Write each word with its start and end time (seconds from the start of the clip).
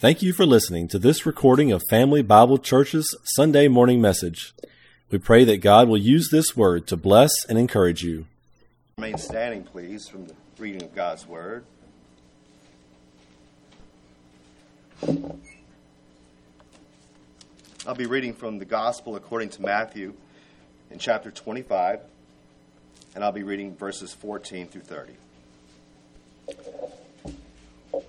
Thank 0.00 0.22
you 0.22 0.32
for 0.32 0.46
listening 0.46 0.88
to 0.88 0.98
this 0.98 1.26
recording 1.26 1.72
of 1.72 1.82
Family 1.90 2.22
Bible 2.22 2.56
Church's 2.56 3.14
Sunday 3.22 3.68
morning 3.68 4.00
message. 4.00 4.54
We 5.10 5.18
pray 5.18 5.44
that 5.44 5.58
God 5.58 5.88
will 5.88 5.98
use 5.98 6.30
this 6.30 6.56
word 6.56 6.86
to 6.86 6.96
bless 6.96 7.44
and 7.44 7.58
encourage 7.58 8.02
you. 8.02 8.24
Remain 8.96 9.18
standing, 9.18 9.62
please, 9.62 10.08
from 10.08 10.26
the 10.26 10.34
reading 10.56 10.84
of 10.84 10.94
God's 10.94 11.26
word. 11.26 11.66
I'll 17.86 17.94
be 17.94 18.06
reading 18.06 18.32
from 18.32 18.58
the 18.58 18.64
Gospel 18.64 19.16
according 19.16 19.50
to 19.50 19.60
Matthew 19.60 20.14
in 20.90 20.98
chapter 20.98 21.30
25, 21.30 22.00
and 23.14 23.22
I'll 23.22 23.32
be 23.32 23.42
reading 23.42 23.76
verses 23.76 24.14
14 24.14 24.66
through 24.66 24.80
30. 24.80 25.12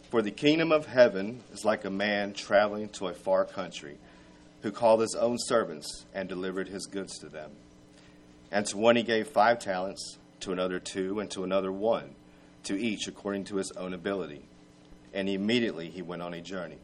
For 0.10 0.22
the 0.22 0.32
kingdom 0.32 0.72
of 0.72 0.86
heaven 0.86 1.42
is 1.54 1.66
like 1.66 1.86
a 1.86 1.90
man 1.90 2.34
traveling 2.34 2.90
to 2.90 3.08
a 3.08 3.14
far 3.14 3.46
country, 3.46 3.98
who 4.62 4.72
called 4.72 5.02
his 5.02 5.16
own 5.16 5.38
servants 5.40 6.06
and 6.14 6.30
delivered 6.30 6.68
his 6.68 6.86
goods 6.86 7.18
to 7.20 7.30
them. 7.30 7.52
And 8.52 8.66
to 8.68 8.78
one 8.78 8.96
he 8.96 9.04
gave 9.04 9.28
five 9.28 9.60
talents, 9.60 10.18
to 10.42 10.52
another 10.52 10.80
two, 10.80 11.20
and 11.20 11.32
to 11.32 11.44
another 11.44 11.72
one, 11.72 12.16
to 12.64 12.80
each 12.80 13.08
according 13.08 13.46
to 13.46 13.56
his 13.56 13.72
own 13.72 13.94
ability. 13.94 14.44
And 15.14 15.30
immediately 15.30 15.90
he 15.90 16.02
went 16.02 16.22
on 16.22 16.34
a 16.34 16.42
journey. 16.42 16.80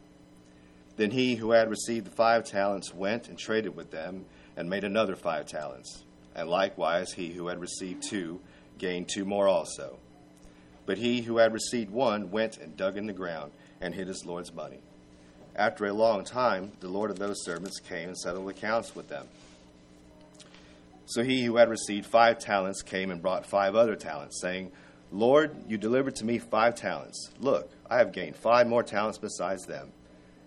Then 0.96 1.10
he 1.10 1.36
who 1.36 1.52
had 1.52 1.70
received 1.70 2.06
the 2.06 2.10
five 2.10 2.44
talents 2.44 2.94
went 2.94 3.28
and 3.28 3.38
traded 3.38 3.76
with 3.76 3.90
them, 3.90 4.24
and 4.56 4.68
made 4.68 4.82
another 4.82 5.14
five 5.14 5.46
talents. 5.46 6.02
And 6.34 6.48
likewise 6.48 7.12
he 7.12 7.32
who 7.32 7.46
had 7.46 7.60
received 7.60 8.02
two 8.02 8.40
gained 8.76 9.08
two 9.08 9.24
more 9.24 9.46
also. 9.46 9.98
But 10.88 10.96
he 10.96 11.20
who 11.20 11.36
had 11.36 11.52
received 11.52 11.90
one 11.90 12.30
went 12.30 12.56
and 12.56 12.74
dug 12.74 12.96
in 12.96 13.04
the 13.04 13.12
ground 13.12 13.52
and 13.78 13.94
hid 13.94 14.08
his 14.08 14.24
Lord's 14.24 14.54
money. 14.54 14.80
After 15.54 15.84
a 15.84 15.92
long 15.92 16.24
time, 16.24 16.72
the 16.80 16.88
Lord 16.88 17.10
of 17.10 17.18
those 17.18 17.44
servants 17.44 17.78
came 17.78 18.08
and 18.08 18.16
settled 18.16 18.48
accounts 18.48 18.96
with 18.96 19.06
them. 19.06 19.26
So 21.04 21.22
he 21.22 21.44
who 21.44 21.56
had 21.56 21.68
received 21.68 22.06
five 22.06 22.38
talents 22.38 22.80
came 22.80 23.10
and 23.10 23.20
brought 23.20 23.44
five 23.44 23.74
other 23.74 23.96
talents, 23.96 24.40
saying, 24.40 24.72
Lord, 25.12 25.54
you 25.68 25.76
delivered 25.76 26.16
to 26.16 26.24
me 26.24 26.38
five 26.38 26.74
talents. 26.74 27.32
Look, 27.38 27.70
I 27.90 27.98
have 27.98 28.12
gained 28.12 28.36
five 28.36 28.66
more 28.66 28.82
talents 28.82 29.18
besides 29.18 29.66
them. 29.66 29.92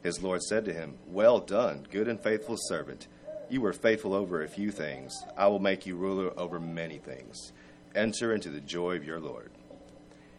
His 0.02 0.24
Lord 0.24 0.42
said 0.42 0.66
to 0.66 0.74
him, 0.74 0.98
Well 1.06 1.40
done, 1.40 1.86
good 1.92 2.08
and 2.08 2.20
faithful 2.20 2.58
servant. 2.58 3.08
You 3.48 3.62
were 3.62 3.74
faithful 3.74 4.16
over 4.16 4.42
a 4.42 4.48
few 4.48 4.72
things. 4.72 5.14
I 5.38 5.50
will 5.50 5.60
make 5.60 5.86
you 5.86 5.96
ruler 5.96 6.32
over 6.36 6.60
many 6.60 6.98
things. 6.98 7.52
Enter 7.94 8.34
into 8.34 8.50
the 8.50 8.60
joy 8.60 8.96
of 8.96 9.06
your 9.06 9.20
Lord. 9.20 9.52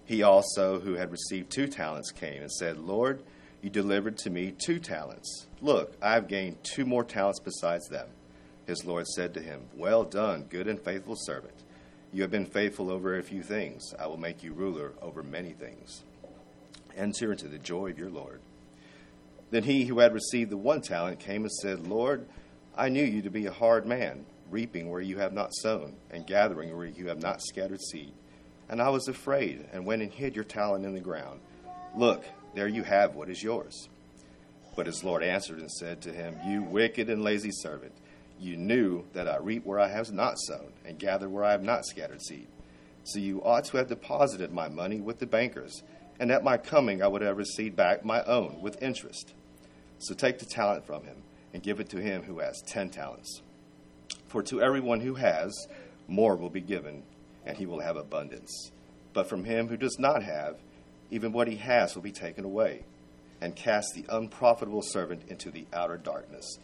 He 0.05 0.23
also, 0.23 0.81
who 0.81 0.95
had 0.95 1.13
received 1.13 1.51
two 1.51 1.69
talents, 1.69 2.11
came 2.11 2.43
and 2.43 2.51
said, 2.51 2.79
Lord, 2.79 3.23
you 3.63 3.71
delivered 3.71 4.19
to 4.19 4.31
me 4.31 4.53
two 4.53 4.79
talents. 4.79 5.47
Look, 5.61 5.97
I 6.03 6.15
have 6.15 6.29
gained 6.29 6.65
two 6.65 6.85
more 6.85 7.05
talents 7.05 7.41
besides 7.41 7.89
them. 7.89 8.09
His 8.67 8.85
Lord 8.85 9.07
said 9.07 9.35
to 9.35 9.41
him, 9.41 9.63
Well 9.77 10.05
done, 10.05 10.47
good 10.49 10.67
and 10.67 10.81
faithful 10.81 11.17
servant. 11.17 11.55
You 12.13 12.23
have 12.23 12.31
been 12.31 12.47
faithful 12.47 12.91
over 12.91 13.17
a 13.17 13.23
few 13.23 13.43
things. 13.43 13.95
I 13.99 14.07
will 14.07 14.19
make 14.19 14.43
you 14.43 14.53
ruler 14.53 14.93
over 15.01 15.23
many 15.23 15.53
things. 15.53 16.05
Enter 16.97 17.33
into 17.33 17.49
the 17.49 17.59
joy 17.59 17.91
of 17.91 17.99
your 17.99 18.11
Lord. 18.11 18.41
Then 19.51 19.63
he 19.65 19.85
who 19.85 19.99
had 20.01 20.13
received 20.13 20.51
the 20.51 20.57
one 20.57 20.81
talent 20.81 21.21
came 21.21 21.43
and 21.43 21.53
said, 21.53 21.87
Lord, 21.87 22.27
I 22.77 22.89
knew 22.89 23.05
you 23.05 23.23
to 23.23 23.31
be 23.31 23.47
a 23.47 23.53
hard 23.53 23.87
man, 23.87 24.27
reaping 24.51 24.91
where 24.91 25.01
you 25.01 25.19
have 25.19 25.33
not 25.33 25.55
sown, 25.55 25.95
and 26.11 26.27
gathering 26.27 26.77
where 26.77 26.87
you 26.87 27.09
have 27.09 27.21
not 27.21 27.43
scattered 27.43 27.81
seed. 27.81 28.13
And 28.69 28.81
I 28.81 28.89
was 28.89 29.09
afraid, 29.09 29.67
and 29.73 29.85
went 29.85 30.03
and 30.03 30.13
hid 30.13 30.35
your 30.35 30.45
talent 30.45 30.85
in 30.85 30.95
the 30.95 31.01
ground. 31.01 31.41
Look, 31.97 32.25
there 32.55 32.69
you 32.69 32.83
have 32.85 33.15
what 33.15 33.29
is 33.29 33.43
yours. 33.43 33.89
But 34.75 34.87
his 34.87 35.05
Lord 35.05 35.23
answered 35.23 35.59
and 35.59 35.71
said 35.71 36.01
to 36.03 36.13
him, 36.13 36.37
You 36.47 36.63
wicked 36.63 37.11
and 37.11 37.23
lazy 37.23 37.51
servant, 37.53 37.93
you 38.41 38.57
knew 38.57 39.05
that 39.13 39.29
I 39.29 39.37
reap 39.37 39.65
where 39.65 39.79
I 39.79 39.89
have 39.89 40.11
not 40.11 40.39
sown, 40.39 40.73
and 40.85 40.99
gather 40.99 41.29
where 41.29 41.45
I 41.45 41.53
have 41.53 41.63
not 41.63 41.85
scattered 41.85 42.23
seed. 42.23 42.49
So 43.05 43.19
you 43.19 43.43
ought 43.43 43.65
to 43.67 43.77
have 43.77 43.89
deposited 43.89 44.53
my 44.53 44.69
money 44.69 45.01
with 45.01 45.19
the 45.19 45.27
bankers, 45.27 45.83
and 46.19 46.31
at 46.31 46.45
my 46.45 46.57
coming 46.57 47.03
I 47.03 47.09
would 47.09 47.23
have 47.23 47.37
received 47.37 47.77
back 47.77 48.05
my 48.05 48.23
own 48.25 48.61
with 48.61 48.83
interest. 48.83 49.35
So 49.99 50.15
take 50.15 50.39
the 50.39 50.47
talent 50.47 50.87
from 50.87 51.05
him, 51.05 51.23
and 51.53 51.63
give 51.63 51.79
it 51.79 51.91
to 51.91 52.01
him 52.01 52.23
who 52.23 52.39
has 52.39 52.63
ten 52.67 52.89
talents. 52.89 53.43
For 54.27 54.43
to 54.45 54.63
everyone 54.63 55.01
who 55.01 55.15
has, 55.15 55.69
more 56.09 56.37
will 56.37 56.51
be 56.51 56.61
given, 56.61 57.03
and 57.45 57.57
he 57.57 57.67
will 57.67 57.81
have 57.81 57.97
abundance. 57.97 58.71
But 59.13 59.29
from 59.29 59.45
him 59.45 59.69
who 59.69 59.77
does 59.77 59.99
not 59.99 60.23
have, 60.23 60.57
even 61.11 61.33
what 61.33 61.49
he 61.49 61.57
has 61.57 61.95
will 61.95 62.03
be 62.03 62.13
taken 62.13 62.45
away. 62.45 62.85
And 63.41 63.57
cast 63.57 63.95
the 63.95 64.07
unprofitable 64.09 64.83
servant 64.83 65.23
into 65.27 65.51
the 65.51 65.67
outer 65.73 65.97
darkness. 65.97 66.59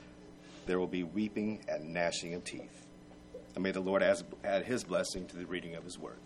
There 0.66 0.78
will 0.78 0.86
be 0.86 1.02
weeping 1.02 1.64
and 1.68 1.92
gnashing 1.92 2.34
of 2.34 2.44
teeth. 2.44 2.86
And 3.54 3.64
may 3.64 3.72
the 3.72 3.80
Lord 3.80 4.02
add 4.44 4.64
his 4.64 4.84
blessing 4.84 5.26
to 5.26 5.36
the 5.36 5.46
reading 5.46 5.74
of 5.74 5.82
his 5.82 5.98
word. 5.98 6.18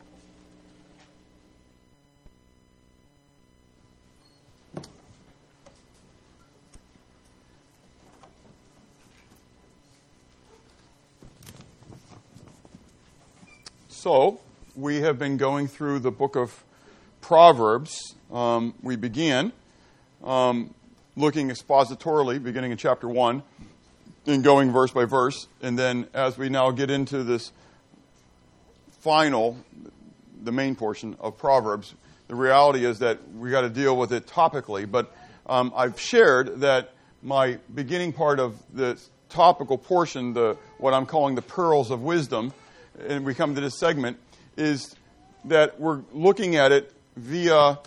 So, 14.02 14.40
we 14.74 14.96
have 15.02 15.16
been 15.16 15.36
going 15.36 15.68
through 15.68 16.00
the 16.00 16.10
book 16.10 16.34
of 16.34 16.64
Proverbs. 17.20 18.16
Um, 18.32 18.74
we 18.82 18.96
began 18.96 19.52
um, 20.24 20.74
looking 21.14 21.50
expositorily, 21.50 22.42
beginning 22.42 22.72
in 22.72 22.78
chapter 22.78 23.08
1, 23.08 23.44
and 24.26 24.42
going 24.42 24.72
verse 24.72 24.90
by 24.90 25.04
verse. 25.04 25.46
And 25.62 25.78
then, 25.78 26.08
as 26.14 26.36
we 26.36 26.48
now 26.48 26.72
get 26.72 26.90
into 26.90 27.22
this 27.22 27.52
final, 29.02 29.56
the 30.42 30.50
main 30.50 30.74
portion 30.74 31.16
of 31.20 31.38
Proverbs, 31.38 31.94
the 32.26 32.34
reality 32.34 32.84
is 32.84 32.98
that 32.98 33.20
we 33.36 33.52
got 33.52 33.60
to 33.60 33.70
deal 33.70 33.96
with 33.96 34.12
it 34.12 34.26
topically. 34.26 34.90
But 34.90 35.14
um, 35.46 35.72
I've 35.76 36.00
shared 36.00 36.58
that 36.62 36.92
my 37.22 37.60
beginning 37.72 38.14
part 38.14 38.40
of 38.40 38.60
the 38.74 39.00
topical 39.28 39.78
portion, 39.78 40.32
the 40.32 40.56
what 40.78 40.92
I'm 40.92 41.06
calling 41.06 41.36
the 41.36 41.42
pearls 41.42 41.92
of 41.92 42.02
wisdom, 42.02 42.52
and 43.06 43.24
we 43.24 43.34
come 43.34 43.54
to 43.54 43.60
this 43.60 43.78
segment, 43.78 44.18
is 44.56 44.94
that 45.44 45.80
we're 45.80 46.02
looking 46.12 46.56
at 46.56 46.72
it 46.72 46.92
via 47.16 47.78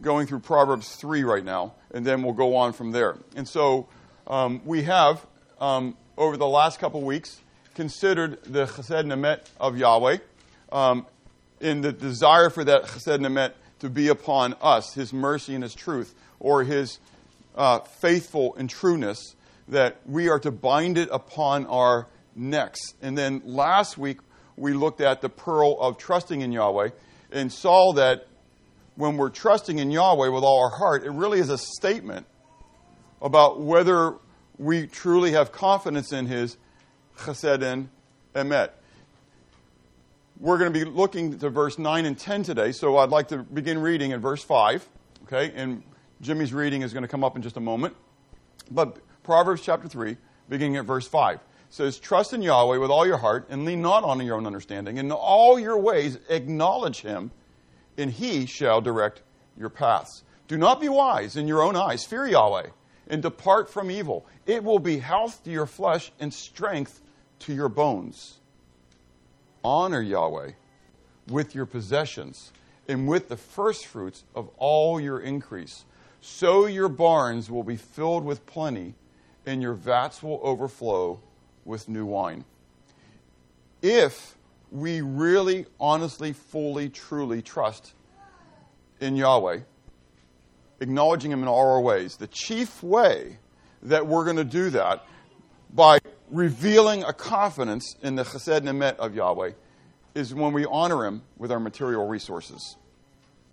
going 0.00 0.26
through 0.26 0.40
Proverbs 0.40 0.96
3 0.96 1.24
right 1.24 1.44
now, 1.44 1.74
and 1.92 2.04
then 2.04 2.22
we'll 2.22 2.34
go 2.34 2.56
on 2.56 2.72
from 2.72 2.92
there. 2.92 3.16
And 3.36 3.48
so 3.48 3.88
um, 4.26 4.60
we 4.64 4.82
have, 4.82 5.24
um, 5.60 5.96
over 6.16 6.36
the 6.36 6.46
last 6.46 6.78
couple 6.78 7.00
weeks, 7.02 7.40
considered 7.74 8.42
the 8.44 8.66
chesed 8.66 9.06
nemet 9.06 9.40
of 9.60 9.78
Yahweh 9.78 10.18
um, 10.70 11.06
in 11.60 11.80
the 11.80 11.92
desire 11.92 12.50
for 12.50 12.64
that 12.64 12.84
chesed 12.84 13.20
nemet 13.20 13.52
to 13.80 13.88
be 13.88 14.08
upon 14.08 14.54
us, 14.60 14.94
his 14.94 15.12
mercy 15.12 15.54
and 15.54 15.62
his 15.62 15.74
truth, 15.74 16.14
or 16.40 16.64
his 16.64 16.98
uh, 17.56 17.80
faithful 17.80 18.54
and 18.56 18.68
trueness, 18.68 19.34
that 19.68 20.00
we 20.06 20.28
are 20.28 20.38
to 20.38 20.50
bind 20.50 20.98
it 20.98 21.08
upon 21.12 21.66
our 21.66 22.06
necks. 22.34 22.80
And 23.00 23.16
then 23.16 23.42
last 23.44 23.96
week, 23.98 24.18
we 24.56 24.72
looked 24.72 25.00
at 25.00 25.20
the 25.20 25.28
pearl 25.28 25.78
of 25.80 25.98
trusting 25.98 26.40
in 26.40 26.52
Yahweh 26.52 26.90
and 27.30 27.52
saw 27.52 27.92
that 27.94 28.26
when 28.96 29.16
we're 29.16 29.30
trusting 29.30 29.78
in 29.78 29.90
Yahweh 29.90 30.28
with 30.28 30.44
all 30.44 30.62
our 30.62 30.76
heart, 30.76 31.04
it 31.04 31.10
really 31.10 31.38
is 31.38 31.48
a 31.48 31.58
statement 31.58 32.26
about 33.20 33.60
whether 33.60 34.16
we 34.58 34.86
truly 34.86 35.32
have 35.32 35.52
confidence 35.52 36.12
in 36.12 36.26
His 36.26 36.56
chesed 37.18 37.62
and 37.62 37.88
emet. 38.34 38.70
We're 40.38 40.58
going 40.58 40.72
to 40.72 40.78
be 40.78 40.84
looking 40.84 41.38
to 41.38 41.50
verse 41.50 41.78
9 41.78 42.04
and 42.04 42.18
10 42.18 42.42
today, 42.42 42.72
so 42.72 42.98
I'd 42.98 43.10
like 43.10 43.28
to 43.28 43.38
begin 43.38 43.78
reading 43.78 44.12
at 44.12 44.20
verse 44.20 44.42
5. 44.42 44.86
Okay, 45.24 45.52
and 45.54 45.82
Jimmy's 46.20 46.52
reading 46.52 46.82
is 46.82 46.92
going 46.92 47.02
to 47.02 47.08
come 47.08 47.24
up 47.24 47.36
in 47.36 47.42
just 47.42 47.56
a 47.56 47.60
moment. 47.60 47.94
But 48.70 48.98
Proverbs 49.22 49.62
chapter 49.62 49.88
3, 49.88 50.16
beginning 50.48 50.76
at 50.76 50.84
verse 50.84 51.06
5 51.06 51.40
says, 51.72 51.98
Trust 51.98 52.34
in 52.34 52.42
Yahweh 52.42 52.76
with 52.76 52.90
all 52.90 53.06
your 53.06 53.16
heart 53.16 53.46
and 53.48 53.64
lean 53.64 53.80
not 53.80 54.04
on 54.04 54.24
your 54.24 54.36
own 54.36 54.46
understanding. 54.46 54.98
In 54.98 55.10
all 55.10 55.58
your 55.58 55.78
ways 55.78 56.18
acknowledge 56.28 57.00
him, 57.00 57.30
and 57.96 58.10
he 58.10 58.44
shall 58.44 58.82
direct 58.82 59.22
your 59.56 59.70
paths. 59.70 60.22
Do 60.48 60.58
not 60.58 60.82
be 60.82 60.90
wise 60.90 61.34
in 61.34 61.48
your 61.48 61.62
own 61.62 61.74
eyes. 61.74 62.04
Fear 62.04 62.26
Yahweh 62.26 62.68
and 63.08 63.22
depart 63.22 63.70
from 63.70 63.90
evil. 63.90 64.26
It 64.44 64.62
will 64.62 64.80
be 64.80 64.98
health 64.98 65.42
to 65.44 65.50
your 65.50 65.64
flesh 65.64 66.12
and 66.20 66.32
strength 66.32 67.00
to 67.40 67.54
your 67.54 67.70
bones. 67.70 68.38
Honor 69.64 70.02
Yahweh 70.02 70.50
with 71.28 71.54
your 71.54 71.66
possessions 71.66 72.52
and 72.86 73.08
with 73.08 73.30
the 73.30 73.36
firstfruits 73.36 74.24
of 74.34 74.50
all 74.58 75.00
your 75.00 75.20
increase. 75.20 75.86
So 76.20 76.66
your 76.66 76.88
barns 76.88 77.50
will 77.50 77.62
be 77.62 77.76
filled 77.76 78.24
with 78.24 78.44
plenty, 78.44 78.94
and 79.46 79.62
your 79.62 79.74
vats 79.74 80.22
will 80.22 80.38
overflow 80.42 81.20
with 81.64 81.88
new 81.88 82.04
wine. 82.04 82.44
If 83.80 84.36
we 84.70 85.00
really, 85.00 85.66
honestly, 85.78 86.32
fully, 86.32 86.88
truly 86.88 87.42
trust 87.42 87.92
in 89.00 89.16
Yahweh, 89.16 89.60
acknowledging 90.80 91.30
Him 91.30 91.42
in 91.42 91.48
all 91.48 91.72
our 91.72 91.80
ways. 91.80 92.16
The 92.16 92.26
chief 92.26 92.82
way 92.82 93.38
that 93.82 94.06
we're 94.06 94.24
going 94.24 94.36
to 94.36 94.44
do 94.44 94.70
that 94.70 95.04
by 95.74 95.98
revealing 96.30 97.02
a 97.04 97.12
confidence 97.12 97.96
in 98.02 98.14
the 98.14 98.22
chesed 98.22 98.62
nemet 98.62 98.96
of 98.96 99.14
Yahweh 99.14 99.52
is 100.14 100.34
when 100.34 100.52
we 100.52 100.64
honor 100.64 101.04
Him 101.04 101.22
with 101.36 101.52
our 101.52 101.60
material 101.60 102.06
resources. 102.06 102.76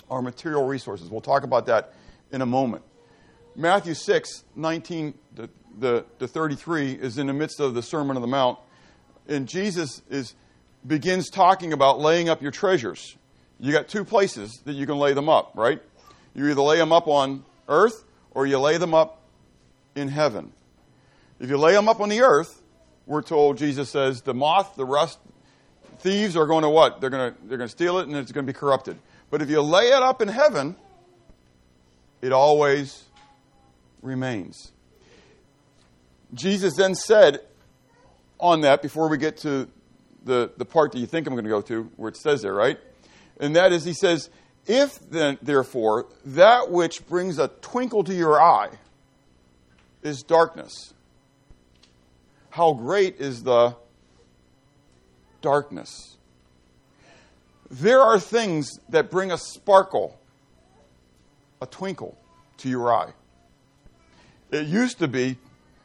Our 0.10 0.22
material 0.22 0.66
resources. 0.66 1.10
We'll 1.10 1.22
talk 1.22 1.44
about 1.44 1.66
that 1.68 1.94
in 2.32 2.42
a 2.42 2.46
moment. 2.46 2.84
Matthew 3.60 3.94
6, 3.94 4.46
19 4.56 5.14
to, 5.36 5.50
the, 5.78 6.06
to 6.20 6.30
33 6.30 6.94
is 6.94 7.18
in 7.18 7.28
the 7.28 7.34
midst 7.34 7.60
of 7.60 7.74
the 7.74 7.84
Sermon 7.84 8.16
on 8.16 8.22
the 8.22 8.28
Mount, 8.28 8.58
and 9.28 9.50
Jesus 9.50 10.02
is, 10.10 10.34
begins 10.88 11.30
talking 11.30 11.74
about 11.74 12.00
laying 12.00 12.30
up 12.30 12.42
your 12.42 12.52
treasures. 12.52 13.18
You 13.60 13.74
got 13.74 13.90
two 13.90 14.06
places 14.06 14.62
that 14.64 14.76
you 14.76 14.88
can 14.88 14.98
lay 14.98 15.12
them 15.12 15.28
up, 15.28 15.52
right? 15.56 15.82
You 16.34 16.50
either 16.50 16.62
lay 16.62 16.78
them 16.78 16.94
up 16.94 17.10
on 17.10 17.44
earth 17.68 18.06
or 18.32 18.48
you 18.48 18.58
lay 18.60 18.78
them 18.78 18.94
up 18.94 19.24
in 19.94 20.08
heaven. 20.08 20.54
If 21.42 21.50
you 21.50 21.58
lay 21.58 21.74
them 21.74 21.90
up 21.90 22.00
on 22.00 22.08
the 22.08 22.22
earth, 22.22 22.62
we're 23.06 23.24
told, 23.24 23.58
Jesus 23.58 23.90
says, 23.90 24.22
the 24.22 24.34
moth, 24.34 24.78
the 24.78 24.86
rust, 24.86 25.20
thieves 25.98 26.38
are 26.38 26.48
going 26.48 26.64
to 26.64 26.70
what? 26.70 27.02
They're 27.02 27.10
going 27.10 27.34
to, 27.34 27.40
they're 27.46 27.58
going 27.58 27.68
to 27.68 27.76
steal 27.76 28.00
it 28.00 28.08
and 28.08 28.16
it's 28.16 28.32
going 28.32 28.46
to 28.46 28.54
be 28.54 28.58
corrupted. 28.58 28.98
But 29.30 29.42
if 29.42 29.50
you 29.50 29.62
lay 29.62 29.88
it 29.88 30.02
up 30.02 30.22
in 30.22 30.30
heaven, 30.30 30.78
it 32.22 32.32
always 32.32 33.04
remains. 34.02 34.72
Jesus 36.34 36.76
then 36.76 36.96
said 36.96 37.42
on 38.40 38.62
that, 38.62 38.82
before 38.82 39.10
we 39.10 39.18
get 39.18 39.38
to 39.38 39.68
the, 40.24 40.52
the 40.58 40.66
part 40.66 40.92
that 40.92 41.00
you 41.00 41.06
think 41.06 41.28
I'm 41.28 41.34
going 41.34 41.44
to 41.44 41.50
go 41.50 41.62
to, 41.62 41.84
where 41.96 42.10
it 42.10 42.18
says 42.18 42.42
there, 42.42 42.54
right? 42.54 42.78
And 43.40 43.56
that 43.56 43.72
is, 43.72 43.84
he 43.84 43.94
says, 43.94 44.30
if 44.68 45.00
then, 45.10 45.38
therefore, 45.42 46.08
that 46.26 46.70
which 46.70 47.08
brings 47.08 47.40
a 47.40 47.48
twinkle 47.48 48.04
to 48.04 48.14
your 48.14 48.40
eye 48.40 48.70
is 50.04 50.22
darkness, 50.24 50.94
how 52.52 52.74
great 52.74 53.18
is 53.20 53.44
the 53.44 53.76
darkness? 55.42 56.18
There 57.72 58.02
are 58.02 58.20
things 58.20 58.80
that 58.90 59.12
bring 59.12 59.32
a 59.32 59.38
sparkle, 59.38 60.20
a 61.62 61.66
twinkle 61.66 62.18
to 62.58 62.70
your 62.70 62.94
eye. 62.94 63.14
It 64.52 64.68
used 64.68 65.00
to 65.00 65.08
be, 65.08 65.38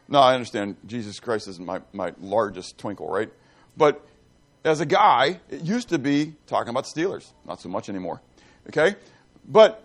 no, 0.09 0.21
I 0.21 0.35
understand 0.35 0.77
Jesus 0.87 1.21
Christ 1.21 1.49
isn't 1.49 1.65
my, 1.65 1.81
my 1.93 2.13
largest 2.21 2.79
twinkle, 2.79 3.09
right? 3.09 3.31
But 3.77 4.07
as 4.65 4.81
a 4.81 4.87
guy, 4.87 5.41
it 5.51 5.63
used 5.63 5.91
to 5.91 5.99
be 5.99 6.35
talking 6.47 6.71
about 6.71 6.85
Steelers. 6.85 7.31
Not 7.47 7.61
so 7.61 7.69
much 7.69 7.89
anymore. 7.89 8.23
Okay? 8.69 8.97
But, 9.47 9.85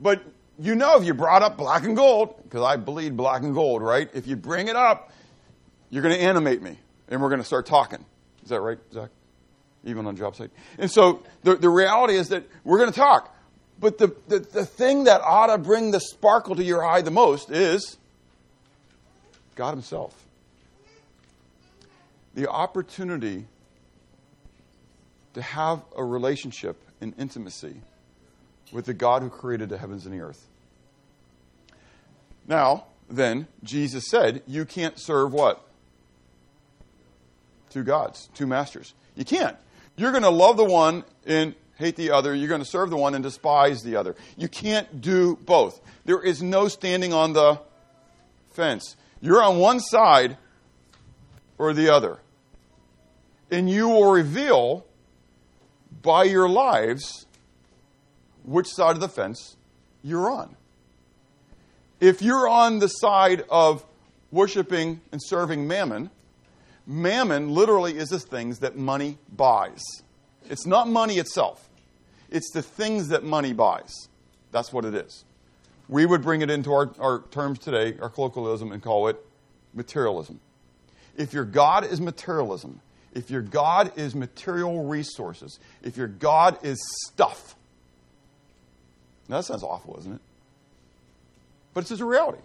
but 0.00 0.22
you 0.58 0.74
know, 0.74 0.96
if 0.96 1.04
you 1.04 1.14
brought 1.14 1.42
up 1.42 1.56
black 1.56 1.84
and 1.84 1.96
gold, 1.96 2.42
because 2.42 2.62
I 2.62 2.76
bleed 2.76 3.16
black 3.16 3.42
and 3.42 3.54
gold, 3.54 3.82
right? 3.82 4.08
If 4.12 4.26
you 4.26 4.36
bring 4.36 4.68
it 4.68 4.76
up, 4.76 5.12
you're 5.90 6.02
going 6.02 6.14
to 6.14 6.20
animate 6.20 6.62
me, 6.62 6.78
and 7.08 7.20
we're 7.20 7.28
going 7.28 7.40
to 7.40 7.46
start 7.46 7.66
talking. 7.66 8.04
Is 8.42 8.48
that 8.48 8.60
right, 8.60 8.78
Zach? 8.92 9.10
Even 9.84 10.06
on 10.06 10.16
job 10.16 10.36
site. 10.36 10.50
And 10.78 10.90
so 10.90 11.22
the, 11.42 11.56
the 11.56 11.68
reality 11.68 12.14
is 12.14 12.28
that 12.28 12.44
we're 12.64 12.78
going 12.78 12.90
to 12.90 12.98
talk. 12.98 13.34
But 13.78 13.98
the, 13.98 14.14
the, 14.28 14.38
the 14.38 14.64
thing 14.64 15.04
that 15.04 15.20
ought 15.22 15.48
to 15.48 15.58
bring 15.58 15.90
the 15.90 16.00
sparkle 16.00 16.54
to 16.56 16.62
your 16.62 16.84
eye 16.84 17.00
the 17.00 17.10
most 17.10 17.50
is 17.50 17.96
God 19.56 19.72
Himself. 19.72 20.14
The 22.34 22.48
opportunity 22.48 23.46
to 25.34 25.42
have 25.42 25.82
a 25.96 26.04
relationship 26.04 26.76
in 27.00 27.14
intimacy 27.18 27.80
with 28.72 28.86
the 28.86 28.94
God 28.94 29.22
who 29.22 29.28
created 29.28 29.68
the 29.68 29.78
heavens 29.78 30.06
and 30.06 30.14
the 30.14 30.20
earth. 30.20 30.46
Now, 32.46 32.84
then, 33.08 33.46
Jesus 33.62 34.08
said, 34.08 34.42
You 34.46 34.64
can't 34.64 34.98
serve 34.98 35.32
what? 35.32 35.62
Two 37.70 37.84
gods, 37.84 38.28
two 38.34 38.46
masters. 38.46 38.94
You 39.14 39.24
can't. 39.24 39.56
You're 39.96 40.10
going 40.10 40.22
to 40.22 40.30
love 40.30 40.56
the 40.56 40.64
one 40.64 41.04
and 41.26 41.54
hate 41.76 41.96
the 41.96 42.10
other. 42.10 42.34
You're 42.34 42.48
going 42.48 42.62
to 42.62 42.68
serve 42.68 42.90
the 42.90 42.96
one 42.96 43.14
and 43.14 43.22
despise 43.22 43.82
the 43.82 43.96
other. 43.96 44.16
You 44.36 44.48
can't 44.48 45.00
do 45.00 45.36
both. 45.36 45.80
There 46.04 46.22
is 46.22 46.42
no 46.42 46.68
standing 46.68 47.12
on 47.12 47.32
the 47.32 47.60
fence. 48.50 48.96
You're 49.20 49.42
on 49.42 49.58
one 49.58 49.80
side 49.80 50.36
or 51.58 51.72
the 51.72 51.90
other. 51.90 52.18
And 53.50 53.68
you 53.68 53.88
will 53.88 54.10
reveal 54.10 54.86
by 56.02 56.24
your 56.24 56.48
lives 56.48 57.26
which 58.44 58.66
side 58.66 58.96
of 58.96 59.00
the 59.00 59.08
fence 59.08 59.56
you're 60.02 60.30
on. 60.30 60.56
If 62.00 62.22
you're 62.22 62.48
on 62.48 62.80
the 62.80 62.88
side 62.88 63.44
of 63.48 63.84
worshiping 64.32 65.00
and 65.12 65.20
serving 65.22 65.68
mammon, 65.68 66.10
mammon 66.86 67.54
literally 67.54 67.96
is 67.96 68.08
the 68.08 68.18
things 68.18 68.58
that 68.58 68.76
money 68.76 69.18
buys. 69.30 69.82
It's 70.50 70.66
not 70.66 70.88
money 70.88 71.18
itself, 71.18 71.68
it's 72.30 72.50
the 72.52 72.62
things 72.62 73.08
that 73.08 73.24
money 73.24 73.52
buys. 73.52 74.08
That's 74.50 74.72
what 74.72 74.84
it 74.84 74.94
is. 74.94 75.24
We 75.88 76.06
would 76.06 76.22
bring 76.22 76.42
it 76.42 76.50
into 76.50 76.72
our, 76.72 76.90
our 76.98 77.22
terms 77.30 77.58
today, 77.58 77.96
our 78.00 78.08
colloquialism, 78.08 78.70
and 78.70 78.82
call 78.82 79.08
it 79.08 79.16
materialism. 79.74 80.40
If 81.16 81.32
your 81.32 81.44
God 81.44 81.84
is 81.84 82.00
materialism, 82.00 82.80
if 83.14 83.30
your 83.30 83.42
God 83.42 83.92
is 83.96 84.14
material 84.14 84.84
resources, 84.84 85.58
if 85.82 85.96
your 85.96 86.06
God 86.06 86.58
is 86.62 86.78
stuff, 87.06 87.54
now 89.28 89.36
that 89.36 89.44
sounds 89.44 89.62
awful, 89.62 89.96
isn't 89.98 90.14
it? 90.14 90.20
But 91.74 91.80
it's 91.80 91.90
just 91.90 92.02
a 92.02 92.06
reality. 92.06 92.42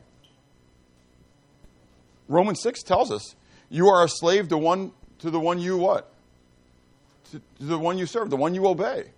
Romans 2.28 2.62
6 2.62 2.84
tells 2.84 3.12
us 3.12 3.36
you 3.70 3.88
are 3.88 4.04
a 4.04 4.10
slave 4.10 4.50
to 4.50 4.58
one 4.58 4.92
to 5.20 5.30
the 5.30 5.40
one 5.40 5.60
you 5.60 5.78
what? 5.78 6.12
To, 7.32 7.42
the 7.60 7.78
one 7.78 7.98
you 7.98 8.06
serve, 8.06 8.30
the 8.30 8.38
one 8.38 8.56
you 8.56 8.68
obey. 8.68 9.12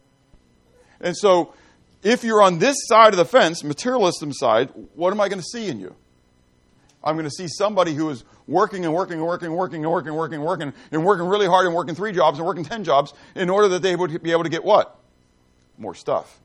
And 1.01 1.15
so 1.15 1.53
if 2.03 2.23
you're 2.23 2.41
on 2.41 2.59
this 2.59 2.75
side 2.87 3.13
of 3.13 3.17
the 3.17 3.25
fence, 3.25 3.63
materialism 3.63 4.33
side, 4.33 4.69
what 4.95 5.11
am 5.11 5.21
I 5.21 5.29
going 5.29 5.39
to 5.39 5.45
see 5.45 5.67
in 5.67 5.79
you? 5.79 5.95
I'm 7.03 7.15
going 7.15 7.25
to 7.25 7.31
see 7.31 7.47
somebody 7.47 7.93
who 7.93 8.09
is 8.09 8.23
working 8.47 8.83
and 8.83 8.93
working 8.93 9.17
and 9.17 9.25
working 9.25 9.47
and 9.47 9.55
working 9.55 9.83
and 9.83 9.91
working 9.91 10.09
and 10.09 10.17
working 10.17 10.35
and 10.35 10.45
working 10.45 10.73
and 10.91 11.05
working 11.05 11.25
really 11.27 11.47
hard 11.47 11.65
and 11.65 11.73
working 11.73 11.95
three 11.95 12.11
jobs 12.11 12.39
and 12.39 12.45
working 12.45 12.65
ten 12.65 12.83
jobs 12.83 13.13
in 13.35 13.49
order 13.49 13.69
that 13.69 13.81
they 13.81 13.95
would 13.95 14.21
be 14.21 14.31
able 14.31 14.43
to 14.43 14.49
get 14.49 14.63
what? 14.63 14.99
More 15.77 15.95
stuff. 15.95 16.39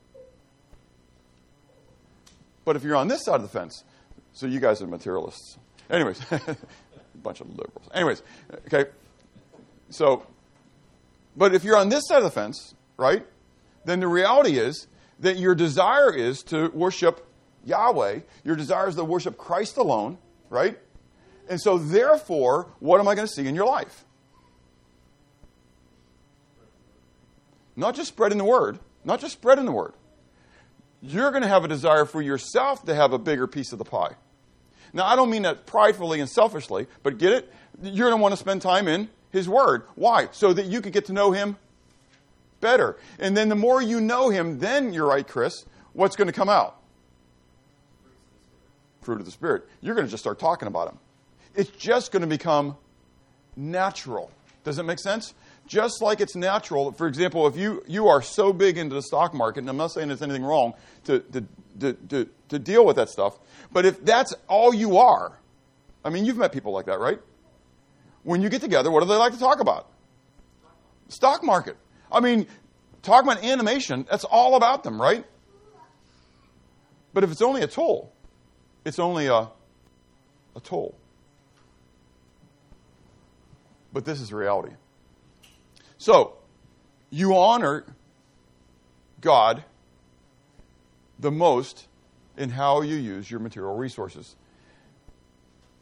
But 2.64 2.76
if 2.76 2.84
you're 2.84 2.96
on 2.96 3.08
this 3.08 3.25
side 3.25 3.37
of 3.37 3.43
the 3.43 3.49
fence, 3.49 3.84
so 4.32 4.46
you 4.46 4.60
guys 4.60 4.81
are 4.81 4.87
materialists. 4.87 5.58
Anyways, 5.90 6.20
a 6.31 6.56
bunch 7.22 7.41
of 7.41 7.48
liberals. 7.50 7.88
Anyways, 7.93 8.22
okay. 8.67 8.91
So, 9.91 10.27
but 11.36 11.55
if 11.55 11.64
you're 11.64 11.76
on 11.76 11.88
this 11.88 12.06
side 12.06 12.19
of 12.19 12.24
the 12.24 12.31
fence, 12.31 12.74
right, 12.96 13.26
then 13.84 14.00
the 14.00 14.08
reality 14.08 14.58
is 14.58 14.86
that 15.20 15.36
your 15.36 15.55
desire 15.55 16.12
is 16.12 16.43
to 16.44 16.69
worship 16.69 17.26
Yahweh. 17.64 18.20
Your 18.44 18.56
desire 18.56 18.88
is 18.88 18.96
to 18.96 19.05
worship 19.05 19.36
Christ 19.36 19.76
alone 19.76 20.19
right? 20.55 20.79
And 21.48 21.60
so, 21.60 21.76
therefore, 21.76 22.69
what 22.79 23.00
am 23.00 23.08
I 23.08 23.14
going 23.14 23.26
to 23.26 23.32
see 23.32 23.46
in 23.46 23.55
your 23.55 23.67
life? 23.67 24.05
Not 27.76 27.96
just 27.96 28.08
spreading 28.08 28.38
the 28.38 28.44
word, 28.44 28.79
not 29.05 29.20
just 29.20 29.32
spreading 29.34 29.67
the 29.67 29.72
word. 29.72 29.94
You're 31.03 31.31
going 31.31 31.43
to 31.43 31.48
have 31.48 31.64
a 31.64 31.69
desire 31.69 32.06
for 32.06 32.22
yourself 32.22 32.84
to 32.86 32.94
have 32.94 33.12
a 33.12 33.19
bigger 33.19 33.46
piece 33.46 33.72
of 33.72 33.79
the 33.79 33.84
pie. 33.84 34.14
Now, 34.93 35.05
I 35.05 35.17
don't 35.17 35.29
mean 35.29 35.43
that 35.43 35.67
pridefully 35.67 36.20
and 36.20 36.31
selfishly, 36.31 36.86
but 37.03 37.19
get 37.19 37.32
it? 37.32 37.53
You're 37.82 38.08
going 38.08 38.19
to 38.19 38.22
want 38.22 38.32
to 38.32 38.38
spend 38.38 38.62
time 38.62 38.86
in 38.86 39.10
His 39.34 39.48
Word. 39.48 39.82
Why? 39.96 40.29
So 40.31 40.55
that 40.55 40.67
you 40.67 40.81
could 40.81 40.94
get 40.94 41.06
to 41.06 41.12
know 41.12 41.32
Him 41.32 41.58
better. 42.62 42.96
And 43.19 43.36
then 43.36 43.50
the 43.50 43.56
more 43.56 43.82
you 43.82 44.00
know 44.00 44.31
Him, 44.31 44.60
then 44.60 44.94
you're 44.94 45.08
right, 45.08 45.26
Chris, 45.29 45.67
what's 45.93 46.17
going 46.17 46.29
to 46.29 46.32
come 46.32 46.48
out? 46.48 46.79
fruit 49.05 49.20
of 49.20 49.26
the 49.26 49.31
Spirit, 49.31 49.69
you're 49.81 49.94
going 49.94 50.06
to 50.06 50.10
just 50.10 50.22
start 50.22 50.38
talking 50.38 50.67
about 50.67 50.88
Him. 50.88 50.98
It's 51.55 51.70
just 51.70 52.10
going 52.10 52.22
to 52.22 52.26
become 52.26 52.76
natural. 53.55 54.31
Does 54.64 54.79
it 54.79 54.84
make 54.84 54.98
sense? 54.98 55.34
Just 55.67 56.03
like 56.03 56.20
it's 56.20 56.34
natural, 56.34 56.93
for 56.93 57.06
example, 57.06 57.46
if 57.46 57.56
you, 57.56 57.82
you 57.86 58.08
are 58.08 58.22
so 58.22 58.53
big 58.53 58.76
into 58.76 58.94
the 58.94 59.03
stock 59.03 59.34
market, 59.34 59.60
and 59.60 59.69
I'm 59.69 59.76
not 59.76 59.93
saying 59.93 60.08
there's 60.08 60.22
anything 60.22 60.44
wrong 60.44 60.74
to, 61.05 61.20
to, 61.20 61.44
to, 61.81 61.93
to, 61.93 62.29
to 62.48 62.58
deal 62.58 62.84
with 62.84 62.96
that 62.96 63.08
stuff, 63.08 63.38
but 63.72 63.84
if 63.84 64.05
that's 64.05 64.34
all 64.48 64.74
you 64.74 64.96
are, 64.98 65.38
I 66.05 66.10
mean, 66.10 66.24
you've 66.24 66.36
met 66.36 66.53
people 66.53 66.72
like 66.72 66.86
that, 66.86 66.98
right? 66.98 67.20
When 68.24 68.43
you 68.43 68.48
get 68.48 68.60
together, 68.60 68.90
what 68.90 69.00
do 69.00 69.08
they 69.08 69.16
like 69.16 69.32
to 69.34 69.38
talk 69.38 69.60
about? 69.60 69.88
Stock 71.08 71.44
market. 71.44 71.76
I 72.10 72.20
mean, 72.20 72.46
talk 73.02 73.22
about 73.22 73.44
animation, 73.44 74.06
that's 74.10 74.24
all 74.24 74.56
about 74.56 74.82
them, 74.82 75.00
right? 75.00 75.24
But 77.12 77.22
if 77.22 77.31
it's 77.31 77.43
only 77.43 77.62
a 77.62 77.66
toll, 77.66 78.12
it's 78.84 78.98
only 78.98 79.26
a, 79.26 79.48
a 80.56 80.60
toll. 80.62 80.96
But 83.93 84.04
this 84.04 84.20
is 84.20 84.32
reality. 84.32 84.74
So, 85.98 86.34
you 87.10 87.36
honor 87.36 87.84
God 89.20 89.62
the 91.19 91.31
most 91.31 91.86
in 92.36 92.50
how 92.50 92.82
you 92.82 92.96
use 92.96 93.31
your 93.31 93.38
material 93.38 93.76
resources. 93.76 94.34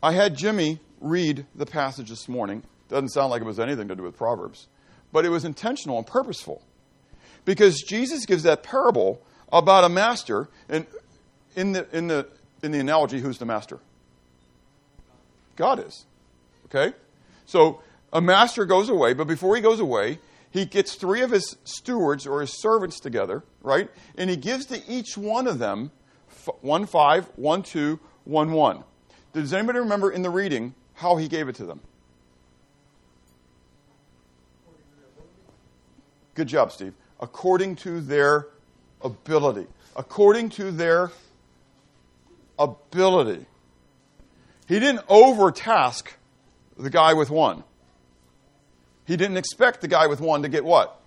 I 0.02 0.12
had 0.12 0.36
Jimmy 0.36 0.78
read 1.02 1.46
the 1.54 1.66
passage 1.66 2.08
this 2.08 2.28
morning. 2.28 2.62
Doesn't 2.88 3.10
sound 3.10 3.30
like 3.30 3.42
it 3.42 3.46
was 3.46 3.60
anything 3.60 3.88
to 3.88 3.96
do 3.96 4.02
with 4.02 4.16
Proverbs, 4.16 4.68
but 5.12 5.24
it 5.24 5.28
was 5.28 5.44
intentional 5.44 5.98
and 5.98 6.06
purposeful. 6.06 6.62
Because 7.44 7.82
Jesus 7.82 8.24
gives 8.24 8.44
that 8.44 8.62
parable 8.62 9.20
about 9.52 9.84
a 9.84 9.88
master, 9.88 10.48
and 10.68 10.86
in 11.56 11.72
the, 11.72 11.86
in 11.96 12.06
the, 12.06 12.28
in 12.62 12.70
the 12.70 12.78
analogy, 12.78 13.20
who's 13.20 13.38
the 13.38 13.44
master? 13.44 13.80
God 15.56 15.84
is. 15.84 16.06
Okay? 16.66 16.94
So 17.44 17.80
a 18.12 18.20
master 18.20 18.64
goes 18.64 18.88
away, 18.88 19.12
but 19.12 19.26
before 19.26 19.56
he 19.56 19.62
goes 19.62 19.80
away, 19.80 20.18
he 20.50 20.64
gets 20.66 20.94
three 20.94 21.22
of 21.22 21.30
his 21.30 21.56
stewards 21.64 22.26
or 22.26 22.40
his 22.40 22.60
servants 22.60 23.00
together, 23.00 23.42
right? 23.62 23.90
And 24.16 24.30
he 24.30 24.36
gives 24.36 24.66
to 24.66 24.80
each 24.88 25.16
one 25.16 25.46
of 25.46 25.58
them 25.58 25.90
one 26.60 26.86
five, 26.86 27.26
one 27.36 27.62
two, 27.62 28.00
one 28.24 28.52
one. 28.52 28.84
Does 29.32 29.52
anybody 29.52 29.78
remember 29.78 30.10
in 30.10 30.22
the 30.22 30.30
reading 30.30 30.74
how 31.02 31.16
he 31.16 31.28
gave 31.28 31.48
it 31.48 31.56
to 31.56 31.66
them? 31.66 31.80
Good 36.34 36.46
job, 36.46 36.72
Steve. 36.72 36.94
According 37.20 37.76
to 37.76 38.00
their 38.00 38.46
ability. 39.02 39.66
According 39.96 40.50
to 40.50 40.70
their 40.70 41.10
ability. 42.58 43.44
He 44.66 44.78
didn't 44.78 45.06
overtask 45.08 46.06
the 46.78 46.88
guy 46.88 47.12
with 47.14 47.28
one. 47.28 47.64
He 49.04 49.16
didn't 49.16 49.36
expect 49.36 49.80
the 49.80 49.88
guy 49.88 50.06
with 50.06 50.20
one 50.20 50.42
to 50.42 50.48
get 50.48 50.64
what? 50.64 50.98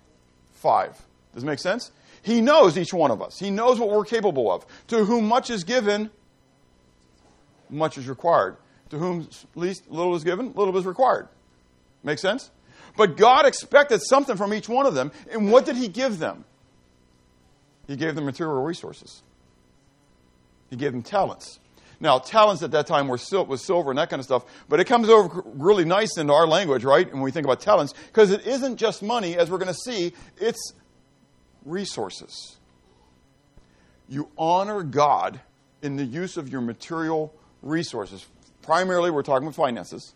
Five. 0.54 1.00
Does 1.34 1.42
it 1.42 1.46
make 1.46 1.58
sense? 1.58 1.90
He 2.22 2.40
knows 2.40 2.76
each 2.76 2.92
one 2.92 3.10
of 3.10 3.22
us. 3.22 3.38
He 3.38 3.50
knows 3.50 3.80
what 3.80 3.88
we're 3.88 4.04
capable 4.04 4.52
of. 4.52 4.66
To 4.88 5.04
whom 5.04 5.26
much 5.26 5.48
is 5.48 5.64
given, 5.64 6.10
much 7.70 7.98
is 7.98 8.08
required. 8.08 8.56
To 8.90 8.98
whom 8.98 9.28
least 9.54 9.90
little 9.90 10.14
is 10.14 10.24
given, 10.24 10.52
little 10.54 10.76
is 10.76 10.84
required. 10.84 11.28
Make 12.04 12.18
sense? 12.18 12.50
But 12.96 13.16
God 13.16 13.46
expected 13.46 14.00
something 14.02 14.36
from 14.36 14.54
each 14.54 14.68
one 14.68 14.86
of 14.86 14.94
them, 14.94 15.12
and 15.30 15.50
what 15.50 15.66
did 15.66 15.76
He 15.76 15.88
give 15.88 16.18
them? 16.18 16.44
He 17.86 17.96
gave 17.96 18.14
them 18.14 18.24
material 18.24 18.62
resources. 18.62 19.22
He 20.70 20.76
gave 20.76 20.92
them 20.92 21.02
talents. 21.02 21.58
Now, 21.98 22.18
talents 22.18 22.62
at 22.62 22.72
that 22.72 22.86
time 22.86 23.08
were 23.08 23.18
sil- 23.18 23.46
was 23.46 23.64
silver 23.64 23.90
and 23.90 23.98
that 23.98 24.10
kind 24.10 24.20
of 24.20 24.26
stuff, 24.26 24.44
but 24.68 24.80
it 24.80 24.84
comes 24.84 25.08
over 25.08 25.42
really 25.46 25.84
nice 25.84 26.18
into 26.18 26.32
our 26.32 26.46
language, 26.46 26.84
right? 26.84 27.10
When 27.10 27.22
we 27.22 27.30
think 27.30 27.46
about 27.46 27.60
talents, 27.60 27.94
because 28.08 28.30
it 28.30 28.46
isn't 28.46 28.76
just 28.76 29.02
money, 29.02 29.36
as 29.36 29.50
we're 29.50 29.58
going 29.58 29.72
to 29.72 29.74
see, 29.74 30.12
it's 30.36 30.74
resources. 31.64 32.56
You 34.08 34.28
honor 34.36 34.82
God 34.82 35.40
in 35.82 35.96
the 35.96 36.04
use 36.04 36.36
of 36.36 36.48
your 36.48 36.60
material 36.60 37.34
resources. 37.62 38.26
Primarily, 38.66 39.10
we're 39.10 39.22
talking 39.22 39.46
about 39.46 39.56
finances, 39.56 40.14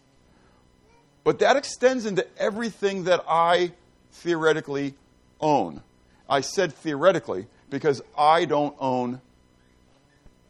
but 1.25 1.39
that 1.39 1.57
extends 1.57 2.05
into 2.05 2.27
everything 2.37 3.05
that 3.05 3.25
I 3.29 3.73
theoretically 4.13 4.95
own. 5.41 5.83
I 6.29 6.43
said 6.43 6.75
theoretically 6.75 7.47
because 7.71 8.03
I 8.19 8.45
don't 8.45 8.77
own 8.79 9.21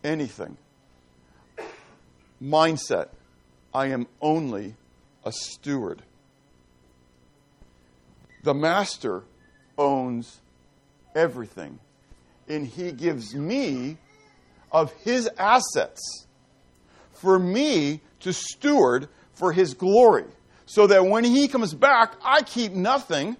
anything 0.02 0.56
mindset 2.42 3.08
I 3.72 3.86
am 3.86 4.06
only 4.20 4.74
a 5.24 5.32
steward. 5.32 6.02
The 8.42 8.54
master 8.54 9.22
owns 9.76 10.40
everything, 11.14 11.78
and 12.48 12.66
he 12.66 12.92
gives 12.92 13.34
me 13.34 13.98
of 14.72 14.92
his 15.04 15.28
assets 15.38 16.26
for 17.20 17.38
me 17.38 18.00
to 18.20 18.32
steward 18.32 19.08
for 19.34 19.52
his 19.52 19.74
glory. 19.74 20.24
So 20.66 20.86
that 20.86 21.04
when 21.06 21.24
he 21.24 21.48
comes 21.48 21.74
back, 21.74 22.14
I 22.24 22.42
keep 22.42 22.72
nothing. 22.72 23.36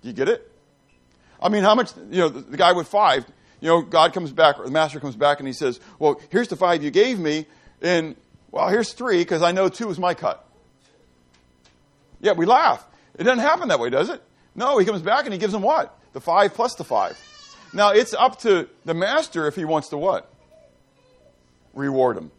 Do 0.00 0.08
you 0.08 0.12
get 0.12 0.28
it? 0.28 0.50
I 1.40 1.48
mean, 1.48 1.62
how 1.62 1.74
much, 1.74 1.92
you 2.10 2.18
know, 2.18 2.28
the, 2.28 2.56
guy 2.56 2.72
with 2.72 2.88
five, 2.88 3.24
you 3.60 3.68
know, 3.68 3.82
God 3.82 4.12
comes 4.12 4.32
back, 4.32 4.58
or 4.58 4.64
the 4.64 4.70
master 4.70 5.00
comes 5.00 5.16
back 5.16 5.38
and 5.38 5.46
he 5.46 5.52
says, 5.52 5.80
Well, 5.98 6.20
here's 6.30 6.48
the 6.48 6.56
five 6.56 6.82
you 6.82 6.90
gave 6.90 7.18
me. 7.18 7.46
And, 7.80 8.16
well, 8.50 8.68
here's 8.68 8.92
three 8.92 9.18
because 9.18 9.42
I 9.42 9.52
know 9.52 9.68
two 9.68 9.90
is 9.90 9.98
my 9.98 10.14
cut. 10.14 10.46
Yeah, 12.20 12.32
we 12.32 12.46
laugh. 12.46 12.84
It 13.18 13.24
doesn't 13.24 13.40
happen 13.40 13.68
that 13.68 13.80
way, 13.80 13.90
does 13.90 14.08
it? 14.08 14.22
No, 14.54 14.78
he 14.78 14.86
comes 14.86 15.02
back 15.02 15.24
and 15.24 15.32
he 15.32 15.38
gives 15.38 15.52
them 15.52 15.62
what? 15.62 15.98
The 16.12 16.20
five 16.20 16.54
plus 16.54 16.74
the 16.74 16.84
five. 16.84 17.18
Now, 17.72 17.90
it's 17.92 18.12
up 18.12 18.40
to 18.40 18.68
the 18.84 18.94
master 18.94 19.46
if 19.46 19.56
he 19.56 19.64
wants 19.64 19.88
to 19.88 19.98
what? 19.98 20.32
Reward 21.72 22.16
him. 22.16 22.30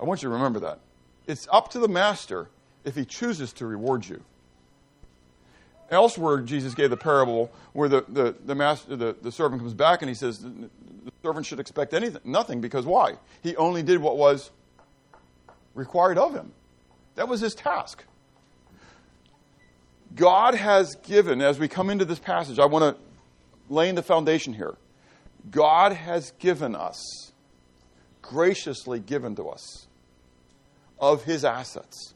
I 0.00 0.04
want 0.04 0.22
you 0.22 0.28
to 0.28 0.34
remember 0.34 0.60
that. 0.60 0.80
It's 1.26 1.46
up 1.52 1.70
to 1.72 1.78
the 1.78 1.88
master 1.88 2.48
if 2.84 2.94
he 2.94 3.04
chooses 3.04 3.52
to 3.54 3.66
reward 3.66 4.06
you. 4.06 4.22
Elsewhere, 5.90 6.40
Jesus 6.40 6.74
gave 6.74 6.90
the 6.90 6.96
parable 6.96 7.50
where 7.72 7.88
the, 7.88 8.04
the, 8.08 8.34
the, 8.44 8.54
master, 8.54 8.94
the, 8.94 9.16
the 9.22 9.32
servant 9.32 9.62
comes 9.62 9.74
back 9.74 10.02
and 10.02 10.08
he 10.08 10.14
says 10.14 10.38
the 10.38 10.68
servant 11.22 11.46
should 11.46 11.60
expect 11.60 11.94
anything, 11.94 12.20
nothing 12.24 12.60
because 12.60 12.84
why? 12.84 13.14
He 13.42 13.56
only 13.56 13.82
did 13.82 13.98
what 13.98 14.18
was 14.18 14.50
required 15.74 16.18
of 16.18 16.34
him. 16.34 16.52
That 17.14 17.28
was 17.28 17.40
his 17.40 17.54
task. 17.54 18.04
God 20.14 20.54
has 20.54 20.94
given, 21.02 21.40
as 21.40 21.58
we 21.58 21.68
come 21.68 21.90
into 21.90 22.04
this 22.04 22.18
passage, 22.18 22.58
I 22.58 22.66
want 22.66 22.96
to 22.96 23.02
lay 23.72 23.88
in 23.88 23.94
the 23.94 24.02
foundation 24.02 24.52
here. 24.52 24.76
God 25.50 25.92
has 25.92 26.32
given 26.38 26.74
us, 26.74 27.32
graciously 28.22 29.00
given 29.00 29.36
to 29.36 29.48
us, 29.48 29.87
of 31.00 31.24
his 31.24 31.44
assets. 31.44 32.14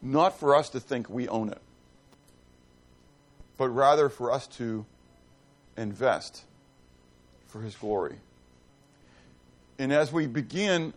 Not 0.00 0.38
for 0.38 0.54
us 0.54 0.70
to 0.70 0.80
think 0.80 1.10
we 1.10 1.28
own 1.28 1.48
it, 1.48 1.60
but 3.56 3.68
rather 3.68 4.08
for 4.08 4.30
us 4.30 4.46
to 4.46 4.86
invest 5.76 6.44
for 7.48 7.60
his 7.60 7.74
glory. 7.74 8.16
And 9.78 9.92
as 9.92 10.12
we 10.12 10.26
begin 10.26 10.92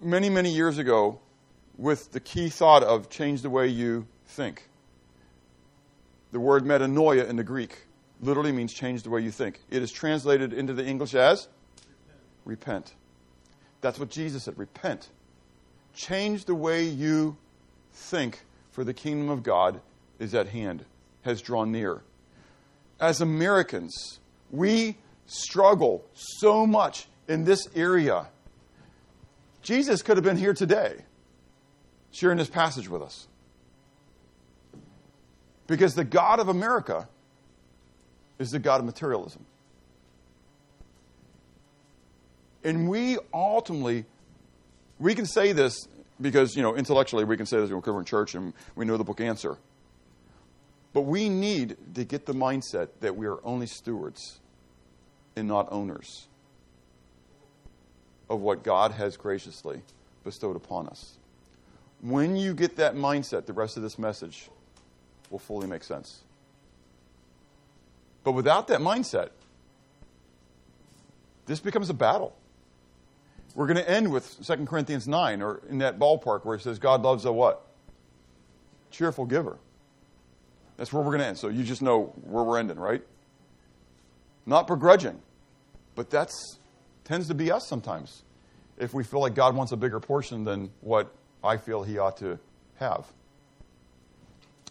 many, 0.00 0.28
many 0.28 0.50
years 0.50 0.78
ago 0.78 1.20
with 1.78 2.12
the 2.12 2.20
key 2.20 2.48
thought 2.48 2.82
of 2.82 3.10
change 3.10 3.42
the 3.42 3.50
way 3.50 3.68
you 3.68 4.06
think. 4.26 4.68
The 6.32 6.40
word 6.40 6.64
metanoia 6.64 7.28
in 7.28 7.36
the 7.36 7.44
Greek 7.44 7.86
literally 8.20 8.52
means 8.52 8.72
change 8.72 9.02
the 9.02 9.10
way 9.10 9.20
you 9.20 9.30
think. 9.30 9.60
It 9.70 9.82
is 9.82 9.92
translated 9.92 10.52
into 10.52 10.72
the 10.72 10.84
English 10.84 11.14
as 11.14 11.48
repent. 12.44 12.92
repent. 12.92 12.94
That's 13.86 14.00
what 14.00 14.10
Jesus 14.10 14.42
said 14.42 14.58
repent. 14.58 15.08
Change 15.94 16.46
the 16.46 16.56
way 16.56 16.82
you 16.82 17.36
think, 17.92 18.40
for 18.72 18.82
the 18.82 18.92
kingdom 18.92 19.30
of 19.30 19.44
God 19.44 19.80
is 20.18 20.34
at 20.34 20.48
hand, 20.48 20.84
has 21.22 21.40
drawn 21.40 21.70
near. 21.70 22.02
As 22.98 23.20
Americans, 23.20 24.18
we 24.50 24.96
struggle 25.26 26.04
so 26.14 26.66
much 26.66 27.06
in 27.28 27.44
this 27.44 27.68
area 27.76 28.26
Jesus 29.62 30.02
could 30.02 30.16
have 30.16 30.24
been 30.24 30.36
here 30.36 30.54
today 30.54 30.96
sharing 32.10 32.38
this 32.38 32.50
passage 32.50 32.88
with 32.88 33.02
us. 33.02 33.28
Because 35.68 35.94
the 35.94 36.04
God 36.04 36.40
of 36.40 36.48
America 36.48 37.08
is 38.40 38.50
the 38.50 38.58
God 38.58 38.80
of 38.80 38.86
materialism. 38.86 39.46
And 42.66 42.88
we 42.88 43.16
ultimately, 43.32 44.06
we 44.98 45.14
can 45.14 45.24
say 45.24 45.52
this 45.52 45.86
because, 46.20 46.56
you 46.56 46.62
know, 46.62 46.74
intellectually 46.74 47.22
we 47.22 47.36
can 47.36 47.46
say 47.46 47.60
this, 47.60 47.70
we're 47.70 47.80
covering 47.80 48.04
church 48.04 48.34
and 48.34 48.52
we 48.74 48.84
know 48.84 48.96
the 48.96 49.04
book 49.04 49.20
answer. 49.20 49.56
But 50.92 51.02
we 51.02 51.28
need 51.28 51.76
to 51.94 52.04
get 52.04 52.26
the 52.26 52.32
mindset 52.32 52.88
that 53.02 53.16
we 53.16 53.26
are 53.28 53.38
only 53.44 53.66
stewards 53.68 54.40
and 55.36 55.46
not 55.46 55.68
owners 55.70 56.26
of 58.28 58.40
what 58.40 58.64
God 58.64 58.90
has 58.90 59.16
graciously 59.16 59.82
bestowed 60.24 60.56
upon 60.56 60.88
us. 60.88 61.18
When 62.00 62.34
you 62.34 62.52
get 62.52 62.74
that 62.76 62.96
mindset, 62.96 63.46
the 63.46 63.52
rest 63.52 63.76
of 63.76 63.84
this 63.84 63.96
message 63.96 64.48
will 65.30 65.38
fully 65.38 65.68
make 65.68 65.84
sense. 65.84 66.24
But 68.24 68.32
without 68.32 68.66
that 68.68 68.80
mindset, 68.80 69.28
this 71.46 71.60
becomes 71.60 71.90
a 71.90 71.94
battle. 71.94 72.34
We're 73.56 73.66
going 73.66 73.78
to 73.78 73.90
end 73.90 74.12
with 74.12 74.46
2 74.46 74.66
Corinthians 74.66 75.08
9, 75.08 75.40
or 75.40 75.62
in 75.70 75.78
that 75.78 75.98
ballpark 75.98 76.44
where 76.44 76.56
it 76.56 76.60
says 76.60 76.78
God 76.78 77.00
loves 77.00 77.24
a 77.24 77.32
what? 77.32 77.66
Cheerful 78.90 79.24
giver. 79.24 79.56
That's 80.76 80.92
where 80.92 81.02
we're 81.02 81.12
going 81.12 81.22
to 81.22 81.26
end. 81.26 81.38
So 81.38 81.48
you 81.48 81.64
just 81.64 81.80
know 81.80 82.12
where 82.24 82.44
we're 82.44 82.58
ending, 82.58 82.78
right? 82.78 83.02
Not 84.44 84.66
begrudging, 84.66 85.18
but 85.94 86.10
that's 86.10 86.58
tends 87.04 87.28
to 87.28 87.34
be 87.34 87.50
us 87.50 87.66
sometimes 87.66 88.24
if 88.76 88.92
we 88.92 89.02
feel 89.02 89.20
like 89.20 89.34
God 89.34 89.56
wants 89.56 89.72
a 89.72 89.76
bigger 89.76 90.00
portion 90.00 90.44
than 90.44 90.70
what 90.82 91.10
I 91.42 91.56
feel 91.56 91.82
he 91.82 91.96
ought 91.96 92.18
to 92.18 92.38
have. 92.74 93.06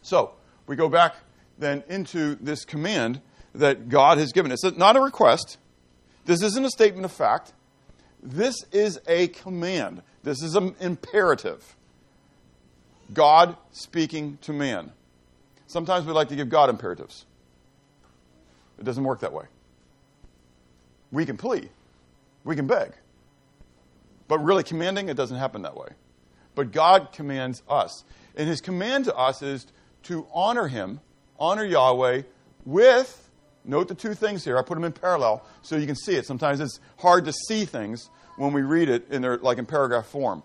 So, 0.04 0.34
we 0.68 0.76
go 0.76 0.90
back 0.90 1.16
then 1.58 1.84
into 1.90 2.36
this 2.36 2.66
command 2.66 3.20
that 3.56 3.90
God 3.90 4.20
has 4.20 4.32
given. 4.32 4.52
It's 4.52 4.64
not 4.64 4.96
a 4.96 5.02
request. 5.02 5.58
This 6.26 6.44
isn't 6.44 6.64
a 6.64 6.70
statement 6.70 7.06
of 7.06 7.12
fact. 7.12 7.54
This 8.26 8.66
is 8.72 9.00
a 9.08 9.28
command. 9.28 10.02
This 10.24 10.42
is 10.42 10.56
an 10.56 10.76
imperative. 10.80 11.76
God 13.14 13.56
speaking 13.72 14.40
to 14.42 14.52
man. 14.52 14.92
Sometimes 15.68 16.06
we 16.08 16.12
like 16.12 16.30
to 16.30 16.36
give 16.36 16.50
God 16.50 16.70
imperatives. 16.70 17.26
It 18.80 18.84
doesn't 18.84 19.04
work 19.04 19.20
that 19.20 19.32
way. 19.32 19.46
We 21.12 21.26
can 21.26 21.38
plead, 21.38 21.70
we 22.44 22.56
can 22.56 22.66
beg. 22.66 22.94
But 24.28 24.40
really, 24.40 24.64
commanding, 24.64 25.08
it 25.08 25.16
doesn't 25.16 25.38
happen 25.38 25.62
that 25.62 25.78
way. 25.78 25.90
But 26.56 26.72
God 26.72 27.12
commands 27.14 27.62
us. 27.70 28.04
And 28.36 28.48
his 28.48 28.60
command 28.60 29.06
to 29.06 29.16
us 29.16 29.44
is 29.44 29.68
to 30.04 30.26
honor 30.34 30.68
him, 30.68 31.00
honor 31.38 31.64
Yahweh 31.64 32.24
with, 32.66 33.25
note 33.68 33.88
the 33.88 33.96
two 33.96 34.14
things 34.14 34.44
here. 34.44 34.58
I 34.58 34.62
put 34.62 34.76
them 34.76 34.84
in 34.84 34.92
parallel 34.92 35.46
so 35.62 35.76
you 35.76 35.86
can 35.86 35.96
see 35.96 36.16
it. 36.16 36.26
Sometimes 36.26 36.60
it's 36.60 36.80
hard 36.98 37.26
to 37.26 37.34
see 37.34 37.66
things 37.66 38.10
when 38.38 38.54
we 38.54 38.62
read 38.62 38.90
it 38.90 39.10
in 39.10 39.22
their, 39.22 39.38
like 39.38 39.58
in 39.58 39.66
paragraph 39.66 40.08
form. 40.08 40.44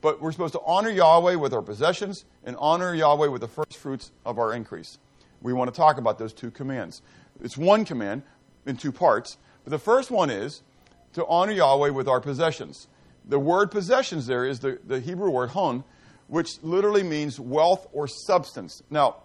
But 0.00 0.20
we're 0.20 0.32
supposed 0.32 0.54
to 0.54 0.60
honor 0.66 0.90
Yahweh 0.90 1.36
with 1.36 1.52
our 1.52 1.62
possessions 1.62 2.24
and 2.44 2.56
honor 2.58 2.94
Yahweh 2.94 3.28
with 3.28 3.40
the 3.40 3.48
first 3.48 3.76
fruits 3.76 4.10
of 4.26 4.38
our 4.38 4.52
increase. 4.52 4.98
We 5.40 5.52
want 5.52 5.72
to 5.72 5.76
talk 5.76 5.98
about 5.98 6.18
those 6.18 6.32
two 6.32 6.50
commands. 6.50 7.02
It's 7.40 7.56
one 7.56 7.84
command 7.84 8.22
in 8.66 8.76
two 8.76 8.92
parts. 8.92 9.38
But 9.64 9.70
the 9.70 9.78
first 9.78 10.10
one 10.10 10.30
is 10.30 10.62
to 11.14 11.26
honor 11.26 11.52
Yahweh 11.52 11.90
with 11.90 12.08
our 12.08 12.20
possessions. 12.20 12.88
The 13.24 13.38
word 13.38 13.70
possessions 13.70 14.26
there 14.26 14.44
is 14.44 14.60
the, 14.60 14.78
the 14.86 15.00
Hebrew 15.00 15.30
word 15.30 15.50
hon, 15.50 15.84
which 16.26 16.62
literally 16.62 17.02
means 17.02 17.38
wealth 17.38 17.86
or 17.92 18.08
substance. 18.08 18.82
Now, 18.90 19.16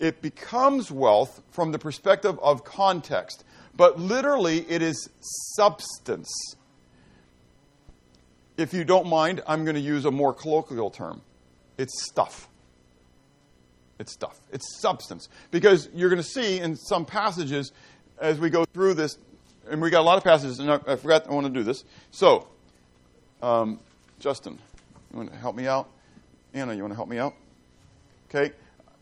it 0.00 0.22
becomes 0.22 0.90
wealth 0.90 1.42
from 1.50 1.72
the 1.72 1.78
perspective 1.78 2.38
of 2.40 2.64
context, 2.64 3.44
but 3.76 4.00
literally 4.00 4.68
it 4.68 4.82
is 4.82 5.08
substance. 5.54 6.56
If 8.56 8.74
you 8.74 8.84
don't 8.84 9.06
mind, 9.06 9.42
I'm 9.46 9.64
going 9.64 9.76
to 9.76 9.80
use 9.80 10.04
a 10.06 10.10
more 10.10 10.34
colloquial 10.34 10.90
term. 10.90 11.20
It's 11.78 12.02
stuff. 12.04 12.48
It's 13.98 14.12
stuff. 14.12 14.40
It's 14.50 14.80
substance. 14.80 15.28
Because 15.50 15.88
you're 15.94 16.10
going 16.10 16.22
to 16.22 16.28
see 16.28 16.58
in 16.58 16.76
some 16.76 17.04
passages 17.04 17.72
as 18.18 18.38
we 18.38 18.50
go 18.50 18.64
through 18.64 18.94
this, 18.94 19.18
and 19.70 19.80
we 19.80 19.90
got 19.90 20.00
a 20.00 20.02
lot 20.02 20.18
of 20.18 20.24
passages, 20.24 20.58
and 20.58 20.70
I, 20.70 20.80
I 20.86 20.96
forgot 20.96 21.28
I 21.28 21.32
want 21.32 21.46
to 21.46 21.52
do 21.52 21.62
this. 21.62 21.84
So, 22.10 22.48
um, 23.42 23.78
Justin, 24.18 24.58
you 25.12 25.18
want 25.18 25.32
to 25.32 25.38
help 25.38 25.54
me 25.54 25.66
out? 25.66 25.88
Anna, 26.52 26.74
you 26.74 26.82
want 26.82 26.92
to 26.92 26.96
help 26.96 27.08
me 27.08 27.18
out? 27.18 27.34
Okay. 28.28 28.52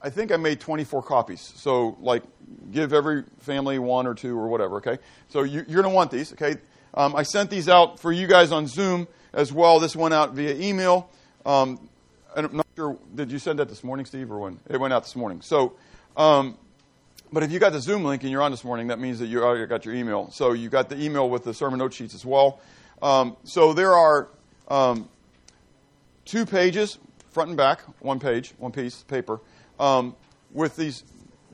I 0.00 0.10
think 0.10 0.30
I 0.30 0.36
made 0.36 0.60
24 0.60 1.02
copies. 1.02 1.52
So, 1.56 1.96
like, 2.00 2.22
give 2.70 2.92
every 2.92 3.24
family 3.40 3.78
one 3.78 4.06
or 4.06 4.14
two 4.14 4.38
or 4.38 4.48
whatever, 4.48 4.76
okay? 4.76 4.98
So, 5.28 5.42
you, 5.42 5.60
are 5.60 5.64
going 5.64 5.82
to 5.82 5.88
want 5.88 6.10
these, 6.10 6.32
okay? 6.32 6.56
Um, 6.94 7.16
I 7.16 7.22
sent 7.22 7.50
these 7.50 7.68
out 7.68 7.98
for 7.98 8.12
you 8.12 8.26
guys 8.26 8.52
on 8.52 8.66
Zoom 8.66 9.08
as 9.32 9.52
well. 9.52 9.80
This 9.80 9.96
went 9.96 10.14
out 10.14 10.34
via 10.34 10.54
email. 10.54 11.10
Um, 11.44 11.88
I'm 12.36 12.56
not 12.56 12.66
sure, 12.76 12.96
did 13.14 13.32
you 13.32 13.38
send 13.38 13.58
that 13.58 13.68
this 13.68 13.82
morning, 13.82 14.06
Steve, 14.06 14.30
or 14.30 14.38
when? 14.38 14.60
It 14.68 14.78
went 14.78 14.92
out 14.92 15.02
this 15.02 15.16
morning. 15.16 15.40
So, 15.40 15.74
um, 16.16 16.56
but 17.32 17.42
if 17.42 17.50
you 17.50 17.58
got 17.58 17.72
the 17.72 17.80
Zoom 17.80 18.04
link 18.04 18.22
and 18.22 18.30
you're 18.30 18.42
on 18.42 18.52
this 18.52 18.64
morning, 18.64 18.86
that 18.88 19.00
means 19.00 19.18
that 19.18 19.26
you 19.26 19.42
already 19.42 19.66
got 19.66 19.84
your 19.84 19.94
email. 19.94 20.30
So, 20.30 20.52
you 20.52 20.68
got 20.68 20.88
the 20.88 21.00
email 21.02 21.28
with 21.28 21.44
the 21.44 21.52
sermon 21.52 21.80
note 21.80 21.92
sheets 21.92 22.14
as 22.14 22.24
well. 22.24 22.60
Um, 23.02 23.36
so, 23.42 23.72
there 23.72 23.94
are 23.94 24.28
um, 24.68 25.08
two 26.24 26.46
pages, 26.46 26.98
front 27.30 27.48
and 27.48 27.56
back, 27.56 27.80
one 28.00 28.20
page, 28.20 28.52
one 28.58 28.72
piece 28.72 29.00
of 29.00 29.08
paper, 29.08 29.40
um, 29.78 30.14
with 30.52 30.76
these 30.76 31.04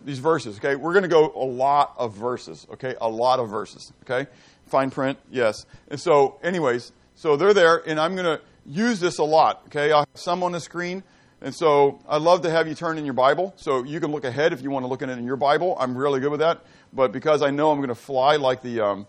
these 0.05 0.19
verses. 0.19 0.59
Okay, 0.59 0.77
we're 0.77 0.93
going 0.93 1.03
to 1.03 1.09
go 1.09 1.33
a 1.35 1.45
lot 1.45 1.95
of 1.97 2.15
verses. 2.15 2.67
Okay, 2.73 2.95
a 3.01 3.09
lot 3.09 3.41
of 3.41 3.49
verses. 3.49 3.93
Okay, 4.03 4.31
fine 4.67 4.91
print, 4.91 5.19
yes. 5.31 5.67
And 5.89 5.99
so, 5.99 6.39
anyways, 6.43 6.93
so 7.15 7.37
they're 7.37 7.55
there, 7.55 7.83
and 7.89 7.99
I'm 7.99 8.15
going 8.15 8.39
to 8.39 8.41
use 8.67 9.01
this 9.01 9.19
a 9.19 9.25
lot. 9.25 9.63
Okay, 9.67 9.93
I 9.93 10.01
have 10.01 10.09
some 10.15 10.43
on 10.43 10.53
the 10.53 10.61
screen. 10.61 11.03
And 11.41 11.55
so 11.55 12.01
I'd 12.09 12.23
love 12.23 12.41
to 12.43 12.51
have 12.51 12.69
you 12.69 12.75
turn 12.75 12.97
in 12.97 13.05
your 13.05 13.13
Bible. 13.13 13.53
So 13.57 13.83
you 13.83 14.01
can 14.01 14.11
look 14.11 14.25
ahead 14.25 14.55
if 14.55 14.63
you 14.63 14.71
want 14.71 14.85
to 14.85 14.87
look 14.87 15.03
at 15.03 15.11
it 15.11 15.19
in 15.19 15.27
your 15.27 15.37
Bible. 15.37 15.77
I'm 15.79 15.97
really 15.97 16.19
good 16.19 16.31
with 16.31 16.41
that. 16.41 16.65
But 16.91 17.13
because 17.13 17.43
I 17.43 17.51
know 17.51 17.71
I'm 17.71 17.79
going 17.79 17.89
to 17.89 17.95
fly 17.95 18.37
like 18.37 18.63
the 18.63 18.81
um, 18.81 19.07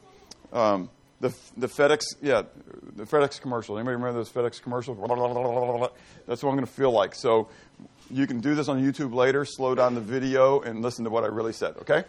um, 0.51 0.89
the 1.21 1.33
the 1.55 1.67
FedEx, 1.67 2.03
yeah, 2.21 2.43
the 2.95 3.03
FedEx 3.03 3.39
commercial. 3.39 3.77
Anybody 3.77 3.95
remember 3.95 4.17
those 4.17 4.29
FedEx 4.29 4.61
commercials? 4.61 4.97
That's 6.27 6.43
what 6.43 6.49
I'm 6.49 6.55
going 6.55 6.65
to 6.65 6.71
feel 6.71 6.91
like. 6.91 7.15
So 7.15 7.47
you 8.09 8.27
can 8.27 8.39
do 8.39 8.55
this 8.55 8.67
on 8.67 8.81
YouTube 8.81 9.13
later. 9.13 9.45
Slow 9.45 9.75
down 9.75 9.95
the 9.95 10.01
video 10.01 10.61
and 10.61 10.81
listen 10.81 11.03
to 11.05 11.09
what 11.09 11.23
I 11.23 11.27
really 11.27 11.53
said. 11.53 11.75
Okay. 11.77 12.03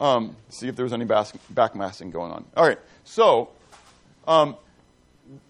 Um, 0.00 0.36
see 0.48 0.68
if 0.68 0.76
there's 0.76 0.92
any 0.92 1.04
backmasking 1.04 2.12
going 2.12 2.32
on. 2.32 2.44
All 2.56 2.66
right. 2.66 2.78
So 3.04 3.50
um, 4.26 4.56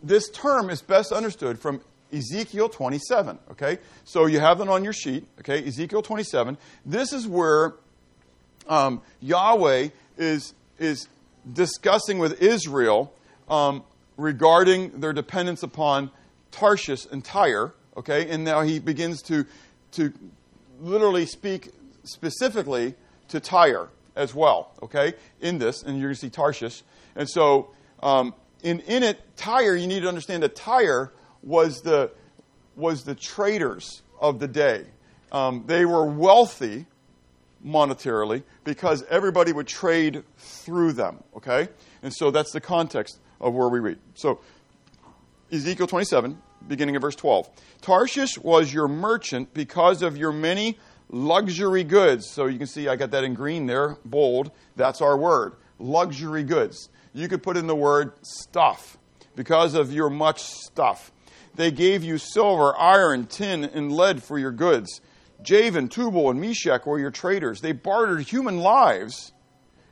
this 0.02 0.28
term 0.30 0.70
is 0.70 0.82
best 0.82 1.12
understood 1.12 1.58
from 1.58 1.80
Ezekiel 2.12 2.68
27. 2.68 3.38
Okay. 3.52 3.78
So 4.04 4.26
you 4.26 4.40
have 4.40 4.60
it 4.60 4.68
on 4.68 4.84
your 4.84 4.92
sheet. 4.92 5.26
Okay. 5.40 5.66
Ezekiel 5.66 6.02
27. 6.02 6.58
This 6.84 7.12
is 7.12 7.26
where 7.26 7.74
um, 8.68 9.00
Yahweh 9.20 9.88
is 10.18 10.54
is 10.78 11.08
discussing 11.52 12.18
with 12.18 12.42
Israel 12.42 13.12
um, 13.48 13.84
regarding 14.16 15.00
their 15.00 15.12
dependence 15.12 15.62
upon 15.62 16.10
Tarshish 16.50 17.06
and 17.10 17.24
Tyre, 17.24 17.74
okay? 17.96 18.28
And 18.30 18.44
now 18.44 18.62
he 18.62 18.78
begins 18.78 19.22
to, 19.22 19.44
to 19.94 20.12
literally 20.80 21.26
speak 21.26 21.70
specifically 22.04 22.94
to 23.28 23.40
Tyre 23.40 23.88
as 24.16 24.34
well, 24.34 24.72
okay, 24.82 25.14
in 25.40 25.58
this, 25.58 25.82
and 25.82 25.98
you're 25.98 26.08
going 26.08 26.14
to 26.14 26.20
see 26.20 26.30
Tarshish. 26.30 26.82
And 27.16 27.28
so, 27.28 27.70
um, 28.02 28.34
in, 28.62 28.80
in 28.80 29.02
it, 29.02 29.20
Tyre, 29.36 29.74
you 29.74 29.86
need 29.86 30.00
to 30.00 30.08
understand 30.08 30.42
that 30.42 30.54
Tyre 30.54 31.12
was 31.42 31.82
the, 31.82 32.10
was 32.76 33.04
the 33.04 33.14
traders 33.14 34.02
of 34.20 34.38
the 34.38 34.48
day. 34.48 34.84
Um, 35.32 35.64
they 35.66 35.84
were 35.84 36.06
wealthy 36.06 36.86
monetarily 37.64 38.42
because 38.62 39.04
everybody 39.10 39.52
would 39.52 39.66
trade 39.66 40.22
through 40.36 40.92
them, 40.92 41.22
okay? 41.36 41.68
And 42.02 42.12
so 42.12 42.30
that's 42.30 42.52
the 42.52 42.60
context 42.60 43.18
of 43.40 43.54
where 43.54 43.68
we 43.68 43.80
read. 43.80 43.98
So, 44.14 44.40
Ezekiel 45.50 45.86
27, 45.86 46.40
beginning 46.68 46.96
of 46.96 47.02
verse 47.02 47.16
12. 47.16 47.48
Tarshish 47.80 48.38
was 48.38 48.72
your 48.72 48.88
merchant 48.88 49.54
because 49.54 50.02
of 50.02 50.16
your 50.16 50.32
many 50.32 50.78
luxury 51.08 51.84
goods. 51.84 52.28
So 52.30 52.46
you 52.46 52.58
can 52.58 52.66
see 52.66 52.88
I 52.88 52.96
got 52.96 53.10
that 53.12 53.24
in 53.24 53.34
green 53.34 53.66
there, 53.66 53.96
bold. 54.04 54.50
That's 54.76 55.00
our 55.00 55.16
word. 55.16 55.54
Luxury 55.78 56.44
goods. 56.44 56.88
You 57.12 57.28
could 57.28 57.42
put 57.42 57.56
in 57.56 57.66
the 57.66 57.76
word 57.76 58.12
stuff 58.22 58.98
because 59.36 59.74
of 59.74 59.92
your 59.92 60.10
much 60.10 60.42
stuff. 60.42 61.12
They 61.54 61.70
gave 61.70 62.02
you 62.02 62.18
silver, 62.18 62.76
iron, 62.76 63.26
tin, 63.26 63.64
and 63.64 63.92
lead 63.92 64.22
for 64.22 64.38
your 64.38 64.50
goods. 64.50 65.00
Javan, 65.42 65.88
Tubal, 65.88 66.30
and 66.30 66.40
Meshech 66.40 66.86
were 66.86 66.98
your 66.98 67.10
traders. 67.10 67.60
They 67.60 67.72
bartered 67.72 68.22
human 68.22 68.58
lives 68.58 69.32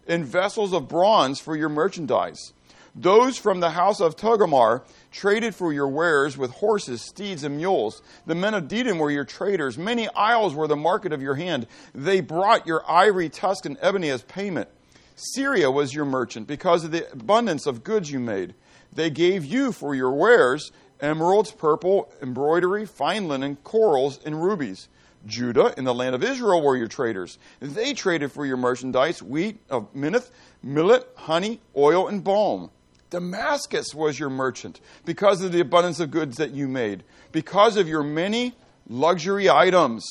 in 0.07 0.25
vessels 0.25 0.73
of 0.73 0.89
bronze 0.89 1.41
for 1.41 1.55
your 1.55 1.69
merchandise. 1.69 2.53
Those 2.95 3.39
from 3.39 3.61
the 3.61 3.71
house 3.71 4.01
of 4.01 4.17
Togarmah 4.17 4.83
traded 5.13 5.55
for 5.55 5.73
your 5.73 5.89
wares 5.89 6.37
with 6.37 6.51
horses, 6.51 7.03
steeds, 7.03 7.45
and 7.45 7.57
mules. 7.57 8.03
The 8.27 8.35
men 8.35 8.55
of 8.55 8.65
Dedan 8.65 8.99
were 8.99 9.11
your 9.11 9.25
traders. 9.25 9.79
Many 9.79 10.09
isles 10.09 10.55
were 10.55 10.67
the 10.67 10.77
market 10.77 11.13
of 11.13 11.23
your 11.23 11.35
hand. 11.35 11.67
They 11.95 12.21
brought 12.21 12.67
your 12.67 12.83
ivory, 12.91 13.29
tusk, 13.29 13.67
and 13.67 13.79
ebony 13.81 14.11
as 14.11 14.23
payment. 14.23 14.69
Syria 15.15 15.71
was 15.71 15.95
your 15.95 16.07
merchant 16.07 16.49
because 16.49 16.85
of 16.85 16.91
the 16.91 17.11
abundance 17.13 17.67
of 17.67 17.85
goods 17.85 18.11
you 18.11 18.19
made. 18.19 18.55
They 18.93 19.11
gave 19.11 19.45
you 19.45 19.73
for 19.73 19.95
your 19.95 20.13
wares 20.13 20.73
emeralds, 21.01 21.51
purple, 21.51 22.13
embroidery, 22.23 22.87
fine 22.87 23.29
linen, 23.29 23.57
corals, 23.57 24.21
and 24.25 24.43
rubies. 24.43 24.89
Judah 25.27 25.75
and 25.77 25.87
the 25.87 25.95
land 25.95 26.15
of 26.15 26.23
Israel 26.23 26.63
were 26.63 26.77
your 26.77 26.89
traders. 26.89 27.39
They 27.61 27.93
traded 27.93 28.33
for 28.33 28.47
your 28.47 28.57
merchandise 28.57 29.23
wheat 29.23 29.61
of 29.69 29.93
minnith, 29.95 30.31
millet, 30.63 31.09
honey, 31.17 31.61
oil, 31.77 32.09
and 32.09 32.25
balm. 32.25 32.71
Damascus 33.13 33.95
was 33.95 34.19
your 34.19 34.31
merchant 34.31 34.81
because 35.05 35.43
of 35.43 35.53
the 35.53 35.61
abundance 35.61 36.01
of 36.01 36.11
goods 36.11 36.39
that 36.39 36.53
you 36.53 36.67
made, 36.67 37.05
because 37.31 37.77
of 37.77 37.87
your 37.87 38.03
many 38.03 38.55
luxury 38.89 39.51
items. 39.51 40.05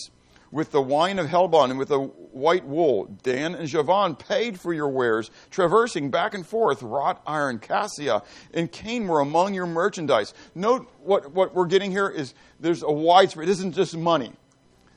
With 0.52 0.72
the 0.72 0.82
wine 0.82 1.18
of 1.18 1.28
Helbon 1.28 1.70
and 1.70 1.80
with 1.80 1.88
the 1.88 2.00
white 2.00 2.66
wool, 2.66 3.06
Dan 3.24 3.56
and 3.56 3.70
Javan 3.70 4.16
paid 4.18 4.60
for 4.60 4.74
your 4.74 4.90
wares, 4.90 5.32
traversing 5.50 6.12
back 6.12 6.34
and 6.34 6.46
forth. 6.46 6.84
Wrought 6.84 7.22
iron, 7.26 7.58
cassia, 7.58 8.22
and 8.54 8.70
cane 8.70 9.08
were 9.08 9.22
among 9.22 9.54
your 9.54 9.66
merchandise. 9.66 10.34
Note 10.54 10.92
what, 11.02 11.32
what 11.32 11.56
we're 11.56 11.68
getting 11.68 11.90
here 11.90 12.10
is 12.10 12.34
there's 12.60 12.84
a 12.84 12.92
widespread, 12.92 13.48
it 13.48 13.52
isn't 13.52 13.72
just 13.72 13.96
money. 13.96 14.34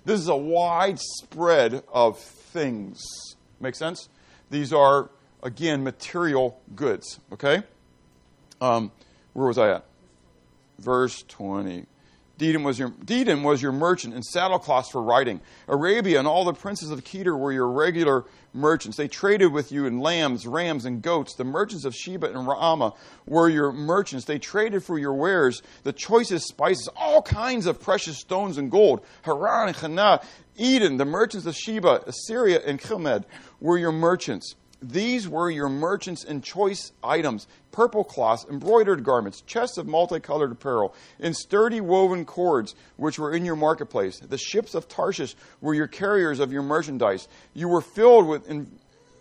This 0.04 0.20
is 0.20 0.28
a 0.28 0.36
widespread 0.36 1.84
of 1.90 2.18
things. 2.18 3.00
Make 3.60 3.76
sense? 3.76 4.08
These 4.50 4.72
are, 4.72 5.08
again, 5.42 5.84
material 5.84 6.60
goods. 6.74 7.20
Okay? 7.32 7.62
Um, 8.64 8.92
where 9.34 9.46
was 9.46 9.58
I 9.58 9.72
at? 9.72 9.84
Verse 10.78 11.22
20. 11.28 11.84
Dedan 12.38 12.64
was 12.64 12.78
your 12.78 12.88
Dedan 12.88 13.42
was 13.42 13.62
your 13.62 13.70
merchant 13.70 14.14
and 14.14 14.24
saddlecloths 14.24 14.90
for 14.90 15.02
riding. 15.02 15.40
Arabia 15.68 16.18
and 16.18 16.26
all 16.26 16.44
the 16.44 16.54
princes 16.54 16.90
of 16.90 17.04
Kedar 17.04 17.36
were 17.36 17.52
your 17.52 17.68
regular 17.68 18.24
merchants. 18.54 18.96
They 18.96 19.06
traded 19.06 19.52
with 19.52 19.70
you 19.70 19.86
in 19.86 20.00
lambs, 20.00 20.46
rams, 20.46 20.84
and 20.84 21.00
goats. 21.00 21.34
The 21.36 21.44
merchants 21.44 21.84
of 21.84 21.94
Sheba 21.94 22.26
and 22.26 22.48
Raamah 22.48 22.96
were 23.26 23.48
your 23.48 23.70
merchants. 23.70 24.24
They 24.24 24.38
traded 24.38 24.82
for 24.82 24.98
your 24.98 25.14
wares, 25.14 25.62
the 25.84 25.92
choicest 25.92 26.48
spices, 26.48 26.88
all 26.96 27.22
kinds 27.22 27.66
of 27.66 27.80
precious 27.80 28.18
stones 28.18 28.58
and 28.58 28.70
gold. 28.70 29.04
Haran 29.22 29.68
and 29.68 29.76
Canneh, 29.76 30.24
Eden, 30.56 30.96
the 30.96 31.04
merchants 31.04 31.46
of 31.46 31.54
Sheba, 31.54 32.02
Assyria, 32.06 32.62
and 32.66 32.80
Chilmad 32.80 33.24
were 33.60 33.78
your 33.78 33.92
merchants. 33.92 34.56
These 34.90 35.28
were 35.28 35.50
your 35.50 35.68
merchants 35.68 36.24
in 36.24 36.42
choice 36.42 36.92
items 37.02 37.46
purple 37.72 38.04
cloths, 38.04 38.46
embroidered 38.48 39.02
garments, 39.02 39.40
chests 39.40 39.78
of 39.78 39.86
multicolored 39.86 40.52
apparel, 40.52 40.94
and 41.18 41.34
sturdy 41.34 41.80
woven 41.80 42.24
cords 42.24 42.74
which 42.96 43.18
were 43.18 43.32
in 43.32 43.44
your 43.44 43.56
marketplace. 43.56 44.20
The 44.20 44.38
ships 44.38 44.74
of 44.74 44.88
Tarshish 44.88 45.34
were 45.60 45.74
your 45.74 45.88
carriers 45.88 46.38
of 46.38 46.52
your 46.52 46.62
merchandise. 46.62 47.26
You 47.52 47.68
were 47.68 47.80
filled 47.80 48.28
with. 48.28 48.48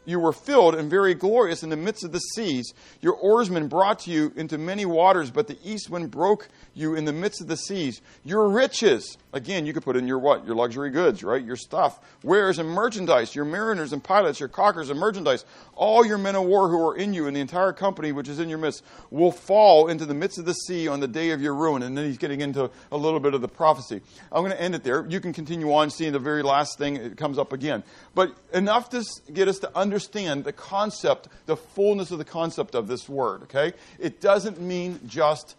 You 0.05 0.19
were 0.19 0.33
filled 0.33 0.75
and 0.75 0.89
very 0.89 1.13
glorious 1.13 1.63
in 1.63 1.69
the 1.69 1.77
midst 1.77 2.03
of 2.03 2.11
the 2.11 2.19
seas. 2.19 2.73
Your 3.01 3.15
oarsmen 3.15 3.67
brought 3.67 4.07
you 4.07 4.33
into 4.35 4.57
many 4.57 4.85
waters, 4.85 5.31
but 5.31 5.47
the 5.47 5.57
east 5.63 5.89
wind 5.89 6.11
broke 6.11 6.49
you 6.73 6.95
in 6.95 7.05
the 7.05 7.13
midst 7.13 7.41
of 7.41 7.47
the 7.47 7.57
seas. 7.57 8.01
Your 8.23 8.49
riches, 8.49 9.17
again, 9.31 9.65
you 9.65 9.73
could 9.73 9.83
put 9.83 9.95
in 9.95 10.07
your 10.07 10.19
what? 10.19 10.45
Your 10.45 10.55
luxury 10.55 10.89
goods, 10.89 11.23
right? 11.23 11.43
Your 11.43 11.55
stuff, 11.55 11.99
wares 12.23 12.59
and 12.59 12.69
merchandise, 12.69 13.35
your 13.35 13.45
mariners 13.45 13.93
and 13.93 14.03
pilots, 14.03 14.39
your 14.39 14.49
caulkers 14.49 14.89
and 14.89 14.99
merchandise, 14.99 15.45
all 15.75 16.05
your 16.05 16.17
men 16.17 16.35
of 16.35 16.43
war 16.43 16.69
who 16.69 16.87
are 16.87 16.95
in 16.95 17.13
you, 17.13 17.27
and 17.27 17.35
the 17.35 17.41
entire 17.41 17.73
company 17.73 18.11
which 18.11 18.27
is 18.27 18.39
in 18.39 18.49
your 18.49 18.57
midst, 18.57 18.83
will 19.11 19.31
fall 19.31 19.87
into 19.87 20.05
the 20.05 20.13
midst 20.13 20.37
of 20.37 20.45
the 20.45 20.53
sea 20.53 20.87
on 20.87 20.99
the 20.99 21.07
day 21.07 21.31
of 21.31 21.41
your 21.41 21.53
ruin. 21.53 21.83
And 21.83 21.97
then 21.97 22.05
he's 22.05 22.17
getting 22.17 22.41
into 22.41 22.69
a 22.91 22.97
little 22.97 23.19
bit 23.19 23.33
of 23.33 23.41
the 23.41 23.47
prophecy. 23.47 24.01
I'm 24.31 24.41
going 24.41 24.51
to 24.51 24.61
end 24.61 24.75
it 24.75 24.83
there. 24.83 25.05
You 25.07 25.19
can 25.19 25.33
continue 25.33 25.73
on 25.73 25.89
seeing 25.89 26.11
the 26.11 26.19
very 26.19 26.43
last 26.43 26.77
thing. 26.77 26.97
It 26.97 27.17
comes 27.17 27.37
up 27.37 27.53
again. 27.53 27.83
But 28.15 28.35
enough 28.53 28.89
to 28.89 29.03
get 29.31 29.47
us 29.47 29.59
to 29.59 29.77
understand 29.77 29.92
the 29.99 30.53
concept, 30.53 31.27
the 31.45 31.57
fullness 31.57 32.11
of 32.11 32.17
the 32.17 32.25
concept 32.25 32.75
of 32.75 32.87
this 32.87 33.07
word, 33.07 33.43
okay? 33.43 33.73
It 33.99 34.21
doesn't 34.21 34.59
mean 34.59 34.99
just 35.07 35.55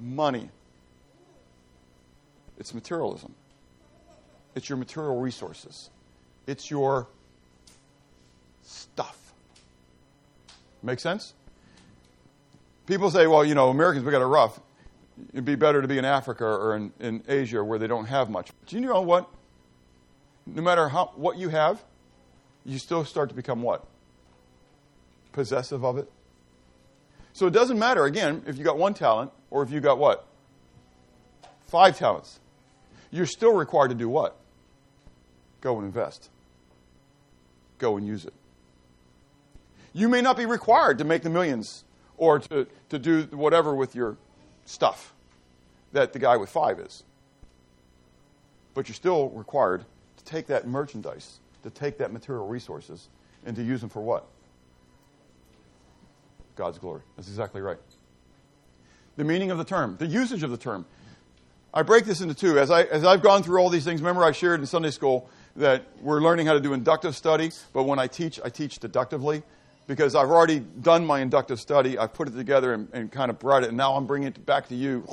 money. 0.00 0.48
It's 2.58 2.74
materialism. 2.74 3.34
It's 4.54 4.68
your 4.68 4.78
material 4.78 5.20
resources. 5.20 5.90
It's 6.46 6.70
your 6.70 7.08
stuff. 8.62 9.32
Make 10.82 11.00
sense? 11.00 11.34
People 12.86 13.10
say, 13.10 13.26
well, 13.26 13.44
you 13.44 13.54
know, 13.54 13.68
Americans, 13.68 14.04
we 14.04 14.10
got 14.10 14.22
it 14.22 14.26
rough. 14.26 14.60
It'd 15.32 15.44
be 15.44 15.54
better 15.54 15.80
to 15.80 15.88
be 15.88 15.98
in 15.98 16.04
Africa 16.04 16.44
or 16.44 16.76
in, 16.76 16.92
in 16.98 17.22
Asia 17.28 17.62
where 17.62 17.78
they 17.78 17.86
don't 17.86 18.06
have 18.06 18.28
much. 18.28 18.50
Do 18.66 18.76
you 18.76 18.82
know 18.82 19.00
what? 19.00 19.28
No 20.46 20.62
matter 20.62 20.88
how, 20.88 21.12
what 21.14 21.38
you 21.38 21.48
have, 21.50 21.82
you 22.64 22.78
still 22.78 23.04
start 23.04 23.28
to 23.28 23.34
become 23.34 23.62
what? 23.62 23.86
Possessive 25.32 25.84
of 25.84 25.98
it. 25.98 26.10
So 27.32 27.46
it 27.46 27.52
doesn't 27.52 27.78
matter, 27.78 28.04
again, 28.04 28.42
if 28.46 28.58
you 28.58 28.64
got 28.64 28.78
one 28.78 28.94
talent 28.94 29.30
or 29.50 29.62
if 29.62 29.70
you 29.70 29.80
got 29.80 29.98
what? 29.98 30.26
Five 31.66 31.98
talents. 31.98 32.38
You're 33.10 33.26
still 33.26 33.52
required 33.52 33.88
to 33.88 33.94
do 33.94 34.08
what? 34.08 34.36
Go 35.60 35.76
and 35.76 35.86
invest. 35.86 36.28
Go 37.78 37.96
and 37.96 38.06
use 38.06 38.24
it. 38.24 38.34
You 39.92 40.08
may 40.08 40.20
not 40.20 40.36
be 40.36 40.46
required 40.46 40.98
to 40.98 41.04
make 41.04 41.22
the 41.22 41.30
millions 41.30 41.84
or 42.16 42.38
to, 42.38 42.66
to 42.88 42.98
do 42.98 43.22
whatever 43.32 43.74
with 43.74 43.94
your 43.94 44.16
stuff 44.64 45.12
that 45.92 46.12
the 46.12 46.18
guy 46.18 46.36
with 46.36 46.48
five 46.48 46.78
is. 46.78 47.02
But 48.74 48.88
you're 48.88 48.94
still 48.94 49.28
required 49.30 49.84
to 50.16 50.24
take 50.24 50.46
that 50.46 50.66
merchandise, 50.66 51.40
to 51.62 51.70
take 51.70 51.98
that 51.98 52.12
material 52.12 52.46
resources, 52.46 53.08
and 53.44 53.56
to 53.56 53.62
use 53.62 53.80
them 53.80 53.90
for 53.90 54.00
what? 54.00 54.26
God's 56.56 56.78
glory. 56.78 57.02
That's 57.16 57.28
exactly 57.28 57.60
right. 57.60 57.78
The 59.16 59.24
meaning 59.24 59.50
of 59.50 59.58
the 59.58 59.64
term, 59.64 59.96
the 59.98 60.06
usage 60.06 60.42
of 60.42 60.50
the 60.50 60.56
term. 60.56 60.86
I 61.74 61.82
break 61.82 62.04
this 62.04 62.20
into 62.20 62.34
two. 62.34 62.58
As, 62.58 62.70
I, 62.70 62.82
as 62.82 63.04
I've 63.04 63.22
gone 63.22 63.42
through 63.42 63.58
all 63.58 63.70
these 63.70 63.84
things, 63.84 64.00
remember 64.00 64.24
I 64.24 64.32
shared 64.32 64.60
in 64.60 64.66
Sunday 64.66 64.90
school 64.90 65.28
that 65.56 65.86
we're 66.00 66.20
learning 66.20 66.46
how 66.46 66.52
to 66.52 66.60
do 66.60 66.72
inductive 66.72 67.16
study, 67.16 67.50
but 67.72 67.84
when 67.84 67.98
I 67.98 68.06
teach, 68.06 68.40
I 68.44 68.48
teach 68.50 68.78
deductively 68.78 69.42
because 69.86 70.14
I've 70.14 70.30
already 70.30 70.60
done 70.60 71.04
my 71.04 71.20
inductive 71.20 71.58
study. 71.60 71.98
I've 71.98 72.12
put 72.12 72.28
it 72.28 72.32
together 72.32 72.72
and, 72.72 72.88
and 72.92 73.10
kind 73.10 73.30
of 73.30 73.38
brought 73.38 73.64
it, 73.64 73.68
and 73.68 73.76
now 73.76 73.94
I'm 73.94 74.06
bringing 74.06 74.28
it 74.28 74.46
back 74.46 74.68
to 74.68 74.74
you. 74.74 75.06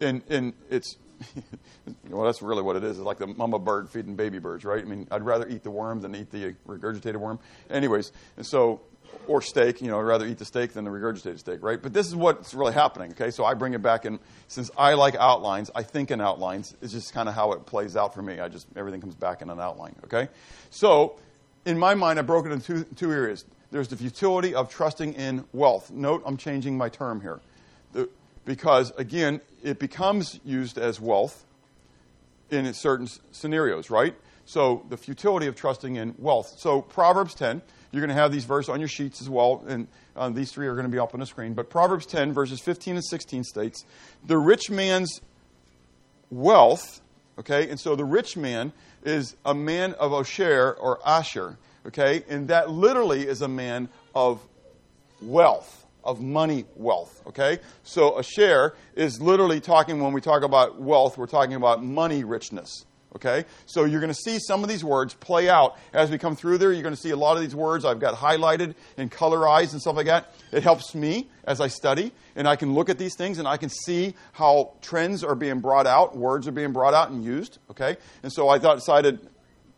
And, 0.00 0.22
and 0.28 0.52
it's, 0.70 0.96
well, 2.08 2.24
that's 2.24 2.42
really 2.42 2.62
what 2.62 2.76
it 2.76 2.84
is. 2.84 2.98
It's 2.98 3.06
like 3.06 3.18
the 3.18 3.26
mama 3.26 3.58
bird 3.58 3.88
feeding 3.88 4.14
baby 4.14 4.38
birds, 4.38 4.64
right? 4.64 4.82
I 4.82 4.86
mean, 4.86 5.08
I'd 5.10 5.22
rather 5.22 5.48
eat 5.48 5.62
the 5.62 5.70
worm 5.70 6.00
than 6.00 6.14
eat 6.14 6.30
the 6.30 6.54
regurgitated 6.66 7.16
worm. 7.16 7.38
Anyways, 7.70 8.12
and 8.36 8.46
so, 8.46 8.80
or 9.26 9.42
steak, 9.42 9.80
you 9.80 9.88
know, 9.88 9.98
I'd 9.98 10.02
rather 10.02 10.26
eat 10.26 10.38
the 10.38 10.44
steak 10.44 10.72
than 10.72 10.84
the 10.84 10.90
regurgitated 10.90 11.38
steak, 11.38 11.62
right? 11.62 11.80
But 11.80 11.92
this 11.92 12.06
is 12.06 12.16
what's 12.16 12.54
really 12.54 12.72
happening, 12.72 13.12
okay? 13.12 13.30
So 13.30 13.44
I 13.44 13.54
bring 13.54 13.74
it 13.74 13.82
back, 13.82 14.04
and 14.04 14.18
since 14.48 14.70
I 14.76 14.94
like 14.94 15.14
outlines, 15.16 15.70
I 15.74 15.82
think 15.82 16.10
in 16.10 16.20
outlines. 16.20 16.74
It's 16.82 16.92
just 16.92 17.12
kind 17.12 17.28
of 17.28 17.34
how 17.34 17.52
it 17.52 17.66
plays 17.66 17.96
out 17.96 18.14
for 18.14 18.22
me. 18.22 18.40
I 18.40 18.48
just, 18.48 18.66
everything 18.76 19.00
comes 19.00 19.14
back 19.14 19.42
in 19.42 19.50
an 19.50 19.60
outline, 19.60 19.94
okay? 20.04 20.28
So, 20.70 21.18
in 21.66 21.78
my 21.78 21.94
mind, 21.94 22.18
I 22.18 22.22
broke 22.22 22.46
it 22.46 22.52
into 22.52 22.84
two, 22.84 22.94
two 22.94 23.12
areas. 23.12 23.44
There's 23.70 23.88
the 23.88 23.96
futility 23.96 24.54
of 24.54 24.70
trusting 24.70 25.14
in 25.14 25.44
wealth. 25.52 25.90
Note, 25.90 26.22
I'm 26.24 26.36
changing 26.36 26.78
my 26.78 26.88
term 26.88 27.20
here. 27.20 27.40
The, 27.92 28.08
because, 28.44 28.92
again, 28.96 29.42
it 29.62 29.78
becomes 29.78 30.40
used 30.44 30.78
as 30.78 31.00
wealth 31.00 31.44
in 32.50 32.72
certain 32.74 33.08
scenarios, 33.32 33.90
right? 33.90 34.14
So, 34.44 34.84
the 34.88 34.96
futility 34.96 35.46
of 35.46 35.56
trusting 35.56 35.96
in 35.96 36.14
wealth. 36.18 36.54
So, 36.58 36.80
Proverbs 36.80 37.34
10, 37.34 37.60
you're 37.92 38.00
going 38.00 38.14
to 38.14 38.20
have 38.20 38.32
these 38.32 38.44
verses 38.44 38.70
on 38.70 38.80
your 38.80 38.88
sheets 38.88 39.20
as 39.20 39.28
well, 39.28 39.62
and 39.66 39.88
uh, 40.16 40.30
these 40.30 40.52
three 40.52 40.66
are 40.66 40.74
going 40.74 40.86
to 40.86 40.92
be 40.92 40.98
up 40.98 41.14
on 41.14 41.20
the 41.20 41.26
screen. 41.26 41.54
But 41.54 41.70
Proverbs 41.70 42.06
10, 42.06 42.32
verses 42.32 42.60
15 42.60 42.96
and 42.96 43.04
16 43.04 43.44
states, 43.44 43.84
The 44.26 44.38
rich 44.38 44.70
man's 44.70 45.20
wealth, 46.30 47.00
okay, 47.38 47.68
and 47.68 47.78
so 47.78 47.96
the 47.96 48.04
rich 48.04 48.36
man 48.36 48.72
is 49.04 49.36
a 49.44 49.54
man 49.54 49.94
of 49.94 50.12
Osher 50.12 50.74
or 50.78 50.98
Asher, 51.06 51.56
okay? 51.86 52.24
And 52.28 52.48
that 52.48 52.70
literally 52.70 53.26
is 53.26 53.42
a 53.42 53.48
man 53.48 53.88
of 54.14 54.40
wealth, 55.22 55.86
of 56.04 56.20
money 56.20 56.64
wealth, 56.76 57.22
okay? 57.26 57.58
So 57.82 58.18
a 58.18 58.22
share 58.22 58.74
is 58.94 59.20
literally 59.20 59.60
talking, 59.60 60.02
when 60.02 60.12
we 60.12 60.20
talk 60.20 60.42
about 60.42 60.80
wealth, 60.80 61.18
we're 61.18 61.26
talking 61.26 61.54
about 61.54 61.84
money 61.84 62.24
richness, 62.24 62.86
okay? 63.16 63.44
So 63.66 63.84
you're 63.84 64.00
going 64.00 64.12
to 64.12 64.20
see 64.22 64.38
some 64.38 64.62
of 64.62 64.68
these 64.68 64.84
words 64.84 65.14
play 65.14 65.48
out 65.48 65.76
as 65.92 66.10
we 66.10 66.18
come 66.18 66.36
through 66.36 66.58
there. 66.58 66.72
You're 66.72 66.82
going 66.82 66.94
to 66.94 67.00
see 67.00 67.10
a 67.10 67.16
lot 67.16 67.36
of 67.36 67.42
these 67.42 67.54
words 67.54 67.84
I've 67.84 68.00
got 68.00 68.14
highlighted 68.14 68.74
and 68.96 69.10
colorized 69.10 69.72
and 69.72 69.80
stuff 69.80 69.96
like 69.96 70.06
that. 70.06 70.32
It 70.52 70.62
helps 70.62 70.94
me 70.94 71.28
as 71.44 71.60
I 71.60 71.68
study, 71.68 72.12
and 72.36 72.48
I 72.48 72.56
can 72.56 72.74
look 72.74 72.88
at 72.88 72.98
these 72.98 73.16
things 73.16 73.38
and 73.38 73.48
I 73.48 73.56
can 73.56 73.68
see 73.68 74.14
how 74.32 74.72
trends 74.80 75.24
are 75.24 75.34
being 75.34 75.60
brought 75.60 75.86
out, 75.86 76.16
words 76.16 76.46
are 76.48 76.52
being 76.52 76.72
brought 76.72 76.94
out 76.94 77.10
and 77.10 77.24
used, 77.24 77.58
okay? 77.70 77.96
And 78.22 78.32
so 78.32 78.48
I 78.48 78.58
thought, 78.58 78.76
decided 78.76 79.20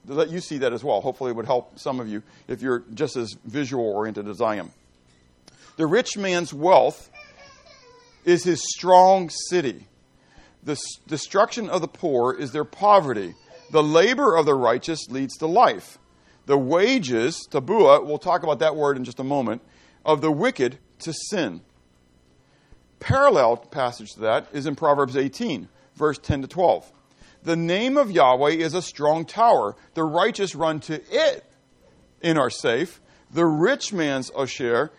to 0.07 0.15
let 0.15 0.31
you 0.31 0.41
see 0.41 0.59
that 0.59 0.73
as 0.73 0.85
well. 0.85 1.01
Hopefully, 1.01 1.31
it 1.31 1.35
would 1.35 1.47
help 1.47 1.79
some 1.79 2.01
of 2.01 2.09
you 2.09 2.23
if 2.49 2.63
you're 2.63 2.85
just 2.95 3.17
as 3.17 3.35
visual 3.45 3.85
oriented 3.85 4.29
as 4.29 4.41
I 4.41 4.57
am. 4.57 4.71
The 5.77 5.87
rich 5.87 6.17
man's 6.17 6.53
wealth 6.53 7.11
is 8.25 8.45
his 8.45 8.63
strong 8.63 9.31
city. 9.31 9.87
The 10.63 10.79
destruction 11.07 11.71
of 11.71 11.81
the 11.81 11.89
poor 11.89 12.35
is 12.35 12.53
their 12.53 12.65
poverty. 12.65 13.35
The 13.71 13.83
labor 13.83 14.37
of 14.37 14.47
the 14.47 14.55
righteous 14.55 15.09
leads 15.09 15.37
to 15.39 15.47
life. 15.47 15.99
The 16.47 16.59
wages, 16.59 17.47
tabua, 17.51 18.05
we'll 18.05 18.19
talk 18.19 18.43
about 18.43 18.59
that 18.59 18.77
word 18.77 18.97
in 18.97 19.05
just 19.05 19.21
a 19.21 19.25
moment, 19.25 19.63
of 20.05 20.21
the 20.21 20.33
wicked 20.33 20.79
to 21.01 21.13
sin. 21.13 21.63
Parallel 22.99 23.57
passage 23.57 24.13
to 24.15 24.21
that 24.21 24.49
is 24.53 24.67
in 24.67 24.77
Proverbs 24.77 25.17
18, 25.17 25.69
verse 25.95 26.19
10 26.19 26.43
to 26.43 26.49
12. 26.49 26.93
The 27.43 27.57
name 27.57 27.97
of 27.97 28.11
Yahweh 28.11 28.51
is 28.51 28.75
a 28.75 28.83
strong 28.83 29.25
tower. 29.25 29.77
The 29.95 30.05
righteous 30.05 30.55
run 30.55 30.81
to 30.81 31.01
it 31.11 31.45
and 32.23 32.39
are 32.39 32.51
safe. 32.51 33.01
The 33.31 33.47
rich 33.47 33.93
man's 33.93 34.31
Osher 34.33 34.91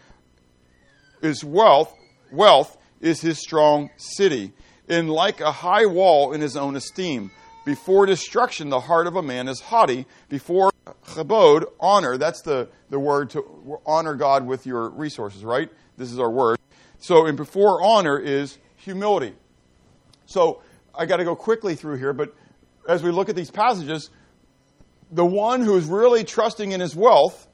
is 1.21 1.43
wealth, 1.43 1.93
wealth 2.31 2.77
is 2.99 3.21
his 3.21 3.39
strong 3.39 3.89
city. 3.97 4.53
And 4.87 5.09
like 5.09 5.39
a 5.41 5.51
high 5.51 5.85
wall 5.85 6.33
in 6.33 6.41
his 6.41 6.57
own 6.57 6.75
esteem. 6.75 7.31
Before 7.65 8.05
destruction, 8.05 8.69
the 8.69 8.79
heart 8.79 9.07
of 9.07 9.15
a 9.15 9.21
man 9.21 9.47
is 9.47 9.59
haughty. 9.61 10.05
Before 10.29 10.71
chabod, 11.13 11.65
honor, 11.79 12.17
that's 12.17 12.41
the, 12.41 12.67
the 12.89 12.99
word 12.99 13.29
to 13.31 13.79
honor 13.85 14.15
God 14.15 14.45
with 14.45 14.65
your 14.65 14.89
resources, 14.89 15.43
right? 15.45 15.69
This 15.97 16.11
is 16.11 16.19
our 16.19 16.29
word. 16.29 16.57
So, 16.99 17.27
and 17.27 17.37
before 17.37 17.83
honor 17.83 18.17
is 18.17 18.57
humility. 18.77 19.33
So, 20.25 20.61
I 20.93 21.05
got 21.05 21.17
to 21.17 21.23
go 21.23 21.35
quickly 21.35 21.75
through 21.75 21.97
here, 21.97 22.13
but 22.13 22.33
as 22.87 23.03
we 23.03 23.11
look 23.11 23.29
at 23.29 23.35
these 23.35 23.51
passages, 23.51 24.09
the 25.11 25.25
one 25.25 25.61
who's 25.61 25.85
really 25.85 26.23
trusting 26.23 26.71
in 26.71 26.79
his 26.79 26.95
wealth, 26.95 27.47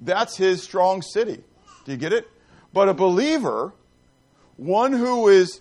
that's 0.00 0.36
his 0.36 0.62
strong 0.62 1.02
city. 1.02 1.42
Do 1.84 1.92
you 1.92 1.98
get 1.98 2.12
it? 2.12 2.28
But 2.72 2.88
a 2.88 2.94
believer, 2.94 3.72
one 4.56 4.92
who 4.92 5.28
is 5.28 5.60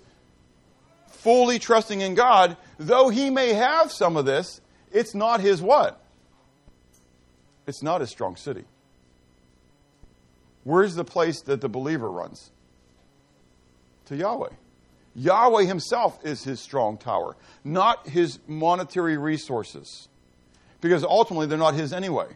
fully 1.07 1.59
trusting 1.59 2.01
in 2.01 2.15
God, 2.15 2.57
though 2.77 3.09
he 3.09 3.29
may 3.29 3.53
have 3.53 3.91
some 3.91 4.17
of 4.17 4.25
this, 4.25 4.61
it's 4.91 5.15
not 5.15 5.41
his 5.41 5.61
what? 5.61 6.03
It's 7.65 7.81
not 7.81 8.01
his 8.01 8.09
strong 8.09 8.35
city. 8.35 8.65
Where's 10.63 10.95
the 10.95 11.03
place 11.03 11.41
that 11.41 11.61
the 11.61 11.69
believer 11.69 12.09
runs? 12.09 12.51
To 14.05 14.15
Yahweh. 14.15 14.49
Yahweh 15.15 15.65
himself 15.65 16.23
is 16.25 16.43
his 16.43 16.59
strong 16.59 16.97
tower, 16.97 17.35
not 17.63 18.07
his 18.07 18.39
monetary 18.47 19.17
resources. 19.17 20.07
Because 20.81 21.03
ultimately 21.03 21.47
they're 21.47 21.57
not 21.57 21.75
his 21.75 21.93
anyway. 21.93 22.27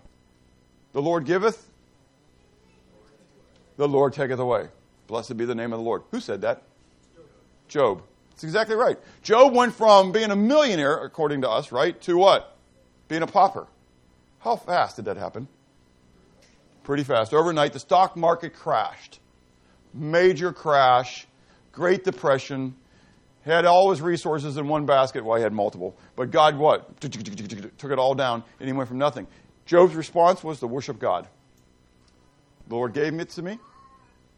The 0.94 1.02
Lord 1.02 1.26
giveth, 1.26 1.70
the 3.78 3.88
Lord 3.88 4.14
taketh 4.14 4.40
away. 4.40 4.68
Blessed 5.08 5.38
be 5.38 5.46
the 5.46 5.56
name 5.56 5.72
of 5.72 5.80
the 5.80 5.86
Lord. 5.86 6.04
Who 6.12 6.20
said 6.20 6.42
that? 6.42 6.64
Job. 7.68 8.04
That's 8.32 8.44
exactly 8.44 8.76
right. 8.76 8.98
Job 9.24 9.56
went 9.56 9.74
from 9.74 10.12
being 10.12 10.32
a 10.32 10.36
millionaire, 10.36 10.98
according 10.98 11.42
to 11.42 11.50
us, 11.50 11.72
right, 11.72 12.00
to 12.02 12.18
what? 12.18 12.56
Being 13.08 13.24
a 13.24 13.28
pauper. 13.28 13.68
How 14.40 14.56
fast 14.56 14.98
did 14.98 15.06
that 15.06 15.18
happen? 15.18 15.48
Pretty 16.84 17.04
fast. 17.04 17.34
Overnight, 17.34 17.74
the 17.74 17.80
stock 17.80 18.16
market 18.16 18.54
crashed. 18.54 19.20
Major 19.94 20.54
crash, 20.54 21.26
Great 21.72 22.04
Depression. 22.04 22.76
Had 23.44 23.66
all 23.66 23.90
his 23.90 24.02
resources 24.02 24.58
in 24.58 24.68
one 24.68 24.86
basket. 24.86 25.24
Well, 25.24 25.38
he 25.38 25.44
had 25.44 25.54
multiple. 25.54 25.98
But 26.16 26.32
God, 26.32 26.58
what? 26.58 27.00
Took 27.00 27.92
it 27.92 28.00
all 28.00 28.14
down, 28.14 28.44
and 28.60 28.68
he 28.68 28.74
went 28.74 28.90
from 28.90 28.98
nothing. 28.98 29.26
Job's 29.66 29.96
response 29.96 30.44
was 30.44 30.60
to 30.60 30.68
worship 30.68 31.00
God. 31.00 31.28
The 32.68 32.76
Lord 32.76 32.94
gave 32.94 33.14
it 33.14 33.30
to 33.30 33.42
me. 33.42 33.58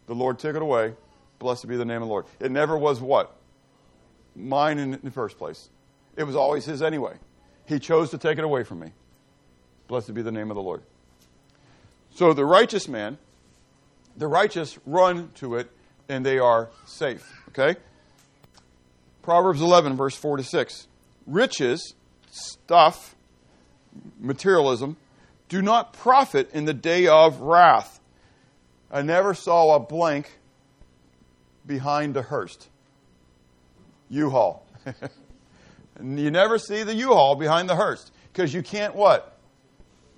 The 0.09 0.15
Lord 0.15 0.39
took 0.39 0.55
it 0.55 0.61
away. 0.63 0.95
Blessed 1.37 1.67
be 1.67 1.77
the 1.77 1.85
name 1.85 2.01
of 2.01 2.07
the 2.07 2.11
Lord. 2.11 2.25
It 2.39 2.49
never 2.49 2.75
was 2.75 2.99
what? 2.99 3.35
Mine 4.35 4.79
in 4.79 4.99
the 5.03 5.11
first 5.11 5.37
place. 5.37 5.69
It 6.17 6.23
was 6.23 6.35
always 6.35 6.65
His 6.65 6.81
anyway. 6.81 7.13
He 7.67 7.77
chose 7.77 8.09
to 8.09 8.17
take 8.17 8.39
it 8.39 8.43
away 8.43 8.63
from 8.63 8.79
me. 8.79 8.91
Blessed 9.87 10.15
be 10.15 10.23
the 10.23 10.31
name 10.31 10.49
of 10.49 10.55
the 10.55 10.63
Lord. 10.63 10.81
So 12.15 12.33
the 12.33 12.43
righteous 12.43 12.87
man, 12.87 13.19
the 14.17 14.27
righteous 14.27 14.79
run 14.87 15.29
to 15.35 15.57
it 15.57 15.69
and 16.09 16.25
they 16.25 16.39
are 16.39 16.69
safe. 16.87 17.31
Okay? 17.49 17.79
Proverbs 19.21 19.61
11, 19.61 19.95
verse 19.95 20.15
4 20.15 20.37
to 20.37 20.43
6. 20.43 20.87
Riches, 21.27 21.93
stuff, 22.31 23.15
materialism, 24.19 24.97
do 25.49 25.61
not 25.61 25.93
profit 25.93 26.51
in 26.51 26.65
the 26.65 26.73
day 26.73 27.05
of 27.05 27.41
wrath. 27.41 27.98
I 28.91 29.01
never 29.01 29.33
saw 29.33 29.75
a 29.75 29.79
blank 29.79 30.39
behind 31.65 32.17
a 32.17 32.21
hearse 32.21 32.69
U-Haul. 34.09 34.65
you 36.03 36.31
never 36.31 36.57
see 36.57 36.83
the 36.83 36.95
U-Haul 36.95 37.35
behind 37.35 37.69
the 37.69 37.75
hearse 37.75 38.11
because 38.33 38.53
you 38.53 38.63
can't 38.63 38.95
what? 38.95 39.37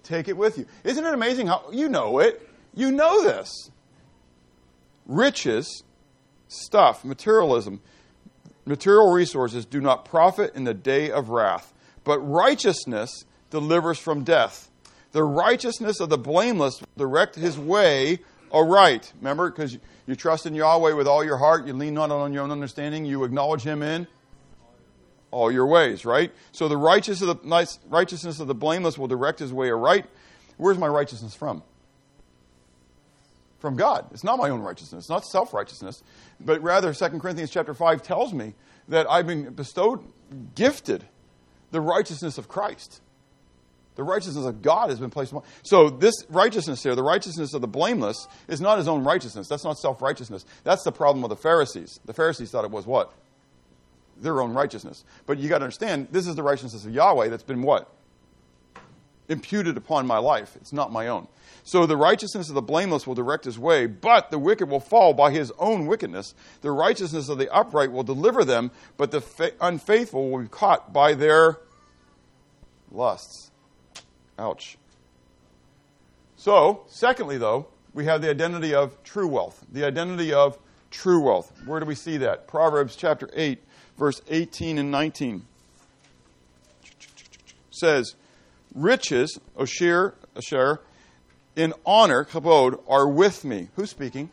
Take 0.03 0.27
it 0.27 0.37
with 0.37 0.57
you. 0.57 0.65
Isn't 0.83 1.05
it 1.05 1.13
amazing 1.13 1.47
how 1.47 1.69
you 1.71 1.89
know 1.89 2.19
it? 2.19 2.47
You 2.73 2.91
know 2.91 3.23
this. 3.23 3.69
Riches, 5.05 5.83
stuff, 6.47 7.03
materialism, 7.03 7.81
material 8.65 9.11
resources 9.11 9.65
do 9.65 9.81
not 9.81 10.05
profit 10.05 10.55
in 10.55 10.63
the 10.63 10.73
day 10.73 11.11
of 11.11 11.29
wrath, 11.29 11.73
but 12.03 12.19
righteousness 12.19 13.25
delivers 13.49 13.99
from 13.99 14.23
death. 14.23 14.69
The 15.11 15.23
righteousness 15.23 15.99
of 15.99 16.09
the 16.09 16.17
blameless 16.17 16.81
direct 16.97 17.35
his 17.35 17.59
way 17.59 18.19
all 18.51 18.67
right. 18.67 19.11
Remember, 19.19 19.49
because 19.49 19.77
you 20.05 20.15
trust 20.15 20.45
in 20.45 20.53
Yahweh 20.53 20.93
with 20.93 21.07
all 21.07 21.23
your 21.23 21.37
heart, 21.37 21.65
you 21.65 21.73
lean 21.73 21.93
not 21.93 22.11
on 22.11 22.33
your 22.33 22.43
own 22.43 22.51
understanding, 22.51 23.05
you 23.05 23.23
acknowledge 23.23 23.61
Him 23.61 23.81
in 23.81 24.07
all 25.31 25.51
your 25.51 25.65
ways, 25.65 26.05
right? 26.05 26.31
So 26.51 26.67
the 26.67 26.77
righteousness 26.77 27.29
of 27.29 27.41
the, 27.41 27.77
righteousness 27.87 28.39
of 28.39 28.47
the 28.47 28.55
blameless 28.55 28.97
will 28.97 29.07
direct 29.07 29.39
his 29.39 29.51
way 29.51 29.69
aright. 29.69 30.05
Where's 30.57 30.77
my 30.77 30.87
righteousness 30.87 31.33
from? 31.33 31.63
From 33.59 33.75
God. 33.75 34.07
It's 34.11 34.23
not 34.23 34.37
my 34.37 34.49
own 34.49 34.61
righteousness, 34.61 35.09
not 35.09 35.25
self 35.25 35.53
righteousness, 35.53 36.03
but 36.39 36.61
rather 36.61 36.93
2 36.93 37.19
Corinthians 37.19 37.49
chapter 37.49 37.73
5 37.73 38.03
tells 38.03 38.33
me 38.33 38.53
that 38.89 39.09
I've 39.09 39.27
been 39.27 39.53
bestowed, 39.53 40.03
gifted 40.55 41.05
the 41.71 41.79
righteousness 41.79 42.37
of 42.37 42.47
Christ. 42.47 43.01
The 43.95 44.03
righteousness 44.03 44.45
of 44.45 44.61
God 44.61 44.89
has 44.89 44.99
been 44.99 45.09
placed 45.09 45.31
upon. 45.31 45.43
So 45.63 45.89
this 45.89 46.13
righteousness 46.29 46.81
here, 46.81 46.95
the 46.95 47.03
righteousness 47.03 47.53
of 47.53 47.61
the 47.61 47.67
blameless, 47.67 48.27
is 48.47 48.61
not 48.61 48.77
his 48.77 48.87
own 48.87 49.03
righteousness. 49.03 49.47
That's 49.47 49.65
not 49.65 49.77
self 49.77 50.01
righteousness. 50.01 50.45
That's 50.63 50.83
the 50.83 50.91
problem 50.91 51.21
with 51.21 51.29
the 51.29 51.35
Pharisees. 51.35 51.99
The 52.05 52.13
Pharisees 52.13 52.51
thought 52.51 52.63
it 52.63 52.71
was 52.71 52.85
what? 52.85 53.13
Their 54.17 54.41
own 54.41 54.53
righteousness. 54.53 55.03
But 55.25 55.39
you 55.39 55.49
got 55.49 55.59
to 55.59 55.65
understand, 55.65 56.07
this 56.11 56.25
is 56.25 56.35
the 56.35 56.43
righteousness 56.43 56.85
of 56.85 56.93
Yahweh 56.93 57.27
that's 57.27 57.43
been 57.43 57.61
what? 57.63 57.93
Imputed 59.27 59.75
upon 59.75 60.07
my 60.07 60.19
life. 60.19 60.55
It's 60.55 60.73
not 60.73 60.91
my 60.91 61.07
own. 61.07 61.27
So 61.63 61.85
the 61.85 61.97
righteousness 61.97 62.49
of 62.49 62.55
the 62.55 62.61
blameless 62.61 63.05
will 63.05 63.15
direct 63.15 63.45
his 63.45 63.59
way, 63.59 63.85
but 63.87 64.31
the 64.31 64.39
wicked 64.39 64.69
will 64.69 64.79
fall 64.79 65.13
by 65.13 65.31
his 65.31 65.51
own 65.59 65.85
wickedness. 65.85 66.33
The 66.61 66.71
righteousness 66.71 67.29
of 67.29 67.37
the 67.37 67.53
upright 67.53 67.91
will 67.91 68.03
deliver 68.03 68.43
them, 68.45 68.71
but 68.97 69.11
the 69.11 69.21
fa- 69.21 69.51
unfaithful 69.59 70.29
will 70.29 70.41
be 70.41 70.47
caught 70.47 70.91
by 70.91 71.13
their 71.13 71.59
lusts. 72.91 73.50
Ouch. 74.41 74.77
So, 76.35 76.81
secondly, 76.87 77.37
though, 77.37 77.67
we 77.93 78.05
have 78.05 78.23
the 78.23 78.29
identity 78.31 78.73
of 78.73 79.01
true 79.03 79.27
wealth. 79.27 79.63
The 79.71 79.85
identity 79.85 80.33
of 80.33 80.57
true 80.89 81.23
wealth. 81.23 81.53
Where 81.65 81.79
do 81.79 81.85
we 81.85 81.93
see 81.93 82.17
that? 82.17 82.47
Proverbs 82.47 82.95
chapter 82.95 83.29
8, 83.33 83.61
verse 83.99 84.19
18 84.27 84.79
and 84.79 84.89
19 84.89 85.45
says, 87.69 88.15
Riches, 88.73 89.39
Oshir, 89.55 90.13
Asher, 90.35 90.81
in 91.55 91.73
honor, 91.85 92.25
kabod, 92.25 92.81
are 92.87 93.07
with 93.07 93.45
me. 93.45 93.67
Who's 93.75 93.91
speaking? 93.91 94.31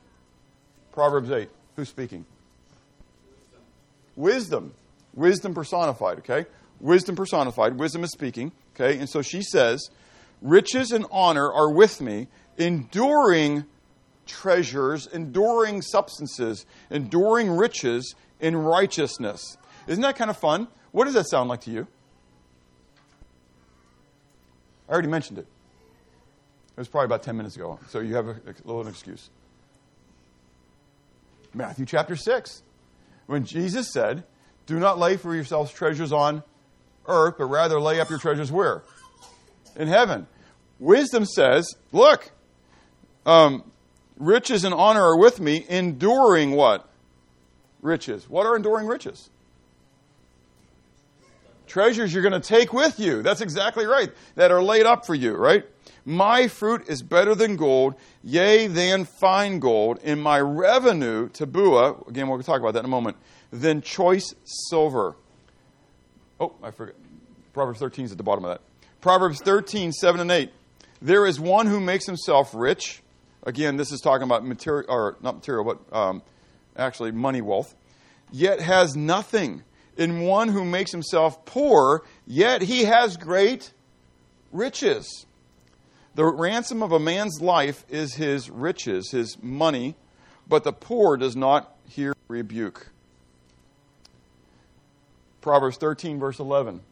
Proverbs 0.92 1.30
8. 1.30 1.50
Who's 1.76 1.90
speaking? 1.90 2.24
Wisdom. 4.16 4.72
Wisdom 5.14 5.54
personified, 5.54 6.18
okay? 6.18 6.46
Wisdom 6.80 7.16
personified. 7.16 7.78
Wisdom 7.78 8.04
is 8.04 8.12
speaking, 8.12 8.52
okay? 8.78 8.98
And 8.98 9.08
so 9.08 9.22
she 9.22 9.42
says, 9.42 9.90
Riches 10.40 10.92
and 10.92 11.04
honor 11.10 11.52
are 11.52 11.70
with 11.70 12.00
me, 12.00 12.28
enduring 12.56 13.64
treasures, 14.26 15.06
enduring 15.06 15.82
substances, 15.82 16.64
enduring 16.90 17.50
riches 17.50 18.14
in 18.40 18.56
righteousness. 18.56 19.56
Isn't 19.86 20.02
that 20.02 20.16
kind 20.16 20.30
of 20.30 20.36
fun? 20.36 20.68
What 20.92 21.06
does 21.06 21.14
that 21.14 21.28
sound 21.28 21.48
like 21.48 21.62
to 21.62 21.70
you? 21.70 21.86
I 24.88 24.92
already 24.92 25.08
mentioned 25.08 25.38
it. 25.38 25.46
It 26.76 26.80
was 26.80 26.88
probably 26.88 27.06
about 27.06 27.24
10 27.24 27.36
minutes 27.36 27.56
ago, 27.56 27.80
so 27.88 27.98
you 27.98 28.14
have 28.14 28.28
a, 28.28 28.32
a 28.32 28.64
little 28.64 28.86
excuse. 28.86 29.30
Matthew 31.52 31.86
chapter 31.86 32.14
6, 32.14 32.62
when 33.26 33.44
Jesus 33.44 33.92
said, 33.92 34.22
Do 34.66 34.78
not 34.78 34.98
lay 34.98 35.16
for 35.16 35.34
yourselves 35.34 35.72
treasures 35.72 36.12
on 36.12 36.44
earth, 37.08 37.34
but 37.38 37.46
rather 37.46 37.80
lay 37.80 38.00
up 38.00 38.10
your 38.10 38.18
treasures 38.18 38.52
where? 38.52 38.82
in 39.78 39.88
heaven. 39.88 40.26
Wisdom 40.78 41.24
says, 41.24 41.74
look, 41.92 42.30
um, 43.24 43.64
riches 44.18 44.64
and 44.64 44.74
honor 44.74 45.02
are 45.02 45.16
with 45.16 45.40
me, 45.40 45.64
enduring 45.68 46.50
what? 46.50 46.88
Riches. 47.80 48.28
What 48.28 48.44
are 48.44 48.56
enduring 48.56 48.86
riches? 48.86 49.30
Treasures 51.66 52.12
you're 52.12 52.22
going 52.22 52.40
to 52.40 52.46
take 52.46 52.72
with 52.72 52.98
you. 52.98 53.22
That's 53.22 53.40
exactly 53.40 53.86
right. 53.86 54.10
That 54.34 54.50
are 54.50 54.62
laid 54.62 54.86
up 54.86 55.06
for 55.06 55.14
you, 55.14 55.34
right? 55.34 55.64
My 56.04 56.48
fruit 56.48 56.88
is 56.88 57.02
better 57.02 57.34
than 57.34 57.56
gold, 57.56 57.94
yea, 58.22 58.66
than 58.66 59.04
fine 59.04 59.58
gold, 59.58 59.98
In 60.02 60.18
my 60.18 60.40
revenue, 60.40 61.28
tabua, 61.28 62.08
again, 62.08 62.28
we'll 62.28 62.42
talk 62.42 62.60
about 62.60 62.72
that 62.74 62.80
in 62.80 62.86
a 62.86 62.88
moment, 62.88 63.16
than 63.50 63.82
choice 63.82 64.34
silver. 64.44 65.16
Oh, 66.40 66.52
I 66.62 66.70
forgot. 66.70 66.94
Proverbs 67.52 67.80
13 67.80 68.04
is 68.04 68.12
at 68.12 68.18
the 68.18 68.24
bottom 68.24 68.44
of 68.44 68.50
that. 68.50 68.60
Proverbs 69.00 69.40
13, 69.40 69.92
7 69.92 70.20
and 70.20 70.30
8. 70.30 70.50
There 71.02 71.26
is 71.26 71.40
one 71.40 71.66
who 71.66 71.80
makes 71.80 72.06
himself 72.06 72.54
rich. 72.54 73.02
Again, 73.44 73.76
this 73.76 73.92
is 73.92 74.00
talking 74.00 74.24
about 74.24 74.44
material, 74.44 74.86
or 74.88 75.16
not 75.20 75.36
material, 75.36 75.64
but 75.64 75.96
um, 75.96 76.22
actually 76.76 77.12
money 77.12 77.40
wealth. 77.40 77.74
Yet 78.30 78.60
has 78.60 78.96
nothing. 78.96 79.62
In 79.96 80.20
one 80.20 80.48
who 80.48 80.64
makes 80.64 80.92
himself 80.92 81.44
poor, 81.44 82.04
yet 82.26 82.62
he 82.62 82.84
has 82.84 83.16
great 83.16 83.72
riches. 84.52 85.26
The 86.14 86.24
ransom 86.24 86.82
of 86.82 86.92
a 86.92 86.98
man's 86.98 87.40
life 87.40 87.84
is 87.88 88.14
his 88.14 88.50
riches, 88.50 89.10
his 89.10 89.36
money, 89.42 89.96
but 90.48 90.64
the 90.64 90.72
poor 90.72 91.16
does 91.16 91.36
not 91.36 91.76
hear 91.88 92.14
rebuke. 92.28 92.88
Proverbs 95.48 95.78
13, 95.78 96.18
verse 96.18 96.40
11 96.40 96.82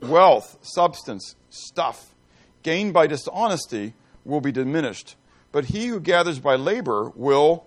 wealth, 0.00 0.56
substance, 0.62 1.36
stuff 1.50 2.14
gained 2.62 2.94
by 2.94 3.06
dishonesty 3.06 3.92
will 4.24 4.40
be 4.40 4.50
diminished, 4.50 5.14
but 5.52 5.66
he 5.66 5.88
who 5.88 6.00
gathers 6.00 6.38
by 6.38 6.56
labor 6.56 7.12
will 7.14 7.66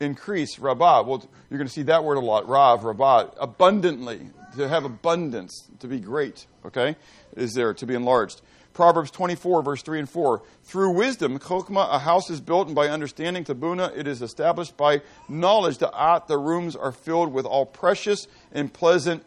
increase, 0.00 0.58
rabah. 0.58 1.02
Well, 1.02 1.28
you're 1.50 1.58
going 1.58 1.68
to 1.68 1.74
see 1.74 1.82
that 1.82 2.04
word 2.04 2.16
a 2.16 2.20
lot, 2.20 2.48
rav, 2.48 2.84
rabah, 2.84 3.32
abundantly, 3.38 4.30
to 4.56 4.66
have 4.66 4.86
abundance, 4.86 5.68
to 5.80 5.88
be 5.88 6.00
great, 6.00 6.46
okay, 6.64 6.96
is 7.36 7.52
there, 7.52 7.74
to 7.74 7.84
be 7.84 7.94
enlarged. 7.94 8.40
Proverbs 8.72 9.10
24, 9.10 9.62
verse 9.62 9.82
3 9.82 9.98
and 9.98 10.08
4. 10.08 10.42
Through 10.62 10.90
wisdom, 10.92 11.38
chokmah, 11.38 11.94
a 11.94 11.98
house 11.98 12.30
is 12.30 12.40
built, 12.40 12.68
and 12.68 12.74
by 12.74 12.88
understanding, 12.88 13.44
tabuna, 13.44 13.94
it 13.94 14.08
is 14.08 14.22
established 14.22 14.78
by 14.78 15.02
knowledge. 15.28 15.76
Da'at, 15.78 16.28
the 16.28 16.38
rooms 16.38 16.74
are 16.74 16.92
filled 16.92 17.30
with 17.30 17.44
all 17.44 17.66
precious 17.66 18.26
and 18.50 18.72
pleasant 18.72 19.22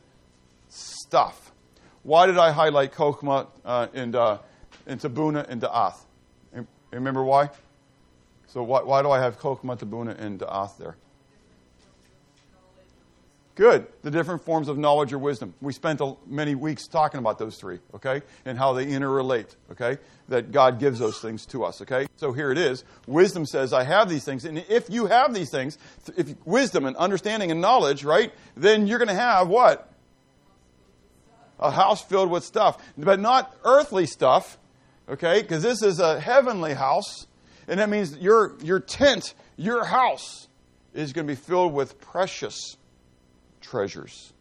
stuff. 0.69 1.51
Why 2.03 2.25
did 2.25 2.37
I 2.37 2.51
highlight 2.51 2.93
chokmah 2.93 3.47
uh, 3.65 3.87
and, 3.93 4.15
uh, 4.15 4.37
and 4.85 4.99
tabuna 4.99 5.47
and 5.49 5.61
da'ath? 5.61 5.97
Remember 6.91 7.23
why? 7.23 7.49
So 8.47 8.63
why, 8.63 8.83
why 8.83 9.01
do 9.01 9.11
I 9.11 9.19
have 9.19 9.39
chokmah, 9.39 9.77
tabuna, 9.77 10.17
and 10.17 10.39
da'ath 10.39 10.77
there? 10.77 10.95
Good. 13.55 13.87
The 14.03 14.11
different 14.11 14.45
forms 14.45 14.67
of 14.67 14.77
knowledge 14.77 15.11
or 15.13 15.17
wisdom. 15.17 15.55
We 15.61 15.73
spent 15.73 15.99
many 16.27 16.53
weeks 16.53 16.87
talking 16.87 17.17
about 17.17 17.39
those 17.39 17.57
three, 17.57 17.79
okay? 17.95 18.21
And 18.45 18.55
how 18.55 18.73
they 18.73 18.85
interrelate, 18.85 19.55
okay? 19.71 19.97
That 20.29 20.51
God 20.51 20.79
gives 20.79 20.99
those 20.99 21.19
things 21.19 21.43
to 21.47 21.65
us, 21.65 21.81
okay? 21.81 22.05
So 22.17 22.33
here 22.33 22.51
it 22.51 22.59
is. 22.59 22.83
Wisdom 23.07 23.47
says, 23.47 23.73
I 23.73 23.83
have 23.83 24.09
these 24.09 24.23
things. 24.23 24.45
And 24.45 24.59
if 24.69 24.91
you 24.91 25.07
have 25.07 25.33
these 25.33 25.49
things, 25.49 25.79
if 26.15 26.35
wisdom 26.45 26.85
and 26.85 26.95
understanding 26.97 27.49
and 27.49 27.59
knowledge, 27.59 28.03
right? 28.03 28.31
Then 28.55 28.85
you're 28.85 28.99
going 28.99 29.07
to 29.07 29.15
have 29.15 29.47
what? 29.47 29.91
A 31.59 31.71
house 31.71 32.03
filled 32.03 32.29
with 32.29 32.43
stuff. 32.43 32.77
But 32.97 33.19
not 33.19 33.55
earthly 33.63 34.05
stuff, 34.05 34.57
okay? 35.09 35.41
Because 35.41 35.63
this 35.63 35.81
is 35.81 35.99
a 35.99 36.19
heavenly 36.19 36.73
house. 36.73 37.27
And 37.67 37.79
that 37.79 37.89
means 37.89 38.15
your, 38.17 38.55
your 38.63 38.79
tent, 38.79 39.33
your 39.57 39.83
house, 39.83 40.47
is 40.93 41.13
going 41.13 41.27
to 41.27 41.31
be 41.31 41.39
filled 41.39 41.73
with 41.73 41.99
precious 41.99 42.77
treasures. 43.61 44.33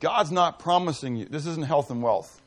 God's 0.00 0.32
not 0.32 0.58
promising 0.58 1.16
you, 1.16 1.26
this 1.26 1.46
isn't 1.46 1.64
health 1.64 1.90
and 1.90 2.02
wealth. 2.02 2.40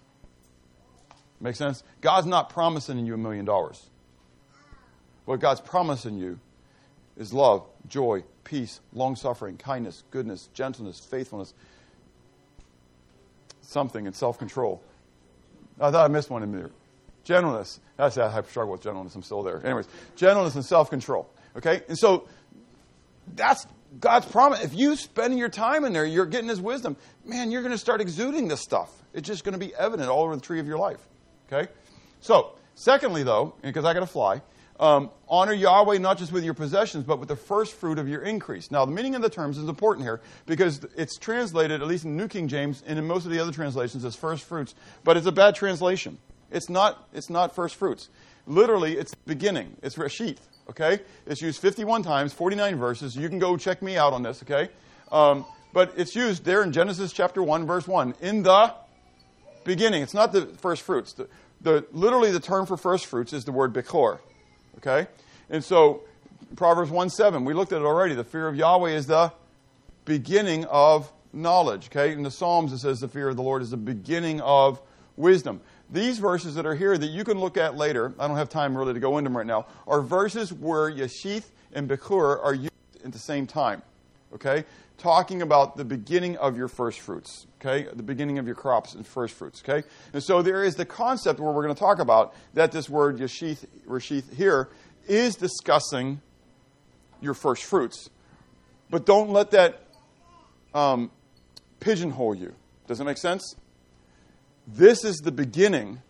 Make 1.40 1.56
sense? 1.56 1.84
God's 2.02 2.28
not 2.28 2.50
promising 2.50 3.06
you 3.06 3.14
a 3.14 3.18
million 3.18 3.46
dollars. 3.46 3.82
What 5.26 5.40
God's 5.40 5.62
promising 5.62 6.18
you 6.18 6.40
is 7.18 7.34
love, 7.34 7.66
joy, 7.88 8.24
peace, 8.44 8.80
long 8.94 9.16
suffering, 9.16 9.58
kindness, 9.58 10.04
goodness, 10.12 10.50
gentleness, 10.54 11.00
faithfulness, 11.00 11.54
something, 13.68 14.08
and 14.08 14.16
self 14.16 14.38
control. 14.38 14.82
I 15.80 15.92
thought 15.92 16.10
I 16.10 16.14
missed 16.14 16.30
one 16.30 16.44
in 16.44 16.52
there. 16.52 16.72
Gentleness. 17.24 17.80
That's 17.98 18.18
I 18.18 18.42
struggle 18.44 18.74
with 18.74 18.82
gentleness. 18.82 19.16
I'm 19.16 19.24
still 19.24 19.44
there. 19.44 19.66
Anyways, 19.66 19.88
gentleness 20.16 20.56
and 20.56 20.64
self 20.64 20.90
control. 20.90 21.30
Okay? 21.58 21.82
And 21.88 21.98
so 21.98 22.28
that's 23.36 23.66
God's 24.00 24.26
promise. 24.26 24.64
If 24.64 24.74
you 24.74 24.96
spend 24.96 25.38
your 25.38 25.50
time 25.50 25.86
in 25.86 25.94
there, 25.94 26.06
you're 26.06 26.26
getting 26.26 26.50
His 26.50 26.62
wisdom. 26.62 26.98
Man, 27.24 27.52
you're 27.52 27.62
going 27.62 27.72
to 27.72 27.78
start 27.78 28.02
exuding 28.02 28.48
this 28.48 28.62
stuff. 28.62 28.92
It's 29.14 29.28
just 29.28 29.44
going 29.44 29.54
to 29.54 29.60
be 29.60 29.74
evident 29.76 30.10
all 30.10 30.24
over 30.24 30.36
the 30.36 30.42
tree 30.42 30.60
of 30.60 30.68
your 30.68 30.78
life. 30.78 31.00
Okay? 31.52 31.72
So, 32.20 32.54
secondly, 32.76 33.24
though, 33.24 33.56
because 33.62 33.86
I 33.86 33.94
got 33.94 34.02
to 34.02 34.08
fly, 34.08 34.42
um, 34.80 35.10
honor 35.28 35.54
Yahweh 35.54 35.98
not 36.00 36.18
just 36.18 36.32
with 36.32 36.44
your 36.44 36.54
possessions, 36.54 37.06
but 37.06 37.20
with 37.20 37.30
the 37.30 37.36
first 37.36 37.74
fruit 37.74 37.98
of 37.98 38.10
your 38.10 38.22
increase. 38.22 38.72
Now, 38.72 38.86
the 38.86 38.92
meaning 38.92 39.16
of 39.16 39.22
the 39.22 39.30
terms 39.30 39.58
is 39.58 39.70
important 39.70 40.06
here 40.06 40.22
because 40.46 40.86
it's 40.98 41.18
translated, 41.18 41.82
at 41.82 41.88
least 41.88 42.06
in 42.06 42.18
New 42.18 42.28
King 42.28 42.48
James 42.48 42.84
and 42.86 43.00
in 43.00 43.06
most 43.06 43.26
of 43.26 43.32
the 43.32 43.40
other 43.40 43.52
translations, 43.52 44.04
as 44.04 44.16
first 44.16 44.44
fruits, 44.44 44.76
but 45.04 45.18
it's 45.18 45.28
a 45.28 45.32
bad 45.32 45.56
translation. 45.56 46.18
It's 46.52 46.70
not, 46.70 47.08
it's 47.14 47.30
not 47.30 47.56
first 47.56 47.76
fruits. 47.76 48.10
Literally, 48.46 48.98
it's 48.98 49.16
beginning. 49.16 49.78
It's 49.82 49.96
reshith. 49.96 50.40
Okay? 50.70 51.00
It's 51.26 51.42
used 51.42 51.62
51 51.62 52.04
times, 52.04 52.34
49 52.34 52.76
verses. 52.76 53.16
You 53.16 53.30
can 53.30 53.40
go 53.40 53.58
check 53.58 53.82
me 53.82 53.98
out 53.98 54.14
on 54.14 54.24
this, 54.24 54.44
okay? 54.44 54.70
Um, 55.12 55.46
but 55.74 55.94
it's 55.98 56.16
used 56.16 56.44
there 56.44 56.64
in 56.64 56.72
Genesis 56.72 57.12
chapter 57.12 57.42
1, 57.42 57.66
verse 57.66 57.88
1. 57.88 58.16
In 58.22 58.44
the 58.44 58.74
beginning. 59.66 60.02
It's 60.02 60.14
not 60.14 60.32
the 60.32 60.46
first 60.46 60.84
fruits. 60.84 61.14
The, 61.14 61.28
the, 61.60 61.86
literally, 61.92 62.32
the 62.32 62.40
term 62.40 62.66
for 62.66 62.78
first 62.78 63.08
fruits 63.08 63.34
is 63.34 63.44
the 63.44 63.52
word 63.52 63.74
bechor. 63.74 64.20
Okay? 64.78 65.08
And 65.50 65.64
so, 65.64 66.04
Proverbs 66.56 66.92
1 66.92 67.10
7, 67.10 67.46
we 67.46 67.54
looked 67.54 67.72
at 67.72 67.82
it 67.82 67.86
already. 67.86 68.16
The 68.16 68.24
fear 68.24 68.48
of 68.48 68.56
Yahweh 68.56 68.92
is 68.92 69.08
the 69.08 69.32
beginning 70.06 70.66
of 70.66 71.12
knowledge. 71.34 71.88
Okay? 71.88 72.14
In 72.14 72.24
the 72.24 72.32
Psalms, 72.32 72.74
it 72.74 72.80
says 72.80 73.00
the 73.00 73.08
fear 73.08 73.30
of 73.30 73.36
the 73.36 73.44
Lord 73.44 73.62
is 73.62 73.70
the 73.70 73.78
beginning 73.78 74.42
of 74.42 74.82
wisdom. 75.16 75.62
These 75.90 76.20
verses 76.20 76.56
that 76.56 76.66
are 76.66 76.76
here 76.76 76.98
that 76.98 77.08
you 77.08 77.24
can 77.24 77.40
look 77.40 77.58
at 77.58 77.76
later, 77.76 78.14
I 78.20 78.28
don't 78.28 78.38
have 78.38 78.50
time 78.50 78.76
really 78.78 78.94
to 78.94 79.00
go 79.00 79.18
into 79.18 79.30
them 79.30 79.38
right 79.38 79.46
now, 79.46 79.68
are 79.88 80.02
verses 80.02 80.52
where 80.52 80.92
reshith 80.92 81.46
and 81.74 81.90
Bechor 81.90 82.44
are 82.44 82.54
used 82.54 82.72
at 83.04 83.12
the 83.12 83.20
same 83.20 83.46
time. 83.46 83.82
Okay? 84.34 84.66
Talking 84.98 85.42
about 85.42 85.78
the 85.78 85.86
beginning 85.86 86.38
of 86.38 86.58
your 86.58 86.68
first 86.68 87.00
fruits. 87.00 87.48
Okay? 87.60 87.88
The 87.94 88.04
beginning 88.04 88.38
of 88.38 88.46
your 88.46 88.56
crops 88.56 88.94
and 88.94 89.06
first 89.06 89.34
fruits. 89.34 89.62
Okay? 89.68 89.88
And 90.14 90.24
so 90.24 90.42
there 90.42 90.64
is 90.64 90.76
the 90.76 90.86
concept 90.86 91.40
where 91.40 91.52
we're 91.52 91.64
going 91.64 91.76
to 91.76 91.80
talk 91.80 92.00
about 92.00 92.34
that 92.54 92.72
this 92.72 92.90
word 92.90 93.18
Reshith, 93.18 93.66
Rashith 93.88 94.34
here 94.34 94.70
is 95.08 95.36
discussing 95.36 96.22
your 97.22 97.34
first 97.34 97.64
fruits. 97.64 98.10
But 98.90 99.06
don't 99.06 99.32
let 99.32 99.52
that 99.52 99.82
um, 100.74 101.12
pigeonhole 101.80 102.36
you. 102.36 102.54
Does 102.88 103.00
it 103.00 103.04
make 103.04 103.18
sense? 103.18 103.56
This 104.68 105.04
is 105.04 105.18
the 105.18 105.32
beginning 105.32 106.02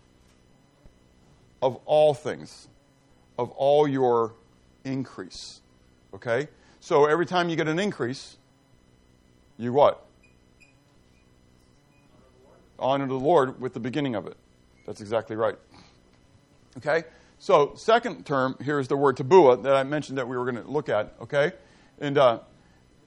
of 1.62 1.76
all 1.84 2.14
things, 2.14 2.68
of 3.38 3.50
all 3.52 3.88
your 3.88 4.34
increase. 4.84 5.60
Okay? 6.14 6.48
So 6.80 7.06
every 7.06 7.26
time 7.26 7.48
you 7.48 7.56
get 7.56 7.68
an 7.68 7.78
increase, 7.78 8.36
you 9.58 9.72
what? 9.72 10.04
Honor 12.78 13.06
the 13.06 13.14
Lord 13.14 13.60
with 13.60 13.74
the 13.74 13.80
beginning 13.80 14.14
of 14.14 14.26
it. 14.26 14.36
That's 14.86 15.00
exactly 15.00 15.36
right. 15.36 15.56
Okay? 16.76 17.04
So, 17.38 17.72
second 17.76 18.26
term 18.26 18.56
here 18.62 18.78
is 18.78 18.88
the 18.88 18.96
word 18.96 19.16
tabua 19.16 19.62
that 19.62 19.74
I 19.74 19.82
mentioned 19.82 20.18
that 20.18 20.28
we 20.28 20.36
were 20.36 20.44
going 20.50 20.62
to 20.62 20.70
look 20.70 20.88
at. 20.88 21.14
Okay? 21.22 21.52
And 21.98 22.18
uh, 22.18 22.40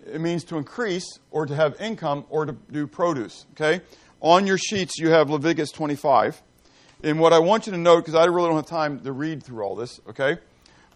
it 0.06 0.22
means 0.22 0.44
to 0.46 0.58
increase 0.58 1.20
or 1.32 1.46
to 1.46 1.56
have 1.56 1.80
income 1.80 2.26
or 2.30 2.46
to 2.46 2.56
do 2.72 2.88
produce. 2.88 3.46
Okay? 3.54 3.82
On 4.22 4.46
your 4.46 4.58
sheets, 4.58 4.98
you 4.98 5.10
have 5.10 5.30
Leviticus 5.30 5.72
25. 5.72 6.42
And 7.02 7.20
what 7.20 7.32
I 7.32 7.40
want 7.40 7.66
you 7.66 7.72
to 7.72 7.78
note, 7.78 8.02
because 8.02 8.16
I 8.16 8.26
really 8.26 8.48
don't 8.48 8.58
have 8.58 8.66
time 8.66 9.00
to 9.00 9.12
read 9.14 9.42
through 9.42 9.64
all 9.64 9.76
this, 9.76 10.02
okay? 10.10 10.38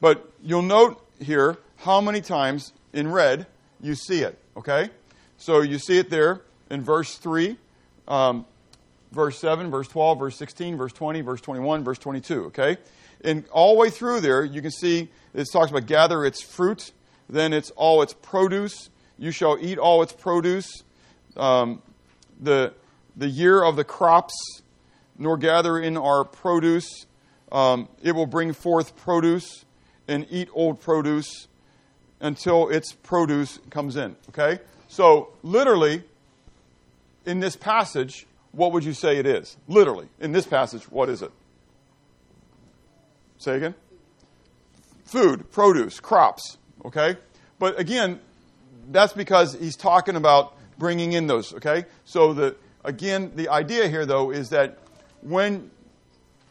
But 0.01 0.29
you'll 0.41 0.61
note 0.61 1.05
here 1.19 1.57
how 1.77 2.01
many 2.01 2.19
times 2.19 2.73
in 2.91 3.09
red 3.09 3.47
you 3.79 3.95
see 3.95 4.21
it, 4.21 4.37
okay? 4.57 4.89
So 5.43 5.59
you 5.59 5.77
see 5.77 5.97
it 5.97 6.09
there 6.09 6.39
in 6.69 6.85
verse 6.85 7.17
3, 7.17 7.57
um, 8.07 8.45
verse 9.11 9.37
7, 9.39 9.69
verse 9.69 9.89
12, 9.89 10.17
verse 10.17 10.37
16, 10.37 10.77
verse 10.77 10.93
20, 10.93 11.19
verse 11.19 11.41
21, 11.41 11.83
verse 11.83 11.99
22, 11.99 12.45
okay? 12.45 12.77
And 13.25 13.43
all 13.51 13.73
the 13.73 13.81
way 13.81 13.89
through 13.89 14.21
there, 14.21 14.45
you 14.45 14.61
can 14.61 14.71
see 14.71 15.09
it 15.33 15.45
talks 15.51 15.69
about 15.69 15.85
gather 15.85 16.23
its 16.23 16.41
fruit, 16.41 16.93
then 17.29 17.51
it's 17.51 17.71
all 17.71 18.01
its 18.01 18.13
produce. 18.13 18.89
You 19.17 19.31
shall 19.31 19.57
eat 19.59 19.77
all 19.77 20.01
its 20.01 20.13
produce. 20.13 20.83
Um, 21.35 21.81
the 22.39 22.73
the 23.17 23.27
year 23.27 23.65
of 23.65 23.75
the 23.75 23.83
crops, 23.83 24.61
nor 25.17 25.35
gather 25.35 25.77
in 25.77 25.97
our 25.97 26.23
produce. 26.23 27.05
Um, 27.51 27.89
it 28.01 28.13
will 28.13 28.27
bring 28.27 28.53
forth 28.53 28.95
produce 28.95 29.65
and 30.07 30.25
eat 30.29 30.47
old 30.53 30.79
produce 30.79 31.49
until 32.21 32.69
its 32.69 32.93
produce 32.93 33.59
comes 33.69 33.97
in. 33.97 34.15
Okay? 34.29 34.61
So, 34.93 35.29
literally, 35.41 36.03
in 37.25 37.39
this 37.39 37.55
passage, 37.55 38.27
what 38.51 38.73
would 38.73 38.83
you 38.83 38.93
say 38.93 39.17
it 39.17 39.25
is? 39.25 39.57
Literally, 39.67 40.07
in 40.19 40.33
this 40.33 40.45
passage, 40.45 40.83
what 40.83 41.09
is 41.09 41.23
it? 41.23 41.31
Say 43.39 43.55
again? 43.55 43.73
Food, 45.05 45.51
produce, 45.51 45.99
crops. 45.99 46.59
Okay? 46.85 47.17
But 47.57 47.79
again, 47.79 48.19
that's 48.91 49.13
because 49.13 49.55
he's 49.55 49.75
talking 49.75 50.15
about 50.15 50.55
bringing 50.77 51.13
in 51.13 51.25
those. 51.25 51.55
Okay? 51.55 51.85
So 52.05 52.33
the 52.33 52.55
again, 52.83 53.31
the 53.33 53.49
idea 53.49 53.87
here, 53.87 54.05
though, 54.05 54.29
is 54.29 54.49
that 54.49 54.77
when, 55.21 55.71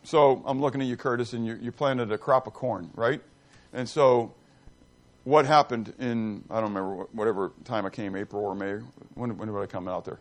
so 0.03 0.43
I'm 0.45 0.61
looking 0.61 0.81
at 0.81 0.89
you, 0.89 0.97
Curtis, 0.97 1.33
and 1.33 1.47
you, 1.47 1.55
you 1.63 1.71
planted 1.71 2.11
a 2.11 2.19
crop 2.19 2.49
of 2.49 2.55
corn, 2.55 2.91
right? 2.97 3.23
And 3.73 3.89
so 3.89 4.35
what 5.25 5.47
happened 5.47 5.93
in, 5.99 6.45
I 6.51 6.61
don't 6.61 6.75
remember, 6.75 7.05
whatever 7.13 7.53
time 7.65 7.87
I 7.87 7.91
came, 7.91 8.17
April 8.17 8.45
or 8.45 8.55
May? 8.55 8.83
When, 9.15 9.37
when 9.37 9.49
did 9.49 9.57
I 9.57 9.67
come 9.67 9.89
out 9.89 10.05
there? 10.05 10.19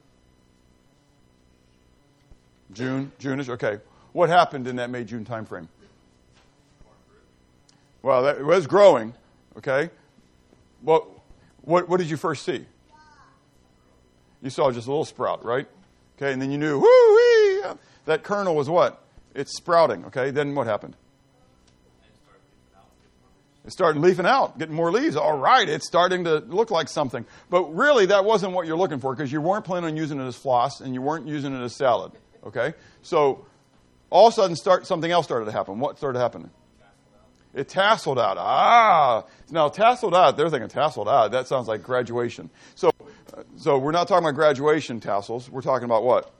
June? 2.74 3.12
June-ish? 3.20 3.50
Okay. 3.50 3.80
What 4.14 4.30
happened 4.30 4.68
in 4.68 4.76
that 4.78 4.90
May, 4.90 5.04
June 5.04 5.26
time 5.26 5.46
frame? 5.46 5.68
Well, 8.02 8.24
that, 8.24 8.38
it 8.38 8.46
was 8.46 8.68
growing, 8.68 9.14
okay? 9.58 9.90
Well, 10.82 11.08
what, 11.62 11.88
what 11.88 11.98
did 11.98 12.10
you 12.10 12.18
first 12.18 12.44
see? 12.44 12.66
You 14.42 14.50
saw 14.50 14.72
just 14.72 14.88
a 14.88 14.90
little 14.90 15.06
sprout, 15.06 15.46
right? 15.46 15.68
Okay, 16.18 16.34
and 16.34 16.42
then 16.42 16.52
you 16.52 16.58
knew, 16.58 16.80
whoo 16.80 17.78
that 18.06 18.24
kernel 18.24 18.56
was 18.56 18.70
what? 18.70 19.04
It's 19.36 19.56
sprouting. 19.56 20.06
Okay, 20.06 20.32
then 20.32 20.56
what 20.56 20.68
happened? 20.68 20.96
It's 23.64 23.74
starting 23.74 24.02
leafing 24.02 24.26
out, 24.26 24.58
getting 24.58 24.74
more 24.74 24.92
leaves. 24.92 25.16
All 25.16 25.38
right, 25.38 25.68
it's 25.70 25.86
starting 25.86 26.24
to 26.24 26.40
look 26.40 26.72
like 26.72 26.90
something. 26.90 27.26
But 27.50 27.76
really, 27.76 28.08
that 28.08 28.26
wasn't 28.26 28.54
what 28.54 28.66
you're 28.66 28.78
looking 28.78 29.00
for 29.00 29.14
because 29.14 29.32
you 29.32 29.40
weren't 29.40 29.66
planning 29.66 29.92
on 29.92 29.98
using 29.98 30.20
it 30.20 30.26
as 30.26 30.36
floss 30.36 30.82
and 30.82 30.96
you 30.96 31.02
weren't 31.02 31.28
using 31.28 31.54
it 31.54 31.64
as 31.64 31.76
salad. 31.76 32.12
Okay? 32.44 32.74
So 33.04 33.46
all 34.10 34.28
of 34.28 34.34
a 34.34 34.36
sudden, 34.36 34.56
start, 34.56 34.88
something 34.88 35.12
else 35.12 35.26
started 35.26 35.46
to 35.46 35.52
happen. 35.52 35.80
What 35.80 35.98
started 35.98 36.18
happening? 36.18 36.50
It 37.54 37.68
tasseled 37.68 38.20
out. 38.20 38.38
Ah, 38.40 39.26
now 39.50 39.70
tasseled 39.70 40.16
out. 40.16 40.38
They're 40.38 40.50
thinking 40.50 40.70
tasseled 40.70 41.08
out. 41.08 41.32
That 41.32 41.48
sounds 41.48 41.68
like 41.68 41.84
graduation. 41.84 42.50
So, 42.76 42.92
so 43.58 43.78
we're 43.78 43.92
not 43.92 44.08
talking 44.08 44.24
about 44.26 44.36
graduation 44.36 45.02
tassels. 45.02 45.50
We're 45.50 45.62
talking 45.62 45.86
about 45.86 46.04
what? 46.04 46.34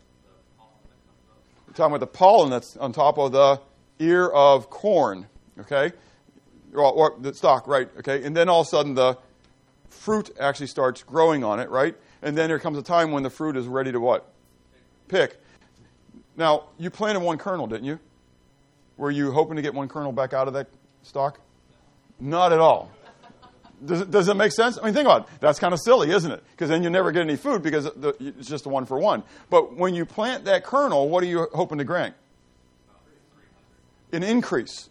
We're 1.68 1.74
talking 1.74 1.96
about 1.96 2.00
the 2.00 2.18
pollen 2.18 2.50
that's 2.50 2.78
on 2.78 2.94
top 2.94 3.18
of 3.18 3.32
the 3.32 3.62
ear 4.00 4.28
of 4.28 4.70
corn. 4.70 5.28
Okay, 5.60 5.92
or, 6.74 6.92
or 6.92 7.16
the 7.20 7.34
stock, 7.34 7.68
right? 7.68 7.90
Okay, 8.00 8.24
and 8.24 8.36
then 8.36 8.50
all 8.50 8.62
of 8.62 8.68
a 8.68 8.70
sudden 8.70 8.96
the 8.96 9.18
fruit 9.90 10.30
actually 10.40 10.68
starts 10.68 11.04
growing 11.04 11.44
on 11.44 11.60
it, 11.60 11.70
right? 11.70 11.96
And 12.22 12.38
then 12.38 12.50
there 12.50 12.60
comes 12.60 12.78
a 12.78 12.84
time 12.84 13.12
when 13.12 13.24
the 13.24 13.30
fruit 13.30 13.58
is 13.58 13.68
ready 13.68 13.92
to 13.92 14.00
what? 14.00 14.32
Pick. 15.08 15.40
Now 16.38 16.70
you 16.78 16.90
planted 16.90 17.22
one 17.22 17.38
kernel, 17.38 17.68
didn't 17.68 17.86
you? 17.86 18.00
Were 18.98 19.12
you 19.12 19.32
hoping 19.32 19.56
to 19.56 19.62
get 19.62 19.74
one 19.74 19.88
kernel 19.88 20.12
back 20.12 20.34
out 20.34 20.48
of 20.48 20.54
that 20.54 20.68
stock? 21.04 21.40
Not 22.20 22.54
at 22.54 22.60
all. 22.60 22.92
Does 23.84 24.02
it, 24.02 24.12
does 24.12 24.28
it 24.28 24.36
make 24.36 24.52
sense? 24.52 24.78
I 24.78 24.86
mean, 24.86 24.94
think 24.94 25.08
about 25.08 25.24
it. 25.24 25.40
That's 25.40 25.58
kind 25.58 25.74
of 25.74 25.80
silly, 25.80 26.12
isn't 26.12 26.32
it? 26.32 26.44
Because 26.52 26.70
then 26.70 26.84
you 26.84 26.92
never 26.92 27.12
get 27.12 27.22
any 27.22 27.36
food 27.36 27.64
because 27.64 27.90
it's 28.20 28.48
just 28.48 28.68
a 28.68 28.70
one 28.70 28.86
for 28.86 29.00
one. 29.00 29.24
But 29.50 29.76
when 29.76 29.96
you 29.96 30.06
plant 30.06 30.46
that 30.46 30.64
kernel, 30.64 31.10
what 31.10 31.24
are 31.24 31.28
you 31.28 31.48
hoping 31.52 31.80
to 31.80 31.84
grant? 31.84 32.14
An 34.12 34.22
increase. 34.22 34.90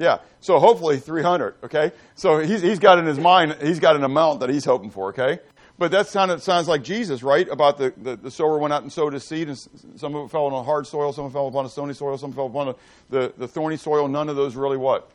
Yeah. 0.00 0.20
So 0.40 0.58
hopefully 0.58 0.98
300. 0.98 1.56
Okay. 1.64 1.92
So 2.14 2.38
he's, 2.38 2.62
he's 2.62 2.78
got 2.78 2.98
in 2.98 3.04
his 3.04 3.18
mind, 3.18 3.58
he's 3.60 3.78
got 3.78 3.96
an 3.96 4.02
amount 4.02 4.40
that 4.40 4.48
he's 4.48 4.64
hoping 4.64 4.90
for. 4.90 5.10
Okay. 5.10 5.40
But 5.78 5.90
that 5.92 6.14
of 6.16 6.42
sounds 6.42 6.68
like 6.68 6.82
Jesus, 6.82 7.22
right? 7.22 7.46
About 7.48 7.76
the, 7.76 7.92
the, 7.96 8.16
the, 8.16 8.30
sower 8.30 8.58
went 8.58 8.72
out 8.72 8.82
and 8.82 8.92
sowed 8.92 9.14
his 9.14 9.24
seed, 9.24 9.48
and 9.48 9.58
some 9.96 10.14
of 10.14 10.26
it 10.26 10.30
fell 10.30 10.46
on 10.46 10.52
a 10.52 10.62
hard 10.62 10.86
soil, 10.86 11.10
some 11.12 11.30
fell 11.30 11.48
upon 11.48 11.64
a 11.64 11.70
stony 11.70 11.94
soil, 11.94 12.18
some 12.18 12.34
fell 12.34 12.46
upon 12.46 12.68
a, 12.68 12.74
the, 13.08 13.32
the 13.38 13.48
thorny 13.48 13.78
soil. 13.78 14.06
None 14.06 14.28
of 14.28 14.36
those 14.36 14.56
really 14.56 14.76
what? 14.76 15.10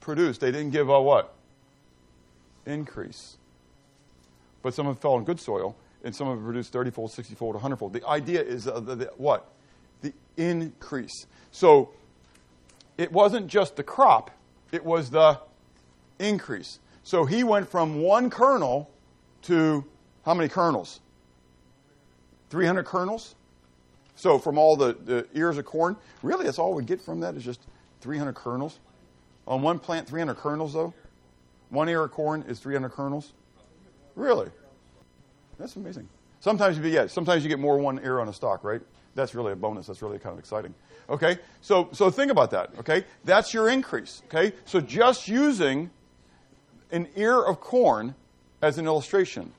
Produced. 0.00 0.40
They 0.40 0.50
didn't 0.50 0.70
give 0.70 0.88
a 0.88 1.00
what? 1.00 1.34
Increase. 2.66 3.38
But 4.62 4.74
some 4.74 4.88
of 4.88 4.96
them 4.96 5.00
fell 5.00 5.14
on 5.14 5.24
good 5.24 5.40
soil, 5.40 5.76
and 6.02 6.14
some 6.14 6.26
of 6.26 6.40
it 6.40 6.42
produced 6.42 6.72
30 6.72 6.90
fold, 6.90 7.12
60 7.12 7.34
fold, 7.36 7.54
100 7.54 7.76
fold. 7.76 7.92
The 7.92 8.06
idea 8.06 8.42
is 8.42 8.66
uh, 8.66 8.80
the, 8.80 8.96
the, 8.96 9.04
what? 9.18 9.52
The 10.00 10.12
increase. 10.36 11.26
So 11.52 11.90
it 12.98 13.12
wasn't 13.12 13.46
just 13.46 13.76
the 13.76 13.82
crop, 13.82 14.30
it 14.72 14.84
was 14.84 15.10
the 15.10 15.38
increase. 16.18 16.78
So 17.02 17.24
he 17.24 17.44
went 17.44 17.68
from 17.68 18.02
one 18.02 18.30
kernel 18.30 18.90
to 19.42 19.84
how 20.24 20.34
many 20.34 20.48
kernels? 20.48 21.00
300 22.50 22.84
kernels? 22.84 23.34
So 24.16 24.38
from 24.38 24.58
all 24.58 24.76
the, 24.76 24.96
the 25.04 25.26
ears 25.34 25.56
of 25.56 25.64
corn, 25.64 25.96
really 26.22 26.44
that's 26.44 26.58
all 26.58 26.74
we 26.74 26.84
get 26.84 27.00
from 27.00 27.20
that 27.20 27.34
is 27.36 27.44
just 27.44 27.66
300 28.02 28.34
kernels. 28.34 28.80
On 29.46 29.62
one 29.62 29.78
plant, 29.78 30.06
300 30.06 30.34
kernels 30.34 30.74
though? 30.74 30.92
One 31.70 31.88
ear 31.88 32.04
of 32.04 32.10
corn 32.10 32.44
is 32.48 32.58
300 32.58 32.90
kernels? 32.90 33.32
Really? 34.14 34.50
That's 35.58 35.76
amazing. 35.76 36.08
Sometimes 36.40 36.78
you 36.78 36.84
yeah, 36.84 37.06
sometimes 37.06 37.42
you 37.42 37.48
get 37.48 37.58
more 37.58 37.78
one 37.78 37.98
ear 38.02 38.20
on 38.20 38.28
a 38.28 38.32
stalk, 38.32 38.64
right? 38.64 38.80
That's 39.14 39.34
really 39.34 39.52
a 39.52 39.56
bonus. 39.56 39.86
That's 39.86 40.02
really 40.02 40.18
kind 40.18 40.32
of 40.32 40.38
exciting. 40.38 40.74
Okay? 41.10 41.38
So 41.60 41.88
so 41.92 42.10
think 42.10 42.30
about 42.30 42.52
that, 42.52 42.70
okay? 42.78 43.04
That's 43.24 43.52
your 43.52 43.68
increase, 43.68 44.22
okay? 44.26 44.54
So 44.64 44.80
just 44.80 45.28
using 45.28 45.90
an 46.92 47.08
ear 47.16 47.42
of 47.42 47.60
corn 47.60 48.14
as 48.62 48.78
an 48.78 48.86
illustration, 48.86 49.52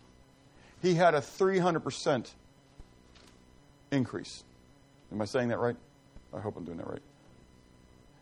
he 0.82 0.96
had 0.96 1.14
a 1.14 1.20
300% 1.20 2.32
increase. 3.92 4.44
Am 5.12 5.22
I 5.22 5.26
saying 5.26 5.50
that 5.50 5.60
right? 5.60 5.76
I 6.34 6.40
hope 6.40 6.56
I'm 6.56 6.64
doing 6.64 6.78
that 6.78 6.88
right. 6.88 7.02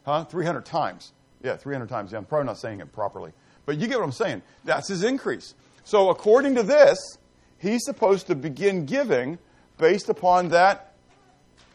Huh? 0.06 0.24
300 0.26 0.66
times. 0.66 1.14
Yeah, 1.44 1.56
300 1.56 1.88
times. 1.88 2.12
Yeah, 2.12 2.18
I'm 2.18 2.26
probably 2.26 2.48
not 2.48 2.58
saying 2.58 2.80
it 2.80 2.92
properly. 2.92 3.32
But 3.66 3.78
you 3.78 3.88
get 3.88 4.00
what 4.00 4.06
I'm 4.06 4.12
saying. 4.12 4.42
That's 4.66 4.88
his 4.88 5.04
increase. 5.04 5.54
So, 5.84 6.10
according 6.10 6.56
to 6.56 6.64
this, 6.64 6.98
he's 7.60 7.84
supposed 7.86 8.28
to 8.28 8.36
begin 8.36 8.86
giving 8.86 9.38
based 9.78 10.10
upon 10.10 10.50
that 10.50 10.94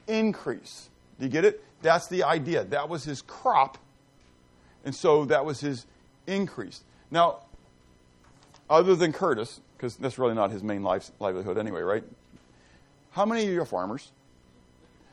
increase. 0.06 0.90
Do 1.18 1.26
you 1.26 1.30
get 1.30 1.44
it? 1.44 1.62
That's 1.82 2.08
the 2.08 2.24
idea. 2.24 2.64
That 2.64 2.88
was 2.88 3.04
his 3.04 3.22
crop. 3.22 3.78
And 4.84 4.94
so 4.94 5.24
that 5.26 5.44
was 5.44 5.60
his 5.60 5.86
increase. 6.26 6.82
Now, 7.10 7.40
other 8.68 8.96
than 8.96 9.12
Curtis, 9.12 9.60
because 9.76 9.96
that's 9.96 10.18
really 10.18 10.34
not 10.34 10.50
his 10.50 10.62
main 10.62 10.82
life, 10.82 11.10
livelihood 11.20 11.58
anyway, 11.58 11.82
right? 11.82 12.04
How 13.10 13.24
many 13.24 13.44
of 13.44 13.48
you 13.48 13.60
are 13.62 13.66
farmers? 13.66 14.10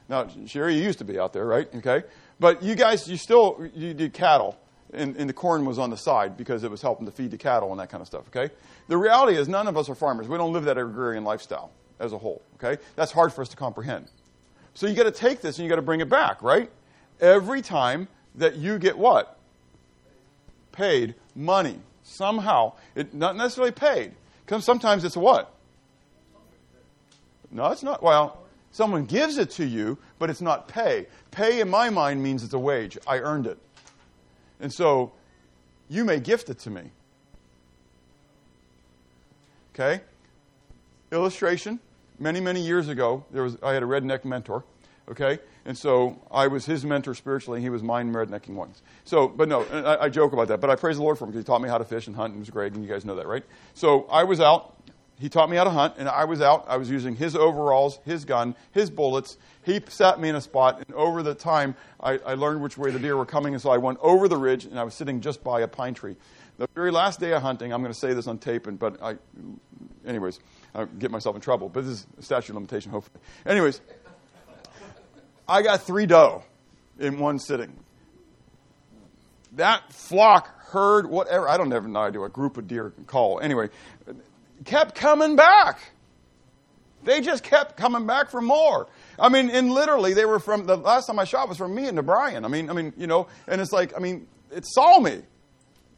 Now, 0.09 0.27
Sherry, 0.45 0.75
you 0.75 0.83
used 0.83 0.99
to 0.99 1.05
be 1.05 1.19
out 1.19 1.33
there, 1.33 1.45
right? 1.45 1.73
Okay. 1.75 2.03
But 2.39 2.63
you 2.63 2.75
guys, 2.75 3.07
you 3.07 3.17
still, 3.17 3.69
you 3.75 3.93
did 3.93 4.13
cattle, 4.13 4.57
and, 4.93 5.15
and 5.15 5.29
the 5.29 5.33
corn 5.33 5.65
was 5.65 5.77
on 5.77 5.89
the 5.89 5.97
side 5.97 6.35
because 6.35 6.63
it 6.63 6.71
was 6.71 6.81
helping 6.81 7.05
to 7.05 7.11
feed 7.11 7.31
the 7.31 7.37
cattle 7.37 7.71
and 7.71 7.79
that 7.79 7.89
kind 7.89 8.01
of 8.01 8.07
stuff, 8.07 8.27
okay? 8.35 8.53
The 8.87 8.97
reality 8.97 9.37
is 9.37 9.47
none 9.47 9.67
of 9.67 9.77
us 9.77 9.89
are 9.89 9.95
farmers. 9.95 10.27
We 10.27 10.37
don't 10.37 10.51
live 10.51 10.65
that 10.65 10.77
agrarian 10.77 11.23
lifestyle 11.23 11.71
as 11.99 12.13
a 12.13 12.17
whole, 12.17 12.41
okay? 12.55 12.81
That's 12.95 13.11
hard 13.11 13.31
for 13.31 13.41
us 13.41 13.49
to 13.49 13.55
comprehend. 13.55 14.07
So 14.73 14.87
you 14.87 14.95
got 14.95 15.03
to 15.03 15.11
take 15.11 15.41
this 15.41 15.57
and 15.57 15.65
you 15.65 15.69
got 15.69 15.75
to 15.75 15.81
bring 15.81 16.01
it 16.01 16.09
back, 16.09 16.41
right? 16.41 16.69
Every 17.19 17.61
time 17.61 18.07
that 18.35 18.55
you 18.55 18.79
get 18.79 18.97
what? 18.97 19.37
Paid 20.71 21.15
money 21.35 21.79
somehow, 22.03 22.73
it 22.95 23.13
not 23.13 23.35
necessarily 23.35 23.71
paid. 23.71 24.13
Because 24.45 24.63
sometimes 24.65 25.03
it's 25.03 25.17
what? 25.17 25.53
No, 27.51 27.67
it's 27.67 27.83
not. 27.83 28.01
Well, 28.01 28.39
someone 28.71 29.05
gives 29.05 29.37
it 29.37 29.51
to 29.51 29.65
you, 29.65 29.97
but 30.19 30.29
it's 30.29 30.41
not 30.41 30.67
pay. 30.67 31.07
Pay 31.31 31.59
in 31.59 31.69
my 31.69 31.89
mind 31.89 32.23
means 32.23 32.43
it's 32.43 32.53
a 32.53 32.59
wage. 32.59 32.97
I 33.05 33.19
earned 33.19 33.47
it. 33.47 33.57
And 34.59 34.71
so 34.73 35.11
you 35.89 36.05
may 36.05 36.19
gift 36.19 36.49
it 36.49 36.59
to 36.59 36.69
me. 36.69 36.83
Okay? 39.73 40.01
Illustration. 41.11 41.79
Many, 42.21 42.39
many 42.39 42.61
years 42.61 42.87
ago, 42.87 43.25
there 43.31 43.41
was 43.41 43.57
I 43.63 43.73
had 43.73 43.81
a 43.81 43.87
redneck 43.87 44.23
mentor. 44.25 44.63
Okay? 45.09 45.39
And 45.65 45.75
so 45.75 46.21
I 46.29 46.47
was 46.47 46.65
his 46.65 46.85
mentor 46.85 47.15
spiritually, 47.15 47.57
and 47.57 47.63
he 47.63 47.69
was 47.69 47.81
mine 47.81 48.13
rednecking 48.13 48.51
once. 48.51 48.83
So, 49.03 49.27
but 49.27 49.49
no, 49.49 49.63
I, 49.63 50.05
I, 50.05 50.09
joke 50.09 50.31
about 50.31 50.47
that. 50.49 50.61
But 50.61 50.69
I 50.69 50.75
praise 50.75 50.97
the 50.97 51.03
Lord 51.03 51.17
for 51.17 51.25
him 51.25 51.31
because 51.31 51.41
he 51.41 51.45
taught 51.45 51.61
me 51.61 51.67
how 51.67 51.79
to 51.79 51.83
fish 51.83 52.05
and 52.05 52.15
hunt, 52.15 52.33
and 52.33 52.39
was 52.39 52.49
great, 52.51 52.73
and 52.73 52.83
you 52.83 52.89
guys 52.89 53.03
know 53.03 53.15
that, 53.15 53.27
right? 53.27 53.43
So 53.73 54.05
I 54.05 54.23
was 54.23 54.39
out. 54.39 54.77
He 55.17 55.29
taught 55.29 55.49
me 55.49 55.57
how 55.57 55.63
to 55.63 55.71
hunt, 55.71 55.95
and 55.97 56.07
I 56.07 56.25
was 56.25 56.41
out. 56.41 56.65
I 56.67 56.77
was 56.77 56.89
using 56.89 57.15
his 57.15 57.35
overalls, 57.35 57.99
his 58.05 58.23
gun, 58.23 58.55
his 58.71 58.89
bullets. 58.89 59.37
He 59.63 59.81
sat 59.89 60.19
me 60.19 60.29
in 60.29 60.35
a 60.35 60.41
spot, 60.41 60.83
and 60.85 60.95
over 60.95 61.23
the 61.23 61.35
time, 61.35 61.75
I, 61.99 62.19
I 62.19 62.33
learned 62.35 62.61
which 62.61 62.77
way 62.77 62.91
the 62.91 62.99
deer 62.99 63.17
were 63.17 63.25
coming, 63.25 63.53
and 63.53 63.61
so 63.61 63.71
I 63.71 63.77
went 63.77 63.97
over 64.01 64.27
the 64.27 64.37
ridge, 64.37 64.65
and 64.65 64.79
I 64.79 64.83
was 64.83 64.93
sitting 64.93 65.21
just 65.21 65.43
by 65.43 65.61
a 65.61 65.67
pine 65.67 65.95
tree. 65.95 66.15
The 66.57 66.67
very 66.73 66.91
last 66.91 67.19
day 67.19 67.33
of 67.33 67.41
hunting, 67.41 67.73
I'm 67.73 67.81
going 67.81 67.93
to 67.93 67.99
say 67.99 68.13
this 68.13 68.27
on 68.27 68.37
tape, 68.37 68.67
and, 68.67 68.79
but 68.79 69.01
I, 69.01 69.17
anyways, 70.05 70.39
I 70.73 70.85
get 70.85 71.11
myself 71.11 71.35
in 71.35 71.41
trouble. 71.41 71.69
But 71.69 71.85
this 71.85 71.93
is 71.93 72.07
a 72.19 72.21
statute 72.21 72.49
of 72.49 72.55
limitation, 72.55 72.91
hopefully. 72.91 73.21
Anyways, 73.45 73.81
I 75.47 75.61
got 75.61 75.83
three 75.83 76.05
doe 76.05 76.43
in 76.99 77.19
one 77.19 77.39
sitting. 77.39 77.75
That 79.53 79.91
flock 79.91 80.47
heard 80.71 81.05
whatever, 81.07 81.49
I 81.49 81.57
don't 81.57 81.71
ever 81.73 81.87
know 81.87 81.99
idea 81.99 82.21
what 82.21 82.31
group 82.31 82.57
of 82.57 82.67
deer 82.67 82.91
can 82.91 83.03
call. 83.03 83.41
Anyway, 83.41 83.69
kept 84.63 84.95
coming 84.95 85.35
back. 85.35 85.79
They 87.03 87.19
just 87.19 87.43
kept 87.43 87.77
coming 87.77 88.05
back 88.05 88.29
for 88.29 88.41
more. 88.41 88.87
I 89.19 89.29
mean, 89.29 89.49
and 89.49 89.71
literally, 89.71 90.13
they 90.13 90.25
were 90.25 90.39
from 90.39 90.67
the 90.67 90.77
last 90.77 91.07
time 91.07 91.19
I 91.19 91.25
shot 91.25 91.49
was 91.49 91.57
from 91.57 91.75
me 91.75 91.87
and 91.87 91.97
to 91.97 92.03
Brian. 92.03 92.45
I 92.45 92.47
mean, 92.47 92.69
I 92.69 92.73
mean, 92.73 92.93
you 92.95 93.07
know, 93.07 93.27
and 93.47 93.59
it's 93.59 93.71
like, 93.71 93.93
I 93.95 93.99
mean, 93.99 94.27
it 94.51 94.65
saw 94.65 94.99
me. 94.99 95.23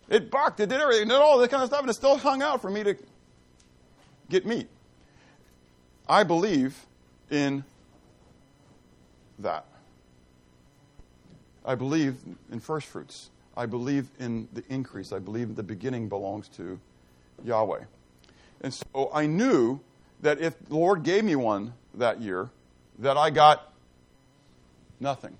It 0.09 0.31
barked, 0.31 0.59
it 0.59 0.69
did 0.69 0.79
everything, 0.79 1.07
it 1.07 1.09
did 1.09 1.17
all 1.17 1.37
this 1.37 1.49
kind 1.49 1.61
of 1.61 1.69
stuff, 1.69 1.81
and 1.81 1.89
it 1.89 1.93
still 1.93 2.17
hung 2.17 2.41
out 2.41 2.61
for 2.61 2.69
me 2.69 2.83
to 2.83 2.95
get 4.29 4.45
meat. 4.45 4.67
I 6.07 6.23
believe 6.23 6.85
in 7.29 7.63
that. 9.39 9.65
I 11.65 11.75
believe 11.75 12.17
in 12.51 12.59
first 12.59 12.87
fruits. 12.87 13.29
I 13.55 13.65
believe 13.65 14.09
in 14.19 14.47
the 14.53 14.63
increase. 14.69 15.13
I 15.13 15.19
believe 15.19 15.55
the 15.55 15.63
beginning 15.63 16.09
belongs 16.09 16.47
to 16.49 16.79
Yahweh. 17.43 17.83
And 18.61 18.73
so 18.73 19.09
I 19.13 19.27
knew 19.27 19.79
that 20.21 20.39
if 20.39 20.57
the 20.67 20.75
Lord 20.75 21.03
gave 21.03 21.23
me 21.23 21.35
one 21.35 21.73
that 21.93 22.21
year, 22.21 22.49
that 22.99 23.17
I 23.17 23.29
got 23.29 23.71
nothing, 24.99 25.37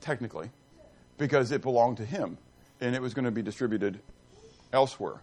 technically, 0.00 0.50
because 1.18 1.52
it 1.52 1.62
belonged 1.62 1.98
to 1.98 2.04
Him 2.04 2.38
and 2.80 2.94
it 2.94 3.02
was 3.02 3.14
going 3.14 3.24
to 3.24 3.30
be 3.30 3.42
distributed 3.42 4.00
elsewhere. 4.72 5.20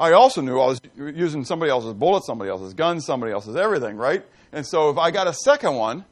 I 0.00 0.12
also 0.12 0.40
knew 0.40 0.58
I 0.58 0.66
was 0.66 0.80
using 0.96 1.44
somebody 1.44 1.70
else's 1.70 1.92
bullets, 1.92 2.26
somebody 2.26 2.50
else's 2.50 2.72
guns, 2.72 3.04
somebody 3.04 3.32
else's 3.32 3.54
everything, 3.54 3.96
right? 3.96 4.24
And 4.50 4.66
so 4.66 4.88
if 4.88 4.96
I 4.96 5.10
got 5.10 5.26
a 5.26 5.34
second 5.34 5.74
one, 5.74 6.06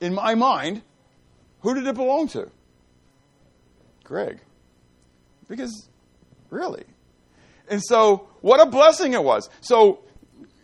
in 0.00 0.12
my 0.12 0.34
mind, 0.34 0.82
who 1.60 1.74
did 1.74 1.86
it 1.86 1.94
belong 1.94 2.26
to? 2.28 2.50
Greg. 4.02 4.40
Because, 5.48 5.88
really. 6.50 6.84
And 7.70 7.80
so, 7.82 8.28
what 8.40 8.60
a 8.60 8.66
blessing 8.66 9.12
it 9.12 9.22
was. 9.22 9.48
So, 9.60 10.00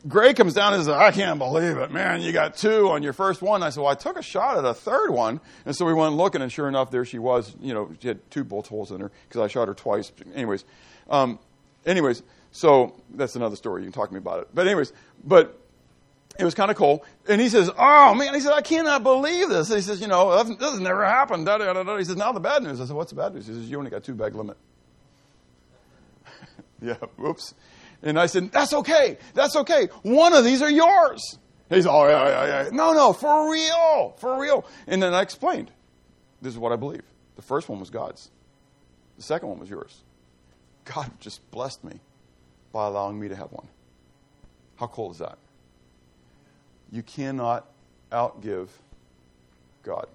Greg 0.08 0.36
comes 0.36 0.54
down 0.54 0.74
and 0.74 0.82
says, 0.82 0.94
I 0.94 1.12
can't 1.12 1.38
believe 1.38 1.76
it. 1.76 1.92
Man, 1.92 2.20
you 2.20 2.32
got 2.32 2.56
two 2.56 2.90
on 2.90 3.02
your 3.02 3.12
first 3.12 3.42
one. 3.42 3.62
I 3.62 3.70
said, 3.70 3.80
Well, 3.80 3.92
I 3.92 3.94
took 3.94 4.18
a 4.18 4.22
shot 4.22 4.58
at 4.58 4.64
a 4.64 4.74
third 4.74 5.10
one. 5.10 5.40
And 5.66 5.76
so 5.76 5.84
we 5.84 5.94
went 5.94 6.14
looking, 6.14 6.42
and 6.42 6.50
sure 6.50 6.68
enough, 6.68 6.90
there 6.90 7.04
she 7.04 7.18
was. 7.18 7.54
You 7.60 7.74
know, 7.74 7.92
she 8.00 8.08
had 8.08 8.30
two 8.30 8.42
bullet 8.42 8.66
holes 8.66 8.90
in 8.90 9.00
her 9.00 9.12
because 9.28 9.40
I 9.40 9.48
shot 9.48 9.68
her 9.68 9.74
twice. 9.74 10.10
Anyways, 10.34 10.64
um, 11.10 11.38
anyways, 11.86 12.22
so 12.52 13.00
that's 13.14 13.36
another 13.36 13.56
story. 13.56 13.82
You 13.82 13.86
can 13.86 13.92
talk 13.92 14.08
to 14.08 14.14
me 14.14 14.18
about 14.18 14.40
it. 14.40 14.48
But, 14.54 14.66
anyways, 14.66 14.92
but 15.24 15.60
it 16.38 16.44
was 16.44 16.54
kind 16.54 16.70
of 16.70 16.76
cool. 16.76 17.04
And 17.28 17.40
he 17.40 17.48
says, 17.48 17.70
Oh, 17.78 18.14
man, 18.14 18.34
he 18.34 18.40
said, 18.40 18.52
I 18.52 18.62
cannot 18.62 19.02
believe 19.02 19.48
this. 19.48 19.68
He 19.68 19.80
says, 19.80 20.00
You 20.00 20.08
know, 20.08 20.42
this 20.42 20.58
has 20.58 20.80
never 20.80 21.04
happened. 21.04 21.46
Da, 21.46 21.58
da, 21.58 21.72
da, 21.72 21.96
He 21.98 22.04
says, 22.04 22.16
Now 22.16 22.32
the 22.32 22.40
bad 22.40 22.62
news. 22.62 22.80
I 22.80 22.86
said, 22.86 22.96
What's 22.96 23.10
the 23.10 23.16
bad 23.16 23.34
news? 23.34 23.46
He 23.46 23.52
says, 23.52 23.70
You 23.70 23.78
only 23.78 23.90
got 23.90 24.04
two 24.04 24.14
bag 24.14 24.34
limit. 24.34 24.56
yeah, 26.82 26.94
whoops. 27.16 27.54
And 28.02 28.18
I 28.18 28.26
said, 28.26 28.50
That's 28.52 28.72
okay. 28.72 29.18
That's 29.34 29.56
okay. 29.56 29.88
One 30.02 30.32
of 30.32 30.44
these 30.44 30.62
are 30.62 30.70
yours. 30.70 31.38
He's, 31.68 31.86
Oh, 31.86 32.08
yeah, 32.08 32.28
yeah, 32.28 32.62
yeah. 32.64 32.70
No, 32.72 32.92
no, 32.92 33.12
for 33.12 33.52
real. 33.52 34.14
For 34.18 34.40
real. 34.40 34.66
And 34.86 35.02
then 35.02 35.14
I 35.14 35.22
explained 35.22 35.70
this 36.40 36.52
is 36.52 36.58
what 36.58 36.72
I 36.72 36.76
believe. 36.76 37.02
The 37.36 37.42
first 37.42 37.68
one 37.68 37.80
was 37.80 37.90
God's, 37.90 38.30
the 39.16 39.22
second 39.22 39.48
one 39.48 39.58
was 39.58 39.68
yours. 39.68 40.02
God 40.94 41.10
just 41.20 41.48
blessed 41.50 41.84
me 41.84 42.00
by 42.72 42.86
allowing 42.86 43.18
me 43.18 43.28
to 43.28 43.36
have 43.36 43.52
one. 43.52 43.68
How 44.76 44.88
cool 44.88 45.10
is 45.12 45.18
that? 45.18 45.38
You 46.90 47.02
cannot 47.02 47.66
outgive 48.10 48.68
God. 49.84 50.08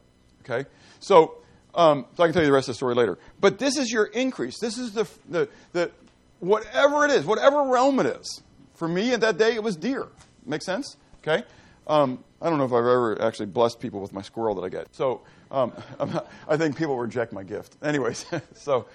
Okay? 0.43 0.67
So, 0.99 1.35
um, 1.73 2.05
so 2.15 2.23
I 2.23 2.27
can 2.27 2.33
tell 2.33 2.41
you 2.41 2.47
the 2.47 2.53
rest 2.53 2.67
of 2.67 2.73
the 2.73 2.77
story 2.77 2.95
later. 2.95 3.17
But 3.39 3.57
this 3.57 3.77
is 3.77 3.91
your 3.91 4.05
increase. 4.05 4.59
This 4.59 4.77
is 4.77 4.91
the, 4.91 5.07
the, 5.29 5.47
the 5.71 5.91
whatever 6.39 7.05
it 7.05 7.11
is, 7.11 7.25
whatever 7.25 7.63
realm 7.63 7.99
it 7.99 8.07
is. 8.07 8.41
For 8.73 8.87
me 8.87 9.13
at 9.13 9.21
that 9.21 9.37
day, 9.37 9.55
it 9.55 9.63
was 9.63 9.77
deer. 9.77 10.07
Make 10.45 10.61
sense? 10.61 10.97
Okay? 11.23 11.43
Um, 11.87 12.23
I 12.41 12.49
don't 12.49 12.57
know 12.57 12.65
if 12.65 12.73
I've 12.73 12.79
ever 12.79 13.21
actually 13.21 13.47
blessed 13.47 13.79
people 13.79 14.01
with 14.01 14.11
my 14.11 14.21
squirrel 14.21 14.55
that 14.55 14.63
I 14.63 14.69
get. 14.69 14.93
So 14.93 15.21
um, 15.51 15.71
I 16.49 16.57
think 16.57 16.77
people 16.77 16.97
reject 16.97 17.31
my 17.31 17.43
gift. 17.43 17.77
Anyways, 17.81 18.25
so 18.55 18.87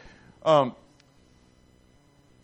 um, 0.44 0.74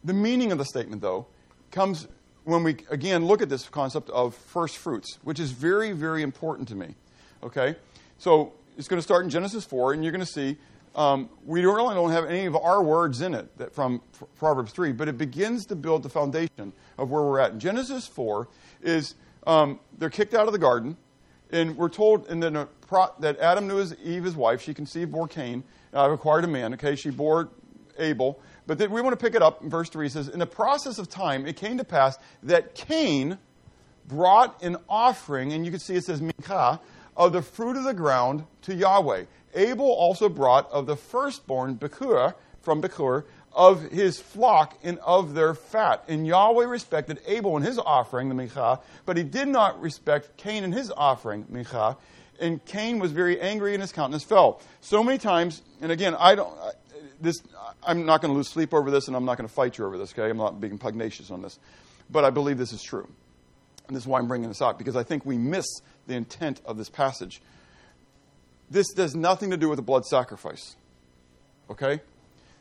the 0.06 0.14
meaning 0.14 0.52
of 0.52 0.58
the 0.58 0.64
statement, 0.64 1.02
though, 1.02 1.26
comes 1.70 2.06
when 2.44 2.62
we 2.62 2.76
again 2.90 3.26
look 3.26 3.42
at 3.42 3.48
this 3.48 3.68
concept 3.68 4.08
of 4.10 4.34
first 4.34 4.78
fruits, 4.78 5.18
which 5.24 5.40
is 5.40 5.50
very, 5.50 5.92
very 5.92 6.22
important 6.22 6.68
to 6.68 6.76
me. 6.76 6.94
Okay? 7.42 7.74
So 8.18 8.52
it's 8.78 8.86
going 8.86 8.98
to 8.98 9.02
start 9.02 9.24
in 9.24 9.30
Genesis 9.30 9.64
4, 9.64 9.92
and 9.92 10.04
you're 10.04 10.12
going 10.12 10.24
to 10.24 10.32
see 10.32 10.56
um, 10.94 11.28
we 11.44 11.60
don't 11.60 11.76
really 11.76 11.94
don't 11.94 12.12
have 12.12 12.24
any 12.24 12.46
of 12.46 12.56
our 12.56 12.82
words 12.82 13.20
in 13.20 13.34
it 13.34 13.58
that, 13.58 13.74
from 13.74 14.00
Proverbs 14.38 14.72
3, 14.72 14.92
but 14.92 15.08
it 15.08 15.18
begins 15.18 15.66
to 15.66 15.76
build 15.76 16.02
the 16.02 16.08
foundation 16.08 16.72
of 16.96 17.10
where 17.10 17.22
we're 17.22 17.40
at. 17.40 17.52
In 17.52 17.60
Genesis 17.60 18.06
4 18.06 18.48
is 18.82 19.14
um, 19.46 19.78
they're 19.98 20.08
kicked 20.08 20.32
out 20.32 20.46
of 20.46 20.52
the 20.52 20.58
garden, 20.58 20.96
and 21.50 21.76
we're 21.76 21.90
told 21.90 22.28
in 22.28 22.40
the, 22.40 22.68
that 23.18 23.38
Adam 23.40 23.66
knew 23.66 23.76
his, 23.76 23.94
Eve, 23.96 24.24
his 24.24 24.36
wife. 24.36 24.62
She 24.62 24.72
conceived, 24.72 25.12
bore 25.12 25.28
Cain. 25.28 25.64
I've 25.92 26.12
acquired 26.12 26.44
a 26.44 26.48
man. 26.48 26.74
Okay, 26.74 26.96
she 26.96 27.10
bore 27.10 27.50
Abel. 27.98 28.40
But 28.66 28.78
we 28.90 29.00
want 29.00 29.18
to 29.18 29.24
pick 29.24 29.34
it 29.34 29.42
up 29.42 29.62
in 29.62 29.70
verse 29.70 29.88
3. 29.88 30.06
It 30.06 30.12
says, 30.12 30.28
In 30.28 30.38
the 30.38 30.46
process 30.46 30.98
of 30.98 31.08
time, 31.08 31.46
it 31.46 31.56
came 31.56 31.78
to 31.78 31.84
pass 31.84 32.18
that 32.42 32.74
Cain 32.74 33.38
brought 34.08 34.62
an 34.62 34.76
offering, 34.88 35.52
and 35.52 35.64
you 35.64 35.70
can 35.70 35.80
see 35.80 35.94
it 35.94 36.04
says 36.04 36.20
Mincha, 36.20 36.80
of 37.16 37.32
the 37.32 37.42
fruit 37.42 37.76
of 37.76 37.84
the 37.84 37.94
ground 37.94 38.44
to 38.62 38.74
Yahweh. 38.74 39.24
Abel 39.54 39.90
also 39.90 40.28
brought 40.28 40.70
of 40.70 40.86
the 40.86 40.96
firstborn 40.96 41.76
Bechor, 41.76 42.34
from 42.60 42.82
Bechor, 42.82 43.24
of 43.52 43.90
his 43.90 44.20
flock 44.20 44.78
and 44.82 44.98
of 44.98 45.32
their 45.32 45.54
fat. 45.54 46.04
And 46.08 46.26
Yahweh 46.26 46.66
respected 46.66 47.20
Abel 47.26 47.56
and 47.56 47.64
his 47.64 47.78
offering, 47.78 48.28
the 48.28 48.34
Mincha, 48.34 48.80
but 49.06 49.16
he 49.16 49.22
did 49.22 49.48
not 49.48 49.80
respect 49.80 50.36
Cain 50.36 50.62
and 50.62 50.74
his 50.74 50.92
offering, 50.94 51.44
Mincha. 51.44 51.96
And 52.38 52.62
Cain 52.66 52.98
was 52.98 53.12
very 53.12 53.40
angry 53.40 53.72
and 53.72 53.80
his 53.80 53.92
countenance 53.92 54.24
fell. 54.24 54.60
So 54.82 55.02
many 55.02 55.16
times, 55.16 55.62
and 55.80 55.90
again, 55.90 56.14
I 56.18 56.34
don't, 56.34 56.54
this, 57.20 57.42
I'm 57.82 58.06
not 58.06 58.20
going 58.20 58.32
to 58.32 58.36
lose 58.36 58.48
sleep 58.48 58.74
over 58.74 58.90
this 58.90 59.08
and 59.08 59.16
I'm 59.16 59.24
not 59.24 59.36
going 59.36 59.48
to 59.48 59.54
fight 59.54 59.78
you 59.78 59.86
over 59.86 59.98
this, 59.98 60.12
okay? 60.12 60.28
I'm 60.28 60.36
not 60.36 60.60
being 60.60 60.78
pugnacious 60.78 61.30
on 61.30 61.42
this. 61.42 61.58
But 62.10 62.24
I 62.24 62.30
believe 62.30 62.58
this 62.58 62.72
is 62.72 62.82
true. 62.82 63.08
And 63.86 63.96
this 63.96 64.04
is 64.04 64.06
why 64.06 64.18
I'm 64.18 64.28
bringing 64.28 64.48
this 64.48 64.60
up, 64.60 64.78
because 64.78 64.96
I 64.96 65.02
think 65.02 65.24
we 65.24 65.38
miss 65.38 65.66
the 66.06 66.14
intent 66.14 66.60
of 66.64 66.76
this 66.76 66.88
passage. 66.88 67.40
This 68.70 68.86
has 68.96 69.14
nothing 69.14 69.50
to 69.50 69.56
do 69.56 69.68
with 69.68 69.78
a 69.78 69.82
blood 69.82 70.04
sacrifice. 70.04 70.76
Okay? 71.70 72.00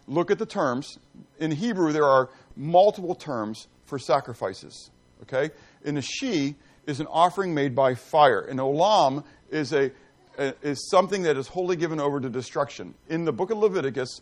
Look 0.08 0.30
at 0.30 0.40
the 0.40 0.46
terms. 0.46 1.00
In 1.40 1.52
Hebrew, 1.52 1.92
there 1.92 2.06
are 2.06 2.30
multiple 2.56 3.16
terms 3.16 3.68
for 3.86 3.98
sacrifices. 3.98 4.92
Okay? 5.24 5.52
In 5.84 5.98
a 5.98 6.02
she 6.02 6.56
is 6.86 7.00
an 7.00 7.08
offering 7.08 7.54
made 7.56 7.76
by 7.76 7.96
fire. 7.96 8.42
An 8.42 8.58
olah 8.58 9.24
is 9.50 9.74
a 9.74 9.92
is 10.38 10.90
something 10.90 11.24
that 11.24 11.38
is 11.38 11.48
wholly 11.48 11.76
given 11.76 12.00
over 12.00 12.20
to 12.20 12.30
destruction. 12.30 12.94
In 13.10 13.26
the 13.26 13.32
book 13.32 13.52
of 13.52 13.58
Leviticus, 13.58 14.22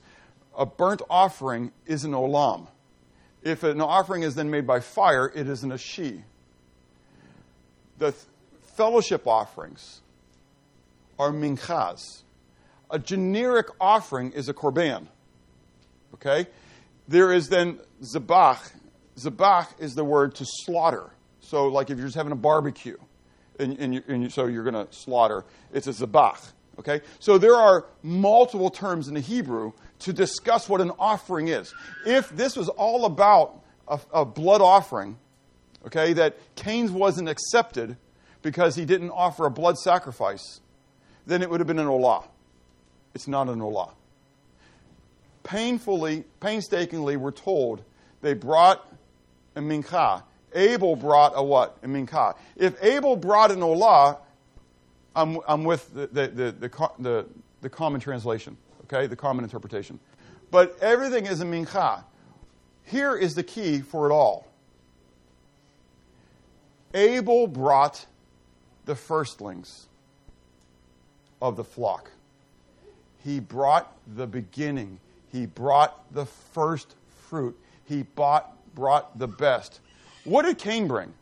a 0.57 0.65
burnt 0.65 1.01
offering 1.09 1.71
is 1.85 2.03
an 2.03 2.11
olah. 2.11 2.67
If 3.41 3.63
an 3.63 3.81
offering 3.81 4.23
is 4.23 4.35
then 4.35 4.49
made 4.49 4.65
by 4.65 4.79
fire, 4.79 5.31
it 5.33 5.47
is 5.49 5.63
an 5.63 5.71
ashi. 5.71 6.23
The 7.97 8.11
th- 8.11 8.23
fellowship 8.75 9.27
offerings 9.27 10.01
are 11.19 11.31
minchas. 11.31 12.23
A 12.89 12.99
generic 12.99 13.67
offering 13.81 14.31
is 14.31 14.47
a 14.49 14.53
korban. 14.53 15.07
Okay? 16.13 16.47
There 17.07 17.33
is 17.33 17.49
then 17.49 17.79
zabach. 18.01 18.71
Zabach 19.17 19.67
is 19.79 19.95
the 19.95 20.03
word 20.03 20.35
to 20.35 20.45
slaughter. 20.45 21.09
So, 21.41 21.67
like 21.67 21.89
if 21.89 21.97
you're 21.97 22.07
just 22.07 22.15
having 22.15 22.31
a 22.31 22.37
barbecue, 22.37 22.97
and, 23.59 23.77
and, 23.77 23.93
you, 23.93 24.03
and 24.07 24.23
you, 24.23 24.29
so 24.29 24.45
you're 24.47 24.63
going 24.63 24.87
to 24.87 24.91
slaughter, 24.93 25.43
it's 25.73 25.87
a 25.87 25.91
zabach. 25.91 26.39
Okay? 26.79 27.01
So 27.19 27.37
there 27.37 27.55
are 27.55 27.85
multiple 28.01 28.69
terms 28.69 29.07
in 29.07 29.13
the 29.13 29.19
Hebrew 29.19 29.73
to 30.03 30.13
discuss 30.13 30.69
what 30.69 30.81
an 30.81 30.91
offering 30.99 31.47
is. 31.47 31.73
If 32.05 32.29
this 32.29 32.55
was 32.55 32.69
all 32.69 33.05
about 33.05 33.59
a, 33.87 33.99
a 34.13 34.25
blood 34.25 34.61
offering, 34.61 35.17
okay, 35.85 36.13
that 36.13 36.37
Cain's 36.55 36.91
wasn't 36.91 37.29
accepted 37.29 37.97
because 38.41 38.75
he 38.75 38.85
didn't 38.85 39.11
offer 39.11 39.45
a 39.45 39.51
blood 39.51 39.77
sacrifice, 39.77 40.61
then 41.25 41.41
it 41.41 41.49
would 41.49 41.59
have 41.59 41.67
been 41.67 41.79
an 41.79 41.87
olah. 41.87 42.25
It's 43.13 43.27
not 43.27 43.47
an 43.47 43.59
olah. 43.59 43.91
Painfully, 45.43 46.23
painstakingly, 46.39 47.17
we're 47.17 47.31
told 47.31 47.83
they 48.21 48.33
brought 48.33 48.85
a 49.55 49.61
mincha. 49.61 50.23
Abel 50.53 50.95
brought 50.95 51.33
a 51.35 51.43
what? 51.43 51.77
A 51.83 51.87
mincha. 51.87 52.35
If 52.55 52.81
Abel 52.83 53.15
brought 53.15 53.51
an 53.51 53.59
olah, 53.59 54.17
I'm, 55.15 55.39
I'm 55.47 55.63
with 55.63 55.93
the, 55.93 56.07
the, 56.07 56.27
the, 56.27 56.51
the, 56.51 56.91
the, 56.99 57.25
the 57.61 57.69
common 57.69 58.01
translation, 58.01 58.57
okay, 58.85 59.07
the 59.07 59.15
common 59.15 59.43
interpretation. 59.43 59.99
But 60.51 60.77
everything 60.81 61.25
is 61.25 61.41
a 61.41 61.45
mincha. 61.45 62.03
Here 62.83 63.15
is 63.15 63.35
the 63.35 63.43
key 63.43 63.79
for 63.79 64.09
it 64.09 64.13
all. 64.13 64.47
Abel 66.93 67.47
brought 67.47 68.05
the 68.85 68.95
firstlings 68.95 69.87
of 71.41 71.55
the 71.55 71.63
flock. 71.63 72.11
He 73.23 73.39
brought 73.39 73.97
the 74.15 74.27
beginning. 74.27 74.99
He 75.31 75.45
brought 75.45 76.13
the 76.13 76.25
first 76.25 76.95
fruit. 77.27 77.57
He 77.85 78.03
bought, 78.03 78.55
brought 78.75 79.17
the 79.17 79.27
best. 79.27 79.79
What 80.23 80.43
did 80.45 80.57
Cain 80.57 80.87
bring? 80.87 81.13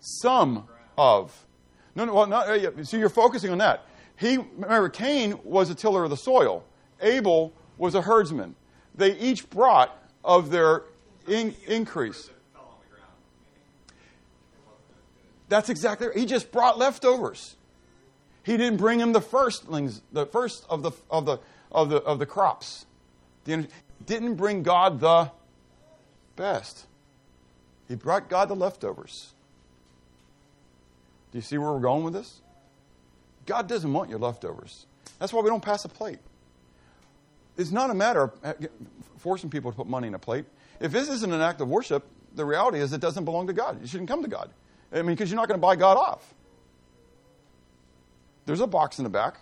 Some 0.00 0.68
of. 0.96 1.46
No, 1.94 2.04
no, 2.04 2.14
well, 2.14 2.26
not, 2.26 2.48
uh, 2.48 2.84
so 2.84 2.96
you're 2.96 3.08
focusing 3.08 3.50
on 3.50 3.58
that. 3.58 3.86
He, 4.18 4.38
remember, 4.38 4.88
Cain 4.88 5.38
was 5.44 5.70
a 5.70 5.74
tiller 5.74 6.04
of 6.04 6.10
the 6.10 6.16
soil. 6.16 6.64
Abel 7.00 7.52
was 7.76 7.94
a 7.94 8.02
herdsman. 8.02 8.56
They 8.94 9.16
each 9.16 9.48
brought 9.48 9.96
of 10.24 10.50
their 10.50 10.82
in, 11.28 11.54
increase. 11.66 12.28
That's 15.48 15.68
exactly 15.68 16.08
right. 16.08 16.16
He 16.16 16.26
just 16.26 16.50
brought 16.50 16.78
leftovers. 16.78 17.56
He 18.42 18.56
didn't 18.56 18.78
bring 18.78 18.98
him 18.98 19.12
the 19.12 19.20
firstlings, 19.20 20.00
the 20.12 20.26
first 20.26 20.66
of 20.68 20.82
the 20.82 20.90
of 21.10 21.24
the 21.24 21.38
of 21.70 21.88
the 21.88 21.98
of 21.98 22.18
the 22.18 22.26
crops. 22.26 22.86
The, 23.44 23.66
didn't 24.04 24.34
bring 24.34 24.62
God 24.62 25.00
the 25.00 25.30
best. 26.36 26.86
He 27.88 27.94
brought 27.94 28.28
God 28.28 28.48
the 28.48 28.56
leftovers. 28.56 29.32
Do 31.30 31.38
you 31.38 31.42
see 31.42 31.56
where 31.58 31.72
we're 31.72 31.80
going 31.80 32.04
with 32.04 32.14
this? 32.14 32.40
God 33.48 33.66
doesn't 33.66 33.90
want 33.90 34.10
your 34.10 34.18
leftovers. 34.18 34.84
That's 35.18 35.32
why 35.32 35.40
we 35.40 35.48
don't 35.48 35.62
pass 35.62 35.82
a 35.86 35.88
plate. 35.88 36.18
It's 37.56 37.70
not 37.70 37.88
a 37.88 37.94
matter 37.94 38.24
of 38.24 38.32
uh, 38.44 38.52
forcing 39.16 39.48
people 39.48 39.72
to 39.72 39.76
put 39.76 39.86
money 39.86 40.06
in 40.06 40.14
a 40.14 40.18
plate. 40.18 40.44
If 40.80 40.92
this 40.92 41.08
isn't 41.08 41.32
an 41.32 41.40
act 41.40 41.62
of 41.62 41.68
worship, 41.68 42.04
the 42.34 42.44
reality 42.44 42.78
is 42.78 42.92
it 42.92 43.00
doesn't 43.00 43.24
belong 43.24 43.46
to 43.46 43.54
God. 43.54 43.80
You 43.80 43.86
shouldn't 43.86 44.08
come 44.10 44.22
to 44.22 44.28
God. 44.28 44.50
I 44.92 44.96
mean, 44.96 45.06
because 45.06 45.30
you're 45.30 45.40
not 45.40 45.48
going 45.48 45.58
to 45.58 45.66
buy 45.66 45.76
God 45.76 45.96
off. 45.96 46.34
There's 48.44 48.60
a 48.60 48.66
box 48.66 48.98
in 48.98 49.04
the 49.04 49.10
back. 49.10 49.38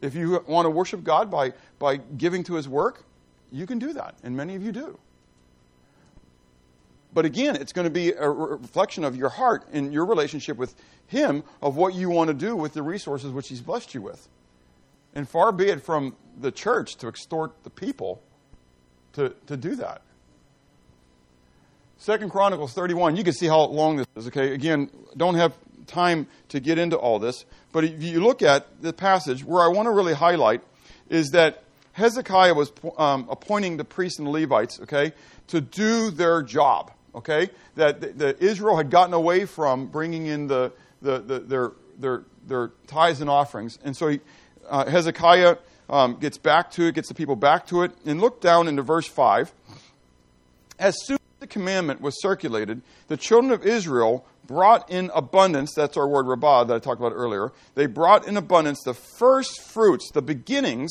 If 0.00 0.14
you 0.14 0.42
want 0.46 0.66
to 0.66 0.70
worship 0.70 1.02
God 1.02 1.28
by, 1.28 1.54
by 1.80 1.96
giving 1.96 2.44
to 2.44 2.54
His 2.54 2.68
work, 2.68 3.02
you 3.50 3.66
can 3.66 3.80
do 3.80 3.94
that, 3.94 4.14
and 4.22 4.36
many 4.36 4.54
of 4.54 4.62
you 4.62 4.70
do. 4.70 4.96
But 7.18 7.24
again, 7.24 7.56
it's 7.56 7.72
going 7.72 7.84
to 7.84 7.90
be 7.90 8.12
a 8.12 8.30
reflection 8.30 9.02
of 9.02 9.16
your 9.16 9.28
heart 9.28 9.66
and 9.72 9.92
your 9.92 10.04
relationship 10.04 10.56
with 10.56 10.76
Him 11.08 11.42
of 11.60 11.74
what 11.74 11.94
you 11.94 12.10
want 12.10 12.28
to 12.28 12.32
do 12.32 12.54
with 12.54 12.74
the 12.74 12.82
resources 12.84 13.32
which 13.32 13.48
He's 13.48 13.60
blessed 13.60 13.92
you 13.92 14.02
with. 14.02 14.28
And 15.16 15.28
far 15.28 15.50
be 15.50 15.66
it 15.66 15.82
from 15.82 16.14
the 16.40 16.52
church 16.52 16.94
to 16.98 17.08
extort 17.08 17.64
the 17.64 17.70
people 17.70 18.22
to, 19.14 19.34
to 19.48 19.56
do 19.56 19.74
that. 19.74 20.02
Second 21.96 22.30
Chronicles 22.30 22.72
31, 22.72 23.16
you 23.16 23.24
can 23.24 23.32
see 23.32 23.48
how 23.48 23.64
long 23.64 23.96
this 23.96 24.06
is, 24.14 24.28
okay? 24.28 24.54
Again, 24.54 24.88
don't 25.16 25.34
have 25.34 25.54
time 25.88 26.28
to 26.50 26.60
get 26.60 26.78
into 26.78 26.96
all 26.96 27.18
this, 27.18 27.44
but 27.72 27.82
if 27.82 28.00
you 28.00 28.20
look 28.20 28.42
at 28.42 28.80
the 28.80 28.92
passage, 28.92 29.42
where 29.44 29.64
I 29.64 29.66
want 29.66 29.86
to 29.86 29.90
really 29.90 30.14
highlight 30.14 30.60
is 31.10 31.30
that 31.30 31.64
Hezekiah 31.94 32.54
was 32.54 32.70
um, 32.96 33.26
appointing 33.28 33.76
the 33.76 33.84
priests 33.84 34.20
and 34.20 34.28
Levites, 34.28 34.78
okay, 34.82 35.14
to 35.48 35.60
do 35.60 36.12
their 36.12 36.42
job, 36.42 36.92
okay? 37.14 37.50
That 37.76 38.18
the, 38.18 38.36
Israel 38.42 38.76
had 38.76 38.90
gotten 38.90 39.14
away 39.14 39.44
from 39.44 39.86
bringing 39.86 40.26
in 40.26 40.46
the, 40.46 40.72
the, 41.02 41.18
the, 41.20 41.38
their, 41.40 41.72
their, 41.98 42.22
their 42.46 42.68
tithes 42.86 43.20
and 43.20 43.30
offerings. 43.30 43.78
And 43.84 43.96
so 43.96 44.08
he, 44.08 44.20
uh, 44.68 44.86
Hezekiah 44.86 45.56
um, 45.88 46.16
gets 46.16 46.38
back 46.38 46.70
to 46.72 46.86
it, 46.86 46.94
gets 46.94 47.08
the 47.08 47.14
people 47.14 47.36
back 47.36 47.66
to 47.68 47.82
it. 47.82 47.92
And 48.04 48.20
look 48.20 48.40
down 48.40 48.68
into 48.68 48.82
verse 48.82 49.06
5. 49.06 49.52
As 50.78 50.96
soon 51.04 51.16
as 51.16 51.40
the 51.40 51.46
commandment 51.46 52.00
was 52.00 52.20
circulated, 52.20 52.82
the 53.08 53.16
children 53.16 53.52
of 53.52 53.66
Israel 53.66 54.26
brought 54.46 54.90
in 54.90 55.10
abundance, 55.14 55.74
that's 55.74 55.96
our 55.96 56.08
word 56.08 56.26
rabah 56.26 56.64
that 56.66 56.74
I 56.74 56.78
talked 56.78 57.00
about 57.00 57.12
earlier. 57.12 57.52
They 57.74 57.86
brought 57.86 58.26
in 58.26 58.36
abundance 58.36 58.82
the 58.84 58.94
first 58.94 59.60
fruits, 59.60 60.10
the 60.10 60.22
beginnings 60.22 60.90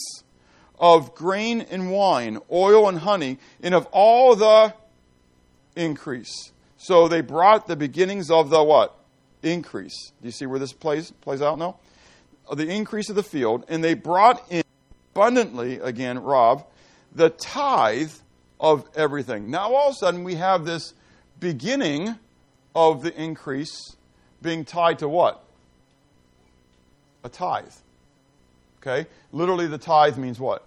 of 0.79 1.15
grain 1.15 1.61
and 1.61 1.91
wine, 1.91 2.37
oil 2.51 2.87
and 2.87 2.99
honey, 2.99 3.39
and 3.61 3.73
of 3.73 3.87
all 3.87 4.35
the 4.35 4.73
increase. 5.77 6.51
So 6.77 7.07
they 7.07 7.21
brought 7.21 7.67
the 7.67 7.75
beginnings 7.75 8.29
of 8.29 8.49
the 8.49 8.63
what? 8.63 8.97
Increase. 9.43 10.11
Do 10.21 10.27
you 10.27 10.31
see 10.31 10.45
where 10.45 10.59
this 10.59 10.73
plays 10.73 11.11
plays 11.21 11.41
out 11.41 11.57
now? 11.57 11.77
The 12.53 12.67
increase 12.67 13.09
of 13.09 13.15
the 13.15 13.23
field, 13.23 13.65
and 13.67 13.83
they 13.83 13.93
brought 13.93 14.43
in 14.49 14.63
abundantly, 15.13 15.79
again, 15.79 16.19
Rob, 16.19 16.65
the 17.13 17.29
tithe 17.29 18.11
of 18.59 18.87
everything. 18.95 19.49
Now 19.49 19.73
all 19.73 19.89
of 19.89 19.93
a 19.93 19.97
sudden 19.97 20.23
we 20.23 20.35
have 20.35 20.65
this 20.65 20.93
beginning 21.39 22.15
of 22.75 23.01
the 23.01 23.13
increase 23.19 23.95
being 24.41 24.63
tied 24.63 24.99
to 24.99 25.09
what? 25.09 25.43
A 27.23 27.29
tithe. 27.29 27.73
Okay? 28.79 29.09
Literally, 29.31 29.67
the 29.67 29.77
tithe 29.77 30.17
means 30.17 30.39
what? 30.39 30.63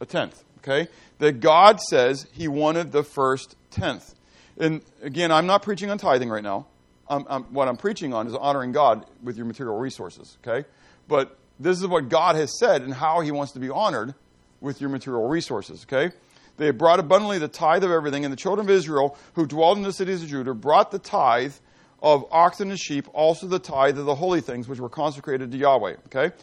A 0.00 0.06
tenth. 0.06 0.44
Okay? 0.58 0.88
That 1.20 1.40
God 1.40 1.80
says 1.80 2.26
He 2.32 2.48
wanted 2.48 2.92
the 2.92 3.02
first 3.02 3.56
tenth. 3.70 4.14
And 4.58 4.82
again, 5.02 5.32
I'm 5.32 5.46
not 5.46 5.62
preaching 5.62 5.90
on 5.90 5.96
tithing 5.96 6.28
right 6.28 6.42
now. 6.42 6.66
I'm, 7.08 7.24
I'm, 7.28 7.42
what 7.44 7.68
I'm 7.68 7.76
preaching 7.76 8.12
on 8.12 8.26
is 8.26 8.34
honoring 8.34 8.72
God 8.72 9.06
with 9.22 9.36
your 9.36 9.46
material 9.46 9.78
resources. 9.78 10.36
Okay? 10.44 10.66
But 11.08 11.38
this 11.58 11.78
is 11.78 11.86
what 11.86 12.08
God 12.08 12.36
has 12.36 12.58
said 12.58 12.82
and 12.82 12.92
how 12.92 13.20
He 13.20 13.30
wants 13.30 13.52
to 13.52 13.60
be 13.60 13.70
honored 13.70 14.14
with 14.60 14.80
your 14.80 14.90
material 14.90 15.28
resources. 15.28 15.86
Okay? 15.90 16.14
They 16.56 16.70
brought 16.72 17.00
abundantly 17.00 17.38
the 17.38 17.48
tithe 17.48 17.84
of 17.84 17.90
everything, 17.90 18.24
and 18.24 18.32
the 18.32 18.36
children 18.36 18.66
of 18.66 18.70
Israel 18.70 19.16
who 19.34 19.46
dwelled 19.46 19.78
in 19.78 19.84
the 19.84 19.92
cities 19.92 20.22
of 20.22 20.28
Judah 20.28 20.52
brought 20.52 20.90
the 20.90 20.98
tithe 20.98 21.54
of 22.02 22.24
oxen 22.30 22.70
and 22.70 22.78
sheep, 22.78 23.06
also 23.12 23.46
the 23.46 23.58
tithe 23.58 23.98
of 23.98 24.04
the 24.04 24.14
holy 24.14 24.40
things 24.40 24.68
which 24.68 24.78
were 24.78 24.88
consecrated 24.88 25.52
to 25.52 25.58
Yahweh. 25.58 25.96
Okay? 26.06 26.34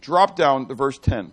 Drop 0.00 0.36
down 0.36 0.68
to 0.68 0.74
verse 0.74 0.98
10. 0.98 1.32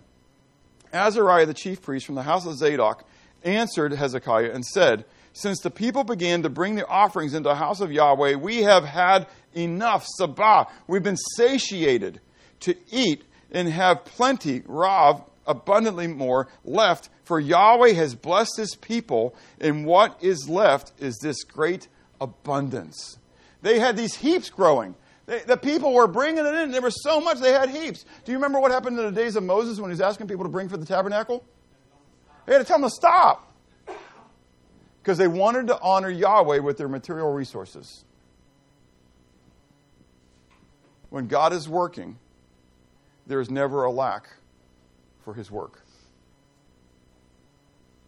Azariah 0.92 1.46
the 1.46 1.54
chief 1.54 1.82
priest 1.82 2.06
from 2.06 2.14
the 2.14 2.22
house 2.22 2.46
of 2.46 2.56
Zadok 2.56 3.04
answered 3.42 3.92
Hezekiah 3.92 4.50
and 4.52 4.64
said, 4.64 5.04
Since 5.32 5.60
the 5.60 5.70
people 5.70 6.04
began 6.04 6.42
to 6.42 6.48
bring 6.48 6.74
the 6.74 6.86
offerings 6.86 7.34
into 7.34 7.48
the 7.48 7.54
house 7.54 7.80
of 7.80 7.92
Yahweh, 7.92 8.34
we 8.34 8.62
have 8.62 8.84
had 8.84 9.26
enough. 9.54 10.06
Sabah. 10.18 10.68
We've 10.86 11.02
been 11.02 11.16
satiated 11.36 12.20
to 12.60 12.76
eat 12.90 13.24
and 13.50 13.68
have 13.68 14.04
plenty, 14.04 14.62
Rav, 14.66 15.22
abundantly 15.46 16.06
more 16.06 16.48
left 16.64 17.08
for 17.24 17.40
Yahweh 17.40 17.92
has 17.92 18.14
blessed 18.14 18.56
his 18.56 18.74
people, 18.74 19.34
and 19.60 19.86
what 19.86 20.18
is 20.20 20.48
left 20.48 20.92
is 20.98 21.18
this 21.22 21.44
great 21.44 21.88
abundance. 22.20 23.18
They 23.62 23.78
had 23.78 23.96
these 23.96 24.16
heaps 24.16 24.50
growing. 24.50 24.94
They, 25.26 25.40
the 25.40 25.56
people 25.56 25.92
were 25.94 26.08
bringing 26.08 26.44
it 26.44 26.54
in. 26.54 26.70
There 26.70 26.82
was 26.82 27.02
so 27.02 27.20
much, 27.20 27.38
they 27.38 27.52
had 27.52 27.70
heaps. 27.70 28.04
Do 28.24 28.32
you 28.32 28.38
remember 28.38 28.60
what 28.60 28.70
happened 28.70 28.98
in 28.98 29.04
the 29.04 29.12
days 29.12 29.36
of 29.36 29.44
Moses 29.44 29.78
when 29.78 29.90
he 29.90 29.92
was 29.92 30.00
asking 30.00 30.28
people 30.28 30.44
to 30.44 30.50
bring 30.50 30.68
for 30.68 30.76
the 30.76 30.86
tabernacle? 30.86 31.44
They 32.46 32.54
had 32.54 32.58
to 32.58 32.64
tell 32.64 32.78
them 32.80 32.88
to 32.88 32.94
stop 32.94 33.52
because 35.00 35.18
they 35.18 35.28
wanted 35.28 35.68
to 35.68 35.80
honor 35.80 36.10
Yahweh 36.10 36.58
with 36.58 36.76
their 36.76 36.88
material 36.88 37.32
resources. 37.32 38.04
When 41.10 41.28
God 41.28 41.52
is 41.52 41.68
working, 41.68 42.18
there 43.26 43.40
is 43.40 43.50
never 43.50 43.84
a 43.84 43.90
lack 43.90 44.28
for 45.24 45.34
his 45.34 45.50
work. 45.50 45.84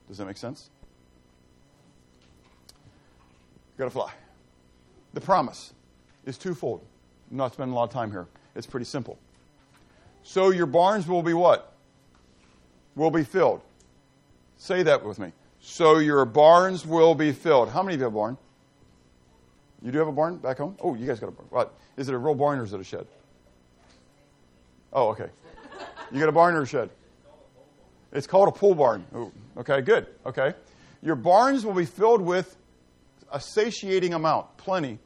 Does 0.08 0.18
that 0.18 0.26
make 0.26 0.36
sense? 0.36 0.70
Got 3.76 3.84
to 3.84 3.90
fly. 3.90 4.12
The 5.12 5.20
promise 5.20 5.72
is 6.24 6.38
twofold. 6.38 6.84
Not 7.34 7.52
spending 7.52 7.72
a 7.72 7.76
lot 7.76 7.84
of 7.84 7.90
time 7.90 8.12
here. 8.12 8.28
It's 8.54 8.66
pretty 8.66 8.86
simple. 8.86 9.18
So 10.22 10.50
your 10.50 10.66
barns 10.66 11.08
will 11.08 11.22
be 11.22 11.34
what? 11.34 11.72
Will 12.94 13.10
be 13.10 13.24
filled. 13.24 13.60
Say 14.56 14.84
that 14.84 15.04
with 15.04 15.18
me. 15.18 15.32
So 15.60 15.98
your 15.98 16.24
barns 16.26 16.86
will 16.86 17.16
be 17.16 17.32
filled. 17.32 17.70
How 17.70 17.82
many 17.82 17.94
of 17.94 18.00
you 18.00 18.04
have 18.04 18.12
a 18.12 18.16
barn? 18.16 18.38
You 19.82 19.90
do 19.90 19.98
have 19.98 20.06
a 20.06 20.12
barn 20.12 20.36
back 20.36 20.58
home? 20.58 20.76
Oh, 20.80 20.94
you 20.94 21.06
guys 21.06 21.18
got 21.18 21.28
a 21.28 21.32
barn. 21.32 21.48
What? 21.50 21.74
Is 21.96 22.08
it 22.08 22.14
a 22.14 22.18
real 22.18 22.36
barn 22.36 22.60
or 22.60 22.64
is 22.64 22.72
it 22.72 22.80
a 22.80 22.84
shed? 22.84 23.06
Oh, 24.92 25.08
okay. 25.08 25.28
You 26.12 26.20
got 26.20 26.28
a 26.28 26.32
barn 26.32 26.54
or 26.54 26.62
a 26.62 26.66
shed? 26.66 26.88
It's 28.12 28.28
called 28.28 28.48
a 28.48 28.52
pole 28.52 28.76
barn. 28.76 29.04
Ooh, 29.16 29.32
okay, 29.56 29.80
good. 29.80 30.06
Okay. 30.24 30.54
Your 31.02 31.16
barns 31.16 31.66
will 31.66 31.74
be 31.74 31.84
filled 31.84 32.22
with 32.22 32.56
a 33.32 33.40
satiating 33.40 34.14
amount, 34.14 34.56
plenty. 34.56 35.00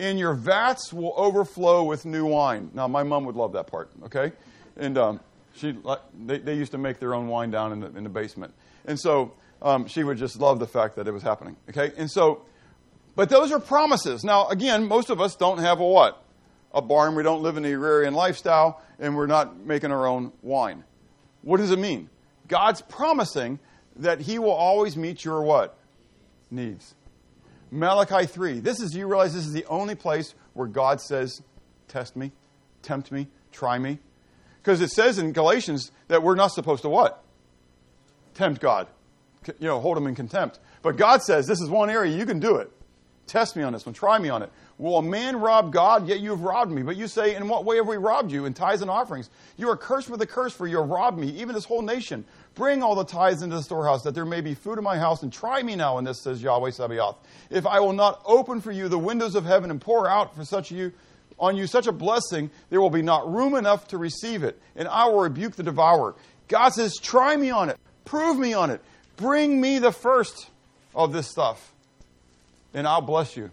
And 0.00 0.18
your 0.18 0.32
vats 0.32 0.94
will 0.94 1.12
overflow 1.14 1.84
with 1.84 2.06
new 2.06 2.24
wine. 2.24 2.70
Now, 2.72 2.88
my 2.88 3.02
mom 3.02 3.26
would 3.26 3.36
love 3.36 3.52
that 3.52 3.66
part, 3.66 3.90
okay? 4.04 4.32
And 4.78 4.96
um, 4.96 5.20
she, 5.54 5.76
they, 6.24 6.38
they 6.38 6.54
used 6.54 6.72
to 6.72 6.78
make 6.78 6.98
their 6.98 7.12
own 7.14 7.28
wine 7.28 7.50
down 7.50 7.72
in 7.72 7.80
the, 7.80 7.86
in 7.88 8.04
the 8.04 8.08
basement. 8.08 8.54
And 8.86 8.98
so 8.98 9.34
um, 9.60 9.86
she 9.86 10.02
would 10.02 10.16
just 10.16 10.40
love 10.40 10.58
the 10.58 10.66
fact 10.66 10.96
that 10.96 11.06
it 11.06 11.12
was 11.12 11.22
happening, 11.22 11.54
okay? 11.68 11.92
And 11.98 12.10
so, 12.10 12.40
but 13.14 13.28
those 13.28 13.52
are 13.52 13.60
promises. 13.60 14.24
Now, 14.24 14.48
again, 14.48 14.88
most 14.88 15.10
of 15.10 15.20
us 15.20 15.36
don't 15.36 15.58
have 15.58 15.80
a 15.80 15.86
what? 15.86 16.24
A 16.72 16.80
barn. 16.80 17.14
We 17.14 17.22
don't 17.22 17.42
live 17.42 17.58
in 17.58 17.62
the 17.62 17.74
agrarian 17.74 18.14
lifestyle, 18.14 18.80
and 18.98 19.14
we're 19.14 19.26
not 19.26 19.58
making 19.58 19.92
our 19.92 20.06
own 20.06 20.32
wine. 20.40 20.82
What 21.42 21.58
does 21.58 21.72
it 21.72 21.78
mean? 21.78 22.08
God's 22.48 22.80
promising 22.80 23.58
that 23.96 24.22
He 24.22 24.38
will 24.38 24.50
always 24.50 24.96
meet 24.96 25.26
your 25.26 25.42
what? 25.42 25.76
Needs. 26.50 26.94
Malachi 27.70 28.26
3. 28.26 28.60
This 28.60 28.80
is, 28.80 28.94
you 28.94 29.06
realize 29.06 29.34
this 29.34 29.46
is 29.46 29.52
the 29.52 29.66
only 29.66 29.94
place 29.94 30.34
where 30.54 30.66
God 30.66 31.00
says, 31.00 31.42
test 31.88 32.16
me, 32.16 32.32
tempt 32.82 33.12
me, 33.12 33.28
try 33.52 33.78
me. 33.78 33.98
Because 34.62 34.80
it 34.80 34.90
says 34.90 35.18
in 35.18 35.32
Galatians 35.32 35.90
that 36.08 36.22
we're 36.22 36.34
not 36.34 36.48
supposed 36.52 36.82
to 36.82 36.88
what? 36.88 37.22
Tempt 38.34 38.60
God. 38.60 38.88
You 39.46 39.68
know, 39.68 39.80
hold 39.80 39.96
him 39.96 40.06
in 40.06 40.14
contempt. 40.14 40.58
But 40.82 40.96
God 40.96 41.22
says, 41.22 41.46
this 41.46 41.60
is 41.60 41.68
one 41.68 41.90
area 41.90 42.16
you 42.16 42.26
can 42.26 42.40
do 42.40 42.56
it. 42.56 42.70
Test 43.30 43.54
me 43.54 43.62
on 43.62 43.72
this 43.72 43.86
one. 43.86 43.94
Try 43.94 44.18
me 44.18 44.28
on 44.28 44.42
it. 44.42 44.50
Will 44.76 44.98
a 44.98 45.02
man 45.02 45.38
rob 45.38 45.72
God? 45.72 46.08
Yet 46.08 46.18
you 46.18 46.30
have 46.30 46.40
robbed 46.40 46.72
me. 46.72 46.82
But 46.82 46.96
you 46.96 47.06
say, 47.06 47.36
In 47.36 47.48
what 47.48 47.64
way 47.64 47.76
have 47.76 47.86
we 47.86 47.96
robbed 47.96 48.32
you? 48.32 48.44
In 48.44 48.54
tithes 48.54 48.82
and 48.82 48.90
offerings. 48.90 49.30
You 49.56 49.68
are 49.68 49.76
cursed 49.76 50.10
with 50.10 50.20
a 50.20 50.26
curse, 50.26 50.52
for 50.52 50.66
you 50.66 50.78
have 50.78 50.88
robbed 50.88 51.16
me, 51.16 51.28
even 51.40 51.54
this 51.54 51.64
whole 51.64 51.82
nation. 51.82 52.24
Bring 52.54 52.82
all 52.82 52.94
the 52.94 53.04
tithes 53.04 53.42
into 53.42 53.56
the 53.56 53.62
storehouse, 53.62 54.02
that 54.02 54.14
there 54.14 54.24
may 54.24 54.40
be 54.40 54.54
food 54.54 54.78
in 54.78 54.84
my 54.84 54.98
house, 54.98 55.22
and 55.22 55.32
try 55.32 55.62
me 55.62 55.76
now 55.76 55.98
in 55.98 56.04
this, 56.04 56.22
says 56.22 56.42
Yahweh 56.42 56.70
Sabaoth. 56.70 57.16
If 57.48 57.66
I 57.66 57.80
will 57.80 57.92
not 57.92 58.20
open 58.24 58.60
for 58.60 58.72
you 58.72 58.88
the 58.88 58.98
windows 58.98 59.34
of 59.34 59.44
heaven 59.44 59.70
and 59.70 59.80
pour 59.80 60.08
out 60.08 60.34
for 60.34 60.44
such 60.44 60.70
you 60.70 60.92
on 61.38 61.56
you 61.56 61.66
such 61.66 61.86
a 61.86 61.92
blessing, 61.92 62.50
there 62.68 62.80
will 62.80 62.90
be 62.90 63.02
not 63.02 63.32
room 63.32 63.54
enough 63.54 63.88
to 63.88 63.98
receive 63.98 64.42
it, 64.42 64.60
and 64.76 64.86
I 64.86 65.06
will 65.06 65.20
rebuke 65.20 65.56
the 65.56 65.62
devourer. 65.62 66.14
God 66.48 66.70
says, 66.70 66.96
Try 66.96 67.36
me 67.36 67.50
on 67.50 67.70
it, 67.70 67.78
prove 68.04 68.38
me 68.38 68.52
on 68.52 68.70
it, 68.70 68.82
bring 69.16 69.60
me 69.60 69.78
the 69.78 69.92
first 69.92 70.50
of 70.94 71.12
this 71.12 71.28
stuff, 71.28 71.72
and 72.74 72.86
I'll 72.86 73.00
bless 73.00 73.36
you. 73.36 73.50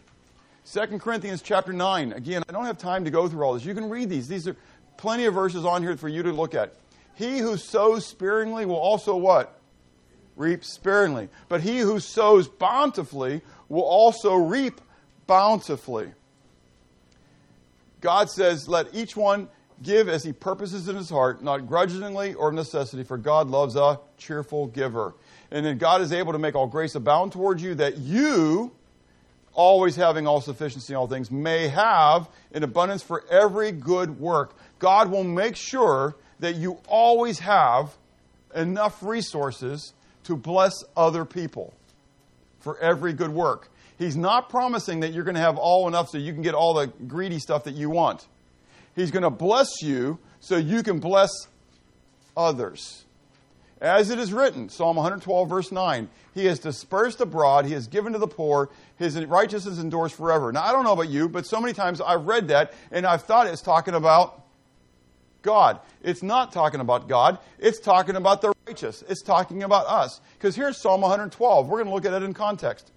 2 0.74 1.00
Corinthians 1.00 1.42
chapter 1.42 1.72
9. 1.72 2.12
Again, 2.12 2.44
I 2.50 2.52
don't 2.52 2.66
have 2.66 2.78
time 2.78 3.06
to 3.06 3.12
go 3.12 3.30
through 3.30 3.44
all 3.44 3.54
this. 3.54 3.64
You 3.64 3.74
can 3.74 3.90
read 3.90 4.10
these. 4.10 4.28
These 4.28 4.50
are 4.50 4.56
plenty 4.98 5.24
of 5.24 5.34
verses 5.34 5.64
on 5.64 5.82
here 5.82 5.96
for 5.96 6.10
you 6.10 6.24
to 6.24 6.34
look 6.34 6.56
at. 6.56 6.74
He 7.18 7.40
who 7.40 7.58
sows 7.58 8.06
sparingly 8.06 8.66
will 8.66 8.76
also 8.76 9.16
what? 9.16 9.60
Reap 10.36 10.64
sparingly. 10.64 11.30
But 11.50 11.62
he 11.62 11.80
who 11.80 12.00
sows 12.00 12.48
bountifully 12.48 13.42
will 13.70 13.84
also 13.84 14.36
reap 14.36 14.80
bountifully. 15.26 16.12
God 18.02 18.30
says, 18.30 18.68
let 18.68 18.94
each 18.94 19.18
one 19.18 19.50
Give 19.84 20.10
as 20.10 20.24
he 20.24 20.34
purposes 20.34 20.88
in 20.88 20.96
his 20.96 21.10
heart, 21.10 21.44
not 21.44 21.68
grudgingly 21.68 22.34
or 22.34 22.50
of 22.50 22.56
necessity, 22.56 23.04
for 23.04 23.18
God 23.18 23.48
loves 23.48 23.76
a 23.76 24.00
cheerful 24.18 24.68
giver. 24.68 25.14
And 25.52 25.66
then 25.66 25.78
God 25.78 26.02
is 26.02 26.12
able 26.12 26.34
to 26.34 26.40
make 26.40 26.56
all 26.56 26.66
grace 26.66 26.96
abound 26.96 27.32
towards 27.32 27.62
you, 27.62 27.76
that 27.76 27.98
you, 27.98 28.72
always 29.54 29.96
having 29.96 30.26
all 30.26 30.42
sufficiency 30.42 30.94
in 30.94 30.98
all 30.98 31.08
things, 31.08 31.30
may 31.30 31.68
have 31.68 32.28
an 32.54 32.64
abundance 32.64 33.04
for 33.04 33.24
every 33.30 33.72
good 33.72 34.20
work. 34.20 34.56
God 34.80 35.12
will 35.12 35.24
make 35.24 35.56
sure 35.56 36.16
that 36.40 36.56
you 36.56 36.80
always 36.88 37.40
have 37.40 37.96
enough 38.56 39.02
resources 39.04 39.94
to 40.24 40.36
bless 40.36 40.74
other 40.96 41.26
people 41.26 41.74
for 42.60 42.78
every 42.80 43.14
good 43.14 43.32
work. 43.32 43.70
He's 43.98 44.16
not 44.16 44.50
promising 44.50 45.00
that 45.00 45.14
you're 45.14 45.24
going 45.24 45.36
to 45.36 45.42
have 45.42 45.58
all 45.58 45.88
enough 45.88 46.10
so 46.10 46.18
you 46.18 46.34
can 46.34 46.42
get 46.42 46.54
all 46.54 46.74
the 46.74 46.88
greedy 46.88 47.40
stuff 47.40 47.64
that 47.64 47.74
you 47.74 47.90
want. 47.90 48.28
He's 48.96 49.12
going 49.12 49.24
to 49.24 49.30
bless 49.30 49.82
you 49.82 50.20
so 50.40 50.58
you 50.58 50.84
can 50.84 51.00
bless 51.00 51.30
others. 52.36 53.06
As 53.80 54.10
it 54.10 54.18
is 54.18 54.34
written, 54.34 54.70
Psalm 54.70 54.96
112, 54.96 55.50
verse 55.50 55.72
9, 55.72 56.10
He 56.34 56.46
has 56.46 56.58
dispersed 56.58 57.22
abroad, 57.22 57.66
He 57.66 57.74
has 57.74 57.88
given 57.88 58.14
to 58.14 58.20
the 58.20 58.28
poor, 58.28 58.70
His 58.98 59.24
righteousness 59.26 59.78
endures 59.78 60.12
forever. 60.12 60.52
Now, 60.52 60.64
I 60.64 60.72
don't 60.72 60.84
know 60.84 60.94
about 60.94 61.10
you, 61.10 61.30
but 61.30 61.46
so 61.46 61.62
many 61.62 61.74
times 61.74 62.02
I've 62.02 62.26
read 62.26 62.48
that 62.48 62.74
and 62.92 63.06
I've 63.06 63.24
thought 63.24 63.46
it's 63.46 63.62
talking 63.62 63.94
about 63.94 64.47
God. 65.48 65.80
It's 66.04 66.22
not 66.22 66.52
talking 66.52 66.82
about 66.82 67.08
God, 67.08 67.40
it's 67.58 67.80
talking 67.80 68.18
about 68.18 68.42
the 68.42 68.54
righteous. 68.68 69.02
It's 69.08 69.22
talking 69.22 69.64
about 69.64 69.88
us. 69.88 70.20
Because 70.38 70.58
here's 70.58 70.82
Psalm 70.82 71.00
112. 71.00 71.70
We're 71.70 71.78
going 71.78 71.88
to 71.88 71.94
look 71.94 72.06
at 72.06 72.22
it 72.22 72.26
in 72.26 72.34
context. 72.34 72.92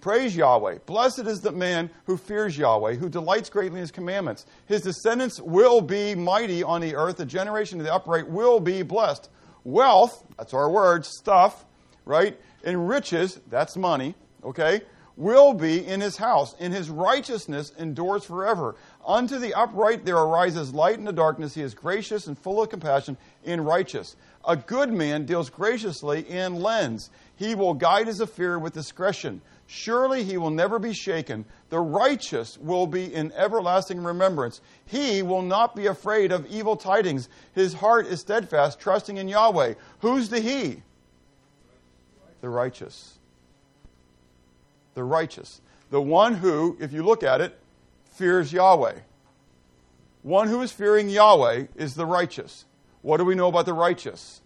Praise 0.00 0.34
Yahweh. 0.34 0.78
Blessed 0.86 1.20
is 1.20 1.40
the 1.40 1.52
man 1.52 1.88
who 2.06 2.16
fears 2.16 2.58
Yahweh, 2.58 2.94
who 2.94 3.08
delights 3.08 3.48
greatly 3.48 3.78
in 3.78 3.82
his 3.82 3.92
commandments. 3.92 4.44
His 4.66 4.82
descendants 4.82 5.40
will 5.40 5.80
be 5.80 6.16
mighty 6.16 6.64
on 6.64 6.80
the 6.80 6.96
earth. 6.96 7.18
The 7.18 7.26
generation 7.26 7.78
of 7.78 7.86
the 7.86 7.94
upright 7.94 8.28
will 8.28 8.58
be 8.58 8.82
blessed. 8.82 9.30
Wealth, 9.62 10.24
that's 10.36 10.54
our 10.54 10.68
word, 10.68 11.04
stuff, 11.04 11.64
right? 12.04 12.36
And 12.64 12.88
riches, 12.88 13.40
that's 13.48 13.76
money, 13.76 14.16
okay? 14.42 14.80
Will 15.16 15.52
be 15.52 15.86
in 15.86 16.00
his 16.00 16.16
house. 16.16 16.54
In 16.58 16.72
his 16.72 16.90
righteousness 16.90 17.72
endures 17.78 18.24
forever. 18.24 18.74
Unto 19.08 19.38
the 19.38 19.54
upright 19.54 20.04
there 20.04 20.18
arises 20.18 20.74
light 20.74 20.98
in 20.98 21.06
the 21.06 21.14
darkness. 21.14 21.54
He 21.54 21.62
is 21.62 21.72
gracious 21.72 22.26
and 22.26 22.38
full 22.38 22.62
of 22.62 22.68
compassion 22.68 23.16
and 23.42 23.66
righteous. 23.66 24.16
A 24.46 24.54
good 24.54 24.92
man 24.92 25.24
deals 25.24 25.48
graciously 25.48 26.28
and 26.28 26.62
lends. 26.62 27.08
He 27.36 27.54
will 27.54 27.72
guide 27.72 28.06
his 28.06 28.20
affair 28.20 28.58
with 28.58 28.74
discretion. 28.74 29.40
Surely 29.66 30.24
he 30.24 30.36
will 30.36 30.50
never 30.50 30.78
be 30.78 30.92
shaken. 30.92 31.46
The 31.70 31.80
righteous 31.80 32.58
will 32.58 32.86
be 32.86 33.14
in 33.14 33.32
everlasting 33.32 34.04
remembrance. 34.04 34.60
He 34.84 35.22
will 35.22 35.42
not 35.42 35.74
be 35.74 35.86
afraid 35.86 36.30
of 36.30 36.44
evil 36.46 36.76
tidings. 36.76 37.30
His 37.54 37.72
heart 37.72 38.06
is 38.06 38.20
steadfast, 38.20 38.78
trusting 38.78 39.16
in 39.16 39.26
Yahweh. 39.26 39.74
Who's 40.00 40.28
the 40.28 40.40
he? 40.40 40.82
The 42.42 42.50
righteous. 42.50 43.14
The 44.92 45.04
righteous. 45.04 45.62
The 45.88 46.02
one 46.02 46.34
who, 46.34 46.76
if 46.78 46.92
you 46.92 47.02
look 47.02 47.22
at 47.22 47.40
it, 47.40 47.58
fears 48.18 48.52
Yahweh. 48.52 48.96
One 50.22 50.48
who 50.48 50.60
is 50.60 50.72
fearing 50.72 51.08
Yahweh 51.08 51.66
is 51.76 51.94
the 51.94 52.04
righteous. 52.04 52.64
What 53.02 53.18
do 53.18 53.24
we 53.24 53.36
know 53.36 53.46
about 53.46 53.64
the 53.64 53.72
righteous? 53.72 54.42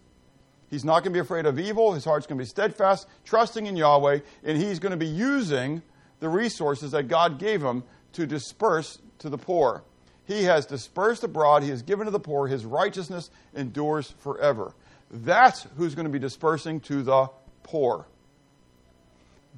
He's 0.71 0.85
not 0.85 1.01
going 1.03 1.13
to 1.13 1.17
be 1.17 1.19
afraid 1.19 1.47
of 1.47 1.59
evil. 1.59 1.93
His 1.95 2.05
heart's 2.05 2.27
going 2.27 2.39
to 2.39 2.45
be 2.45 2.49
steadfast, 2.49 3.09
trusting 3.25 3.67
in 3.67 3.77
Yahweh, 3.77 4.21
and 4.45 4.59
he's 4.59 4.79
going 4.79 4.91
to 4.91 4.97
be 4.97 5.07
using 5.07 5.83
the 6.21 6.29
resources 6.29 6.93
that 6.93 7.09
God 7.09 7.39
gave 7.39 7.63
him 7.63 7.83
to 8.13 8.27
disperse 8.27 8.99
to 9.19 9.31
the 9.31 9.39
poor. 9.39 9.83
He 10.25 10.45
has 10.45 10.67
dispersed 10.67 11.25
abroad, 11.25 11.63
he 11.63 11.71
has 11.71 11.83
given 11.83 12.05
to 12.05 12.11
the 12.11 12.21
poor, 12.21 12.47
his 12.47 12.65
righteousness 12.65 13.31
endures 13.55 14.15
forever. 14.19 14.73
That's 15.11 15.67
who's 15.77 15.95
going 15.95 16.07
to 16.07 16.13
be 16.13 16.19
dispersing 16.19 16.81
to 16.81 17.03
the 17.03 17.29
poor. 17.65 18.07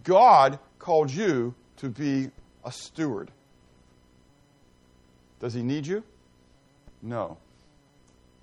God 0.05 0.59
called 0.79 1.11
you 1.11 1.55
to 1.79 1.89
be 1.89 2.31
a 2.65 2.73
steward. 2.73 3.31
Does 5.41 5.55
he 5.55 5.63
need 5.63 5.87
you? 5.87 6.03
No. 7.03 7.37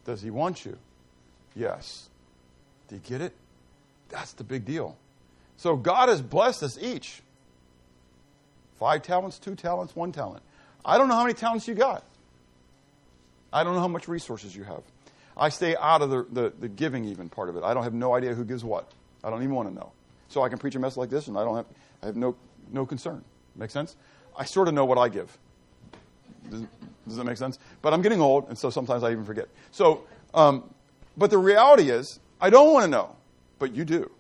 Does 0.06 0.22
he 0.22 0.30
want 0.30 0.66
you? 0.66 0.78
Yes. 1.56 2.10
Do 2.88 2.96
you 2.96 3.02
get 3.02 3.22
it? 3.22 3.34
That's 4.10 4.34
the 4.34 4.44
big 4.44 4.66
deal. 4.66 4.98
So 5.58 5.76
God 5.76 6.10
has 6.10 6.22
blessed 6.22 6.64
us 6.64 6.78
each. 6.80 7.22
Five 8.80 9.04
talents, 9.04 9.38
two 9.38 9.56
talents, 9.56 9.96
one 9.96 10.12
talent. 10.12 10.44
I 10.84 10.98
don't 10.98 11.08
know 11.08 11.16
how 11.16 11.24
many 11.24 11.36
talents 11.36 11.68
you 11.68 11.76
got. 11.76 12.04
I 13.54 13.64
don't 13.64 13.76
know 13.76 13.80
how 13.80 13.88
much 13.88 14.08
resources 14.08 14.56
you 14.56 14.64
have. 14.64 14.82
I 15.38 15.50
stay 15.50 15.76
out 15.76 16.02
of 16.02 16.10
the, 16.10 16.26
the, 16.32 16.54
the 16.60 16.68
giving 16.68 17.06
even 17.06 17.30
part 17.30 17.50
of 17.50 17.56
it. 17.56 17.64
I 17.64 17.74
don't 17.74 17.84
have 17.84 17.94
no 17.94 18.16
idea 18.16 18.34
who 18.34 18.44
gives 18.44 18.64
what. 18.64 18.92
I 19.24 19.30
don't 19.30 19.44
even 19.44 19.56
want 19.56 19.70
to 19.70 19.76
know. 19.76 19.92
So 20.30 20.42
I 20.42 20.50
can 20.50 20.58
preach 20.58 20.76
a 20.76 20.80
message 20.80 20.98
like 20.98 21.10
this 21.10 21.28
and 21.28 21.38
I 21.38 21.44
don't 21.44 21.56
have 21.58 21.66
I 22.02 22.06
have 22.08 22.16
no 22.16 22.36
no 22.72 22.86
concern. 22.86 23.24
Make 23.56 23.70
sense? 23.70 23.96
I 24.38 24.46
sort 24.46 24.68
of 24.68 24.74
know 24.74 24.86
what 24.86 24.98
I 24.98 25.10
give. 25.10 25.38
Does, 26.52 26.62
does 27.08 27.16
that 27.16 27.24
make 27.24 27.38
sense? 27.38 27.58
But 27.82 27.94
I'm 27.94 28.02
getting 28.02 28.22
old, 28.22 28.48
and 28.50 28.58
so 28.58 28.70
sometimes 28.70 29.04
I 29.04 29.12
even 29.12 29.26
forget. 29.26 29.48
So, 29.72 30.04
um, 30.34 30.70
but 31.18 31.32
the 31.32 31.38
reality 31.38 31.90
is, 31.90 32.20
I 32.40 32.50
don't 32.50 32.74
want 32.74 32.84
to 32.84 32.92
know, 32.92 33.16
but 33.58 33.74
you 33.74 33.86
do. 33.86 34.12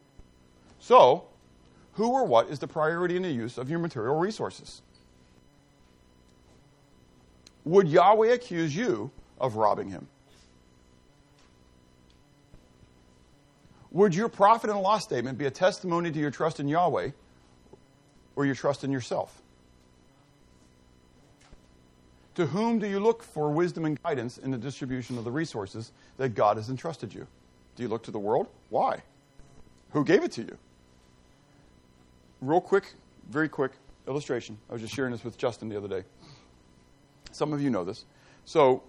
So, 0.80 1.26
who 1.94 2.12
or 2.12 2.26
what 2.26 2.50
is 2.50 2.60
the 2.60 2.68
priority 2.68 3.18
in 3.18 3.24
the 3.24 3.30
use 3.30 3.58
of 3.58 3.70
your 3.70 3.80
material 3.80 4.18
resources? 4.18 4.82
Would 7.66 7.88
Yahweh 7.88 8.30
accuse 8.30 8.76
you 8.76 9.12
of 9.40 9.56
robbing 9.56 9.90
him? 9.90 10.08
Would 13.92 14.16
your 14.16 14.30
profit 14.30 14.70
and 14.70 14.80
loss 14.80 15.04
statement 15.04 15.38
be 15.38 15.46
a 15.46 15.52
testimony 15.52 16.12
to 16.12 16.20
your 16.20 16.32
trust 16.32 16.60
in 16.60 16.68
Yahweh 16.68 17.12
or 18.36 18.46
your 18.46 18.56
trust 18.56 18.84
in 18.84 18.92
yourself? 18.92 19.42
To 22.36 22.46
whom 22.46 22.80
do 22.80 22.88
you 22.88 23.00
look 23.00 23.24
for 23.24 23.50
wisdom 23.52 23.86
and 23.86 24.02
guidance 24.02 24.38
in 24.38 24.52
the 24.52 24.58
distribution 24.58 25.18
of 25.18 25.24
the 25.24 25.32
resources 25.32 25.92
that 26.18 26.30
God 26.30 26.58
has 26.58 26.70
entrusted 26.70 27.14
you? 27.14 27.28
Do 27.76 27.84
you 27.84 27.90
look 27.90 28.04
to 28.04 28.12
the 28.12 28.20
world? 28.20 28.48
Why? 28.70 29.02
Who 29.92 30.06
gave 30.06 30.24
it 30.24 30.32
to 30.34 30.42
you? 30.42 30.58
Real 32.42 32.62
quick, 32.62 32.94
very 33.30 33.50
quick 33.50 33.72
illustration. 34.08 34.58
I 34.70 34.74
was 34.74 34.82
just 34.82 34.94
sharing 34.94 35.12
this 35.12 35.24
with 35.24 35.38
Justin 35.38 35.70
the 35.70 35.78
other 35.78 35.88
day. 35.88 36.04
Some 37.32 37.54
of 37.54 37.62
you 37.62 37.70
know 37.70 37.84
this. 37.84 38.06
So, 38.46 38.84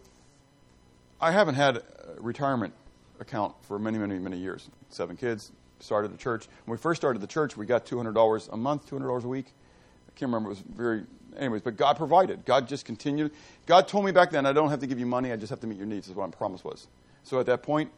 I 1.20 1.30
haven't 1.30 1.54
had 1.54 1.76
a 1.76 1.84
retirement 2.18 2.74
account 3.20 3.54
for 3.62 3.78
many, 3.78 3.98
many, 3.98 4.18
many 4.18 4.38
years. 4.38 4.68
Seven 4.88 5.16
kids, 5.16 5.52
started 5.78 6.12
the 6.12 6.16
church. 6.18 6.48
When 6.64 6.76
we 6.76 6.80
first 6.80 7.00
started 7.00 7.20
the 7.20 7.26
church, 7.26 7.56
we 7.56 7.66
got 7.66 7.84
$200 7.84 8.52
a 8.52 8.56
month, 8.56 8.88
$200 8.88 9.24
a 9.24 9.28
week. 9.28 9.46
I 10.08 10.18
can't 10.18 10.28
remember. 10.28 10.50
It 10.50 10.54
was 10.54 10.60
very, 10.60 11.04
anyways, 11.38 11.62
but 11.62 11.76
God 11.76 11.96
provided. 11.96 12.44
God 12.44 12.68
just 12.68 12.84
continued. 12.84 13.32
God 13.66 13.88
told 13.88 14.04
me 14.04 14.12
back 14.12 14.30
then, 14.30 14.46
I 14.46 14.52
don't 14.52 14.70
have 14.70 14.80
to 14.80 14.86
give 14.86 14.98
you 14.98 15.06
money, 15.06 15.32
I 15.32 15.36
just 15.36 15.50
have 15.50 15.60
to 15.60 15.66
meet 15.66 15.78
your 15.78 15.86
needs, 15.86 16.08
is 16.08 16.14
what 16.14 16.28
my 16.28 16.36
promise 16.36 16.64
was. 16.64 16.88
So 17.24 17.40
at 17.40 17.46
that 17.46 17.62
point, 17.62 17.90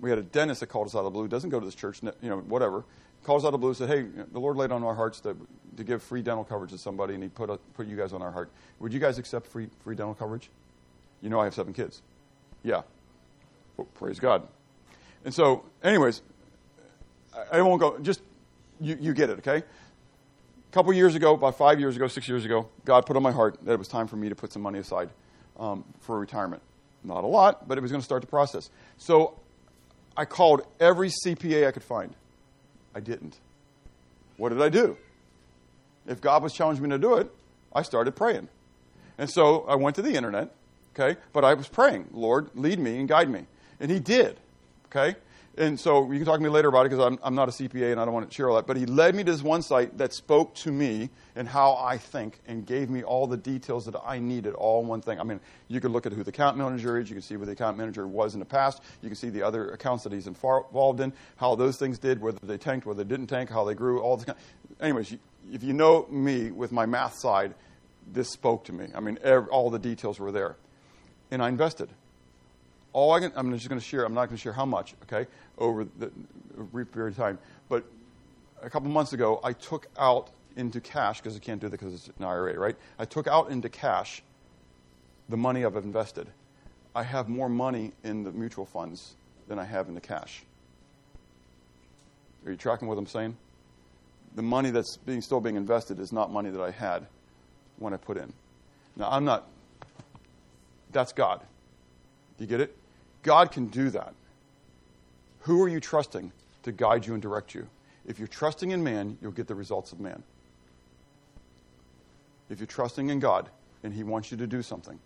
we 0.00 0.08
had 0.08 0.18
a 0.18 0.22
dentist 0.22 0.60
that 0.60 0.68
called 0.68 0.86
us 0.86 0.94
out 0.94 1.00
of 1.00 1.04
the 1.04 1.10
blue, 1.10 1.28
doesn't 1.28 1.50
go 1.50 1.60
to 1.60 1.66
this 1.66 1.74
church, 1.74 2.02
you 2.02 2.30
know, 2.30 2.38
whatever. 2.38 2.84
Calls 3.22 3.44
out 3.44 3.48
of 3.48 3.52
the 3.52 3.58
blue, 3.58 3.74
said, 3.74 3.90
hey, 3.90 4.06
the 4.32 4.38
Lord 4.38 4.56
laid 4.56 4.72
on 4.72 4.82
our 4.82 4.94
hearts 4.94 5.20
to, 5.20 5.36
to 5.76 5.84
give 5.84 6.02
free 6.02 6.22
dental 6.22 6.42
coverage 6.42 6.70
to 6.70 6.78
somebody, 6.78 7.12
and 7.12 7.22
he 7.22 7.28
put, 7.28 7.50
a, 7.50 7.58
put 7.74 7.86
you 7.86 7.96
guys 7.96 8.14
on 8.14 8.22
our 8.22 8.30
heart. 8.30 8.50
Would 8.78 8.94
you 8.94 9.00
guys 9.00 9.18
accept 9.18 9.46
free, 9.46 9.68
free 9.84 9.94
dental 9.94 10.14
coverage? 10.14 10.48
You 11.20 11.28
know 11.28 11.38
I 11.38 11.44
have 11.44 11.54
seven 11.54 11.74
kids. 11.74 12.00
Yeah. 12.62 12.80
Well, 13.76 13.86
praise 13.94 14.18
God. 14.18 14.48
And 15.26 15.34
so, 15.34 15.64
anyways, 15.82 16.22
I, 17.34 17.58
I 17.58 17.62
won't 17.62 17.80
go, 17.80 17.98
just, 17.98 18.22
you, 18.80 18.96
you 18.98 19.12
get 19.12 19.28
it, 19.28 19.38
okay? 19.40 19.62
A 20.70 20.72
couple 20.72 20.92
years 20.92 21.16
ago, 21.16 21.34
about 21.34 21.58
five 21.58 21.80
years 21.80 21.96
ago, 21.96 22.06
six 22.06 22.28
years 22.28 22.44
ago, 22.44 22.68
God 22.84 23.04
put 23.04 23.16
on 23.16 23.24
my 23.24 23.32
heart 23.32 23.58
that 23.64 23.72
it 23.72 23.78
was 23.78 23.88
time 23.88 24.06
for 24.06 24.14
me 24.14 24.28
to 24.28 24.36
put 24.36 24.52
some 24.52 24.62
money 24.62 24.78
aside 24.78 25.10
um, 25.58 25.84
for 25.98 26.16
retirement. 26.20 26.62
Not 27.02 27.24
a 27.24 27.26
lot, 27.26 27.66
but 27.66 27.76
it 27.76 27.80
was 27.80 27.90
going 27.90 28.00
to 28.00 28.04
start 28.04 28.20
the 28.20 28.28
process. 28.28 28.70
So 28.96 29.36
I 30.16 30.26
called 30.26 30.64
every 30.78 31.08
CPA 31.08 31.66
I 31.66 31.72
could 31.72 31.82
find. 31.82 32.14
I 32.94 33.00
didn't. 33.00 33.36
What 34.36 34.50
did 34.50 34.62
I 34.62 34.68
do? 34.68 34.96
If 36.06 36.20
God 36.20 36.40
was 36.40 36.52
challenging 36.52 36.84
me 36.84 36.90
to 36.90 36.98
do 36.98 37.16
it, 37.16 37.32
I 37.74 37.82
started 37.82 38.14
praying. 38.14 38.48
And 39.18 39.28
so 39.28 39.62
I 39.62 39.74
went 39.74 39.96
to 39.96 40.02
the 40.02 40.14
internet, 40.14 40.54
okay? 40.94 41.18
But 41.32 41.44
I 41.44 41.54
was 41.54 41.66
praying, 41.66 42.10
Lord, 42.12 42.48
lead 42.54 42.78
me 42.78 43.00
and 43.00 43.08
guide 43.08 43.28
me. 43.28 43.46
And 43.80 43.90
He 43.90 43.98
did, 43.98 44.38
okay? 44.86 45.16
And 45.56 45.78
so 45.78 46.10
you 46.10 46.18
can 46.18 46.24
talk 46.24 46.36
to 46.36 46.42
me 46.42 46.48
later 46.48 46.68
about 46.68 46.86
it 46.86 46.90
because 46.90 47.04
I'm, 47.04 47.18
I'm 47.22 47.34
not 47.34 47.48
a 47.48 47.52
CPA 47.52 47.90
and 47.90 48.00
I 48.00 48.04
don't 48.04 48.14
want 48.14 48.30
to 48.30 48.34
share 48.34 48.48
all 48.48 48.56
that. 48.56 48.66
But 48.66 48.76
he 48.76 48.86
led 48.86 49.14
me 49.14 49.24
to 49.24 49.32
this 49.32 49.42
one 49.42 49.62
site 49.62 49.98
that 49.98 50.12
spoke 50.12 50.54
to 50.56 50.70
me 50.70 51.10
and 51.34 51.48
how 51.48 51.74
I 51.74 51.98
think 51.98 52.40
and 52.46 52.64
gave 52.64 52.88
me 52.88 53.02
all 53.02 53.26
the 53.26 53.36
details 53.36 53.84
that 53.86 53.96
I 54.04 54.20
needed, 54.20 54.54
all 54.54 54.80
in 54.80 54.86
one 54.86 55.02
thing. 55.02 55.18
I 55.20 55.24
mean, 55.24 55.40
you 55.68 55.80
could 55.80 55.90
look 55.90 56.06
at 56.06 56.12
who 56.12 56.22
the 56.22 56.30
account 56.30 56.56
manager 56.56 56.98
is, 56.98 57.10
you 57.10 57.14
can 57.16 57.22
see 57.22 57.36
where 57.36 57.46
the 57.46 57.52
account 57.52 57.76
manager 57.76 58.06
was 58.06 58.34
in 58.34 58.40
the 58.40 58.46
past, 58.46 58.82
you 59.02 59.08
can 59.08 59.16
see 59.16 59.28
the 59.28 59.42
other 59.42 59.70
accounts 59.72 60.04
that 60.04 60.12
he's 60.12 60.26
involved 60.28 61.00
in, 61.00 61.12
how 61.36 61.54
those 61.56 61.76
things 61.76 61.98
did, 61.98 62.20
whether 62.20 62.38
they 62.42 62.56
tanked, 62.56 62.86
whether 62.86 63.02
they 63.02 63.08
didn't 63.08 63.26
tank, 63.26 63.50
how 63.50 63.64
they 63.64 63.74
grew, 63.74 64.00
all 64.00 64.16
this 64.16 64.26
kind. 64.26 64.38
Anyways, 64.80 65.16
if 65.52 65.62
you 65.62 65.72
know 65.72 66.06
me 66.10 66.52
with 66.52 66.72
my 66.72 66.86
math 66.86 67.18
side, 67.18 67.54
this 68.12 68.30
spoke 68.30 68.64
to 68.64 68.72
me. 68.72 68.86
I 68.94 69.00
mean, 69.00 69.18
every, 69.22 69.48
all 69.50 69.68
the 69.70 69.78
details 69.78 70.18
were 70.18 70.32
there. 70.32 70.56
and 71.30 71.42
I 71.42 71.48
invested. 71.48 71.90
All 72.92 73.12
I 73.12 73.20
can, 73.20 73.32
I'm 73.36 73.52
just 73.52 73.68
going 73.68 73.80
to 73.80 73.86
share, 73.86 74.04
I'm 74.04 74.14
not 74.14 74.26
going 74.26 74.36
to 74.36 74.42
share 74.42 74.52
how 74.52 74.64
much, 74.64 74.94
okay, 75.04 75.28
over 75.58 75.86
the 75.98 76.10
brief 76.72 76.90
period 76.90 77.12
of 77.12 77.16
time. 77.16 77.38
But 77.68 77.84
a 78.62 78.68
couple 78.70 78.88
months 78.90 79.12
ago, 79.12 79.40
I 79.44 79.52
took 79.52 79.86
out 79.98 80.30
into 80.56 80.80
cash, 80.80 81.20
because 81.20 81.36
I 81.36 81.38
can't 81.38 81.60
do 81.60 81.68
that 81.68 81.78
because 81.78 81.94
it's 81.94 82.10
an 82.18 82.24
IRA, 82.24 82.58
right? 82.58 82.76
I 82.98 83.04
took 83.04 83.28
out 83.28 83.50
into 83.50 83.68
cash 83.68 84.22
the 85.28 85.36
money 85.36 85.64
I've 85.64 85.76
invested. 85.76 86.26
I 86.94 87.04
have 87.04 87.28
more 87.28 87.48
money 87.48 87.92
in 88.02 88.24
the 88.24 88.32
mutual 88.32 88.66
funds 88.66 89.14
than 89.46 89.58
I 89.58 89.64
have 89.64 89.88
in 89.88 89.94
the 89.94 90.00
cash. 90.00 90.42
Are 92.44 92.50
you 92.50 92.56
tracking 92.56 92.88
what 92.88 92.98
I'm 92.98 93.06
saying? 93.06 93.36
The 94.34 94.42
money 94.42 94.70
that's 94.70 94.96
being, 94.96 95.20
still 95.20 95.40
being 95.40 95.56
invested 95.56 96.00
is 96.00 96.12
not 96.12 96.32
money 96.32 96.50
that 96.50 96.60
I 96.60 96.70
had 96.70 97.06
when 97.78 97.94
I 97.94 97.96
put 97.96 98.16
in. 98.16 98.32
Now, 98.96 99.10
I'm 99.10 99.24
not, 99.24 99.46
that's 100.90 101.12
God. 101.12 101.40
Do 102.36 102.44
you 102.44 102.48
get 102.48 102.60
it? 102.60 102.76
God 103.22 103.52
can 103.52 103.66
do 103.66 103.90
that. 103.90 104.14
Who 105.40 105.62
are 105.62 105.68
you 105.68 105.80
trusting 105.80 106.32
to 106.62 106.72
guide 106.72 107.06
you 107.06 107.14
and 107.14 107.22
direct 107.22 107.54
you? 107.54 107.68
If 108.06 108.18
you're 108.18 108.28
trusting 108.28 108.70
in 108.70 108.82
man, 108.82 109.18
you'll 109.20 109.32
get 109.32 109.46
the 109.46 109.54
results 109.54 109.92
of 109.92 110.00
man. 110.00 110.22
If 112.48 112.58
you're 112.58 112.66
trusting 112.66 113.10
in 113.10 113.20
God 113.20 113.48
and 113.82 113.92
He 113.92 114.02
wants 114.02 114.30
you 114.30 114.36
to 114.38 114.46
do 114.46 114.62
something, 114.62 114.98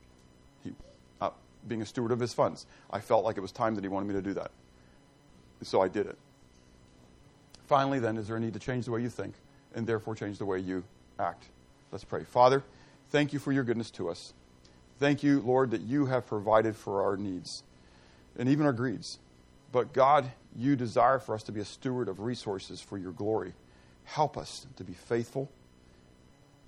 he, 0.62 0.72
uh, 1.20 1.30
being 1.68 1.82
a 1.82 1.86
steward 1.86 2.12
of 2.12 2.20
His 2.20 2.32
funds, 2.32 2.66
I 2.90 3.00
felt 3.00 3.24
like 3.24 3.36
it 3.36 3.40
was 3.40 3.52
time 3.52 3.74
that 3.74 3.84
He 3.84 3.88
wanted 3.88 4.06
me 4.06 4.14
to 4.14 4.22
do 4.22 4.34
that. 4.34 4.50
So 5.62 5.80
I 5.80 5.88
did 5.88 6.06
it. 6.06 6.18
Finally, 7.66 7.98
then, 7.98 8.16
is 8.16 8.28
there 8.28 8.36
a 8.36 8.40
need 8.40 8.52
to 8.52 8.58
change 8.58 8.84
the 8.84 8.90
way 8.90 9.00
you 9.00 9.08
think 9.08 9.34
and 9.74 9.86
therefore 9.86 10.14
change 10.14 10.38
the 10.38 10.44
way 10.44 10.58
you 10.58 10.84
act? 11.18 11.44
Let's 11.90 12.04
pray. 12.04 12.24
Father, 12.24 12.62
thank 13.10 13.32
you 13.32 13.38
for 13.38 13.52
your 13.52 13.64
goodness 13.64 13.90
to 13.92 14.08
us. 14.08 14.34
Thank 14.98 15.22
you, 15.22 15.40
Lord, 15.40 15.70
that 15.70 15.80
you 15.80 16.06
have 16.06 16.26
provided 16.26 16.76
for 16.76 17.02
our 17.02 17.16
needs 17.16 17.62
and 18.38 18.48
even 18.48 18.66
our 18.66 18.72
greeds. 18.72 19.18
But 19.72 19.92
God, 19.92 20.30
you 20.56 20.76
desire 20.76 21.18
for 21.18 21.34
us 21.34 21.42
to 21.44 21.52
be 21.52 21.60
a 21.60 21.64
steward 21.64 22.08
of 22.08 22.20
resources 22.20 22.80
for 22.80 22.96
your 22.96 23.12
glory. 23.12 23.54
Help 24.04 24.36
us 24.36 24.66
to 24.76 24.84
be 24.84 24.92
faithful 24.92 25.50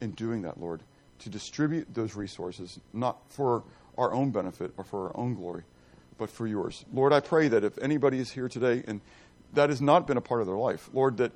in 0.00 0.10
doing 0.12 0.42
that, 0.42 0.60
Lord, 0.60 0.82
to 1.20 1.30
distribute 1.30 1.94
those 1.94 2.16
resources, 2.16 2.78
not 2.92 3.18
for 3.28 3.62
our 3.96 4.12
own 4.12 4.30
benefit 4.30 4.72
or 4.76 4.84
for 4.84 5.08
our 5.08 5.16
own 5.16 5.34
glory, 5.34 5.62
but 6.18 6.30
for 6.30 6.46
yours. 6.46 6.84
Lord, 6.92 7.12
I 7.12 7.20
pray 7.20 7.48
that 7.48 7.64
if 7.64 7.78
anybody 7.78 8.18
is 8.18 8.30
here 8.30 8.48
today 8.48 8.82
and 8.86 9.00
that 9.54 9.70
has 9.70 9.80
not 9.80 10.06
been 10.06 10.16
a 10.16 10.22
part 10.22 10.40
of 10.40 10.46
their 10.46 10.56
life, 10.56 10.90
Lord, 10.92 11.18
that 11.18 11.32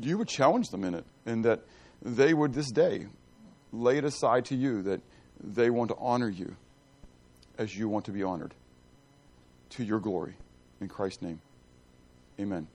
you 0.00 0.18
would 0.18 0.28
challenge 0.28 0.70
them 0.70 0.84
in 0.84 0.94
it 0.94 1.04
and 1.26 1.44
that 1.44 1.60
they 2.02 2.34
would 2.34 2.54
this 2.54 2.70
day 2.70 3.06
lay 3.72 3.98
it 3.98 4.04
aside 4.04 4.46
to 4.46 4.56
you 4.56 4.82
that 4.82 5.00
they 5.38 5.70
want 5.70 5.90
to 5.90 5.96
honor 5.98 6.28
you 6.28 6.56
as 7.58 7.76
you 7.76 7.88
want 7.88 8.06
to 8.06 8.10
be 8.10 8.22
honored 8.22 8.54
to 9.76 9.84
your 9.84 10.00
glory. 10.00 10.34
In 10.80 10.88
Christ's 10.88 11.22
name, 11.22 11.40
amen. 12.40 12.66